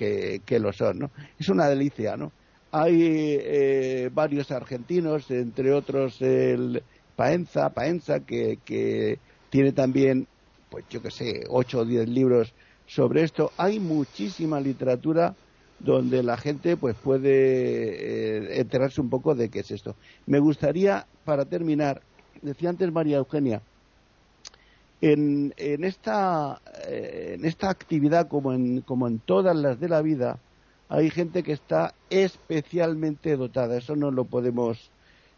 que, 0.46 0.60
lo 0.60 0.74
son, 0.74 1.00
¿no? 1.00 1.12
Es 1.38 1.50
una 1.50 1.68
delicia, 1.68 2.18
¿no? 2.18 2.32
Hay 2.72 3.38
eh, 3.40 4.10
varios 4.14 4.52
argentinos, 4.52 5.30
entre 5.32 5.74
otros 5.74 6.22
el 6.22 6.82
Paenza, 7.16 7.70
Paenza, 7.70 8.22
que, 8.22 8.60
que 8.64 9.20
tiene 9.50 9.72
también, 9.72 10.28
pues 10.70 10.86
yo 10.90 11.02
que 11.02 11.12
sé, 11.12 11.44
ocho 11.50 11.80
o 11.80 11.86
diez 11.86 12.08
libros 12.08 12.54
sobre 12.86 13.24
esto. 13.24 13.52
Hay 13.58 13.80
muchísima 13.80 14.60
literatura 14.60 15.36
donde 15.80 16.24
la 16.24 16.38
gente 16.38 16.78
pues 16.78 16.96
puede 16.96 17.30
eh, 17.30 18.60
enterarse 18.60 19.02
un 19.02 19.10
poco 19.10 19.36
de 19.36 19.50
qué 19.50 19.60
es 19.60 19.72
esto. 19.72 19.96
Me 20.26 20.40
gustaría, 20.40 21.06
para 21.26 21.46
terminar, 21.46 22.02
decía 22.42 22.70
antes 22.70 22.92
María 22.92 23.18
Eugenia, 23.18 23.62
en, 25.02 25.54
eh, 25.58 25.76
en 25.76 25.84
esta 27.46 27.70
actividad, 27.70 28.28
como 28.28 28.54
en, 28.54 28.82
como 28.82 29.08
en 29.08 29.20
todas 29.20 29.56
las 29.56 29.80
de 29.80 29.90
la 29.90 30.02
vida, 30.02 30.40
hay 30.90 31.10
gente 31.10 31.44
que 31.44 31.54
está 31.54 31.94
especialmente 32.10 33.36
dotada. 33.36 33.78
Eso 33.78 33.96
no 33.96 34.10
lo 34.10 34.26
podemos 34.26 34.90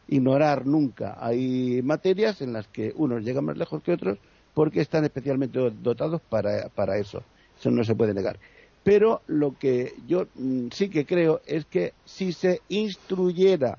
ignorar 0.07 0.65
nunca. 0.65 1.17
Hay 1.19 1.81
materias 1.83 2.41
en 2.41 2.53
las 2.53 2.67
que 2.67 2.93
unos 2.95 3.23
llegan 3.23 3.45
más 3.45 3.57
lejos 3.57 3.83
que 3.83 3.93
otros 3.93 4.17
porque 4.53 4.81
están 4.81 5.03
especialmente 5.03 5.59
dotados 5.81 6.21
para 6.21 6.97
eso. 6.97 7.23
Eso 7.59 7.71
no 7.71 7.83
se 7.83 7.95
puede 7.95 8.13
negar 8.13 8.39
pero 8.89 9.21
lo 9.27 9.55
que 9.55 9.93
yo 10.07 10.25
mm, 10.33 10.69
sí 10.71 10.89
que 10.89 11.05
creo 11.05 11.41
es 11.45 11.65
que 11.65 11.93
si 12.05 12.33
se 12.33 12.63
instruyera 12.69 13.77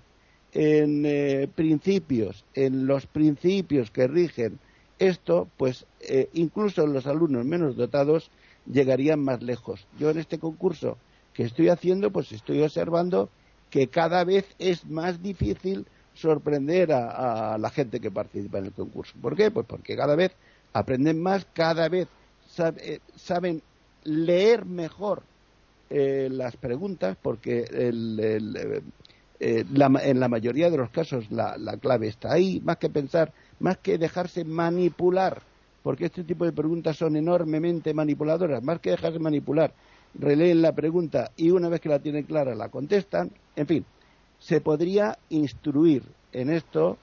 en 0.52 1.04
eh, 1.04 1.48
principios, 1.52 2.44
en 2.54 2.86
los 2.86 3.06
principios 3.06 3.90
que 3.90 4.06
rigen 4.06 4.60
esto, 5.00 5.48
pues 5.56 5.84
eh, 5.98 6.28
incluso 6.34 6.86
los 6.86 7.08
alumnos 7.08 7.44
menos 7.44 7.74
dotados 7.74 8.30
llegarían 8.72 9.18
más 9.18 9.42
lejos. 9.42 9.84
Yo 9.98 10.10
en 10.10 10.18
este 10.18 10.38
concurso 10.38 10.96
que 11.34 11.42
estoy 11.42 11.70
haciendo, 11.70 12.12
pues 12.12 12.30
estoy 12.30 12.62
observando 12.62 13.30
que 13.68 13.88
cada 13.88 14.22
vez 14.22 14.46
es 14.60 14.86
más 14.86 15.20
difícil 15.20 15.86
sorprender 16.14 16.92
a, 16.92 17.58
la 17.58 17.70
gente 17.70 17.98
que 17.98 18.12
participa 18.12 18.58
en 18.58 18.66
el 18.66 18.72
concurso. 18.72 19.14
¿Por 19.20 19.34
qué? 19.34 19.50
Pues 19.50 19.66
porque 19.66 19.96
cada 19.96 20.14
vez 20.14 20.30
aprenden 20.72 21.20
más, 21.20 21.48
cada 21.52 21.88
vez 21.88 22.06
eh, 22.78 23.00
saben 23.16 23.60
leer 24.04 24.64
mejor 24.64 25.22
eh, 25.90 26.28
las 26.30 26.56
preguntas 26.56 27.16
porque 27.20 27.64
eh, 27.70 28.80
eh, 29.40 29.64
en 29.72 30.20
la 30.20 30.28
mayoría 30.28 30.70
de 30.70 30.76
los 30.76 30.90
casos 30.90 31.30
la, 31.30 31.56
clave 31.80 32.08
está 32.08 32.32
ahí, 32.32 32.60
más 32.64 32.76
que 32.76 32.88
pensar, 32.90 33.32
más 33.58 33.78
que 33.78 33.98
dejarse 33.98 34.44
manipular, 34.44 35.42
porque 35.82 36.06
este 36.06 36.22
tipo 36.22 36.44
de 36.44 36.52
preguntas 36.52 36.96
son 36.96 37.16
enormemente 37.16 37.94
manipuladoras, 37.94 38.62
más 38.62 38.80
que 38.80 38.90
dejarse 38.90 39.18
manipular, 39.18 39.72
releen 40.14 40.62
la 40.62 40.72
pregunta 40.72 41.32
y 41.36 41.50
una 41.50 41.68
vez 41.68 41.80
que 41.80 41.88
la 41.88 41.98
tienen 41.98 42.24
clara 42.24 42.54
la 42.54 42.68
contestan, 42.68 43.30
en 43.56 43.66
fin, 43.66 43.84
se 44.38 44.60
podría 44.60 45.18
instruir 45.30 46.04
en 46.32 46.50
esto 46.50 46.98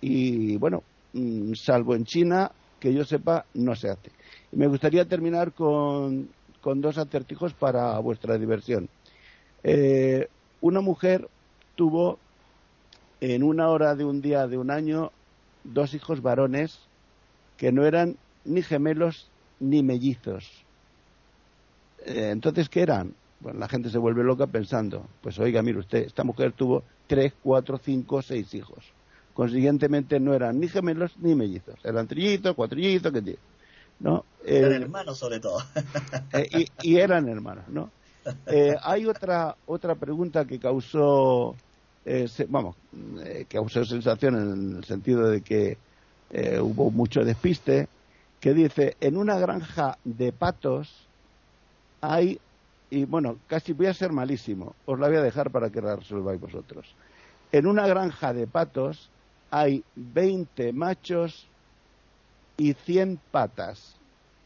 y 0.00 0.56
bueno, 0.56 0.82
mm, 1.12 1.54
salvo 1.54 1.94
en 1.94 2.04
China, 2.04 2.50
que 2.80 2.92
yo 2.92 3.04
sepa, 3.04 3.46
no 3.54 3.74
se 3.74 3.88
hace. 3.88 4.10
Me 4.52 4.66
gustaría 4.66 5.04
terminar 5.06 5.52
con, 5.52 6.28
dos 6.74 6.98
acertijos 6.98 7.54
para 7.54 7.98
vuestra 8.00 8.38
diversión. 8.38 8.88
Eh, 9.62 10.28
una 10.60 10.80
mujer 10.80 11.28
tuvo 11.76 12.18
en 13.20 13.42
una 13.42 13.68
hora 13.68 13.94
de 13.94 14.04
un 14.04 14.20
día 14.20 14.46
de 14.46 14.58
un 14.58 14.70
año 14.70 15.12
dos 15.64 15.94
hijos 15.94 16.22
varones 16.22 16.78
que 17.56 17.72
no 17.72 17.86
eran 17.86 18.16
ni 18.44 18.62
gemelos 18.62 19.30
ni 19.60 19.82
mellizos. 19.82 20.64
Eh, 22.04 22.30
entonces, 22.30 22.68
¿qué 22.68 22.82
eran? 22.82 23.14
Bueno, 23.40 23.58
la 23.58 23.68
gente 23.68 23.90
se 23.90 23.98
vuelve 23.98 24.24
loca 24.24 24.46
pensando, 24.46 25.06
pues 25.22 25.38
oiga, 25.38 25.62
mire 25.62 25.78
usted, 25.78 26.06
esta 26.06 26.24
mujer 26.24 26.52
tuvo 26.52 26.82
tres, 27.06 27.32
cuatro, 27.42 27.78
cinco, 27.78 28.22
seis 28.22 28.54
hijos. 28.54 28.84
Consiguientemente 29.34 30.18
no 30.18 30.34
eran 30.34 30.58
ni 30.58 30.68
gemelos 30.68 31.16
ni 31.18 31.34
mellizos, 31.34 31.78
eran 31.84 32.06
trillizos, 32.06 32.54
cuatrillizos, 32.54 33.12
¿qué 33.12 33.22
tiene? 33.22 33.38
¿no? 34.00 34.24
Eran 34.46 34.72
eh, 34.72 34.76
hermanos 34.76 35.18
sobre 35.18 35.40
todo. 35.40 35.58
Eh, 36.32 36.66
y, 36.82 36.96
eran 36.96 37.28
hermanos, 37.28 37.64
¿no? 37.68 37.90
Eh, 38.46 38.76
hay 38.82 39.06
otra 39.06 39.56
otra 39.66 39.94
pregunta 39.94 40.44
que 40.44 40.58
causó, 40.58 41.54
vamos, 42.48 42.76
que 43.14 43.46
causó 43.48 43.84
sensación 43.84 44.34
en 44.36 44.76
el 44.78 44.84
sentido 44.84 45.28
de 45.28 45.40
que 45.42 45.78
hubo 46.60 46.90
mucho 46.90 47.24
despiste, 47.24 47.88
que 48.40 48.52
dice, 48.52 48.96
en 49.00 49.16
una 49.16 49.38
granja 49.38 49.98
de 50.04 50.32
patos 50.32 51.06
hay, 52.00 52.40
y 52.90 53.04
bueno, 53.04 53.38
casi 53.46 53.72
voy 53.72 53.86
a 53.86 53.94
ser 53.94 54.12
malísimo, 54.12 54.74
os 54.86 54.98
la 54.98 55.08
voy 55.08 55.16
a 55.16 55.22
dejar 55.22 55.50
para 55.50 55.70
que 55.70 55.80
la 55.80 55.96
resolváis 55.96 56.40
vosotros. 56.40 56.86
En 57.52 57.66
una 57.66 57.86
granja 57.86 58.32
de 58.32 58.46
patos 58.46 59.08
hay 59.50 59.84
20 59.94 60.72
machos 60.72 61.46
y 62.56 62.72
100 62.72 63.20
patas. 63.30 63.96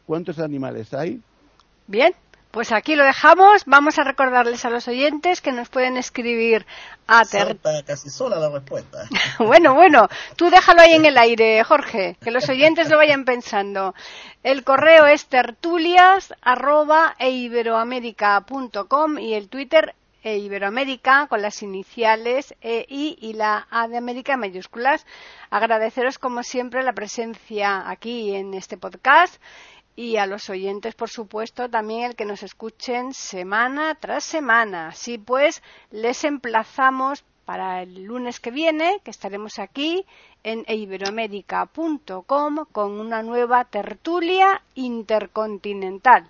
¿Cuántos 0.05 0.39
animales 0.39 0.93
hay? 0.93 1.21
Bien, 1.87 2.13
Pues 2.51 2.71
aquí 2.73 2.95
lo 2.95 3.05
dejamos. 3.05 3.63
Vamos 3.65 3.97
a 3.97 4.03
recordarles 4.03 4.65
a 4.65 4.69
los 4.69 4.87
oyentes 4.89 5.39
que 5.39 5.53
nos 5.53 5.69
pueden 5.69 5.95
escribir 5.95 6.65
a 7.07 7.23
ter... 7.23 7.57
Casi 7.85 8.09
sola 8.09 8.37
la 8.39 8.49
respuesta. 8.49 9.05
bueno, 9.39 9.73
bueno, 9.73 10.09
tú 10.35 10.49
déjalo 10.49 10.81
ahí 10.81 10.91
en 10.93 11.05
el 11.05 11.17
aire, 11.27 11.63
Jorge, 11.63 12.17
que 12.21 12.29
los 12.29 12.49
oyentes 12.49 12.89
lo 12.89 12.97
vayan 12.97 13.23
pensando. 13.23 13.95
El 14.43 14.65
correo 14.65 15.05
es 15.05 15.27
tertulias 15.27 16.33
arroba 16.41 17.15
eiberoamerica.com 17.19 19.17
y 19.17 19.33
el 19.33 19.47
Twitter 19.47 19.95
e 20.23 20.37
Iberoamérica 20.37 21.27
con 21.27 21.41
las 21.41 21.63
iniciales 21.63 22.53
EI 22.61 23.17
y 23.19 23.33
la 23.33 23.67
A 23.71 23.87
de 23.87 23.97
América 23.97 24.33
en 24.33 24.41
mayúsculas. 24.41 25.05
Agradeceros 25.49 26.19
como 26.19 26.43
siempre 26.43 26.83
la 26.83 26.93
presencia 26.93 27.89
aquí 27.89 28.35
en 28.35 28.53
este 28.53 28.77
podcast 28.77 29.41
y 29.95 30.17
a 30.17 30.25
los 30.25 30.49
oyentes, 30.49 30.95
por 30.95 31.09
supuesto, 31.09 31.69
también 31.69 32.03
el 32.03 32.15
que 32.15 32.25
nos 32.25 32.43
escuchen 32.43 33.13
semana 33.13 33.95
tras 33.95 34.23
semana. 34.23 34.89
Así 34.89 35.17
pues, 35.17 35.61
les 35.91 36.23
emplazamos 36.23 37.23
para 37.45 37.81
el 37.81 38.03
lunes 38.03 38.39
que 38.39 38.51
viene, 38.51 39.01
que 39.03 39.11
estaremos 39.11 39.59
aquí 39.59 40.05
en 40.43 40.63
iberoamérica.com 40.67 42.65
con 42.71 42.99
una 42.99 43.23
nueva 43.23 43.65
tertulia 43.65 44.61
intercontinental. 44.75 46.29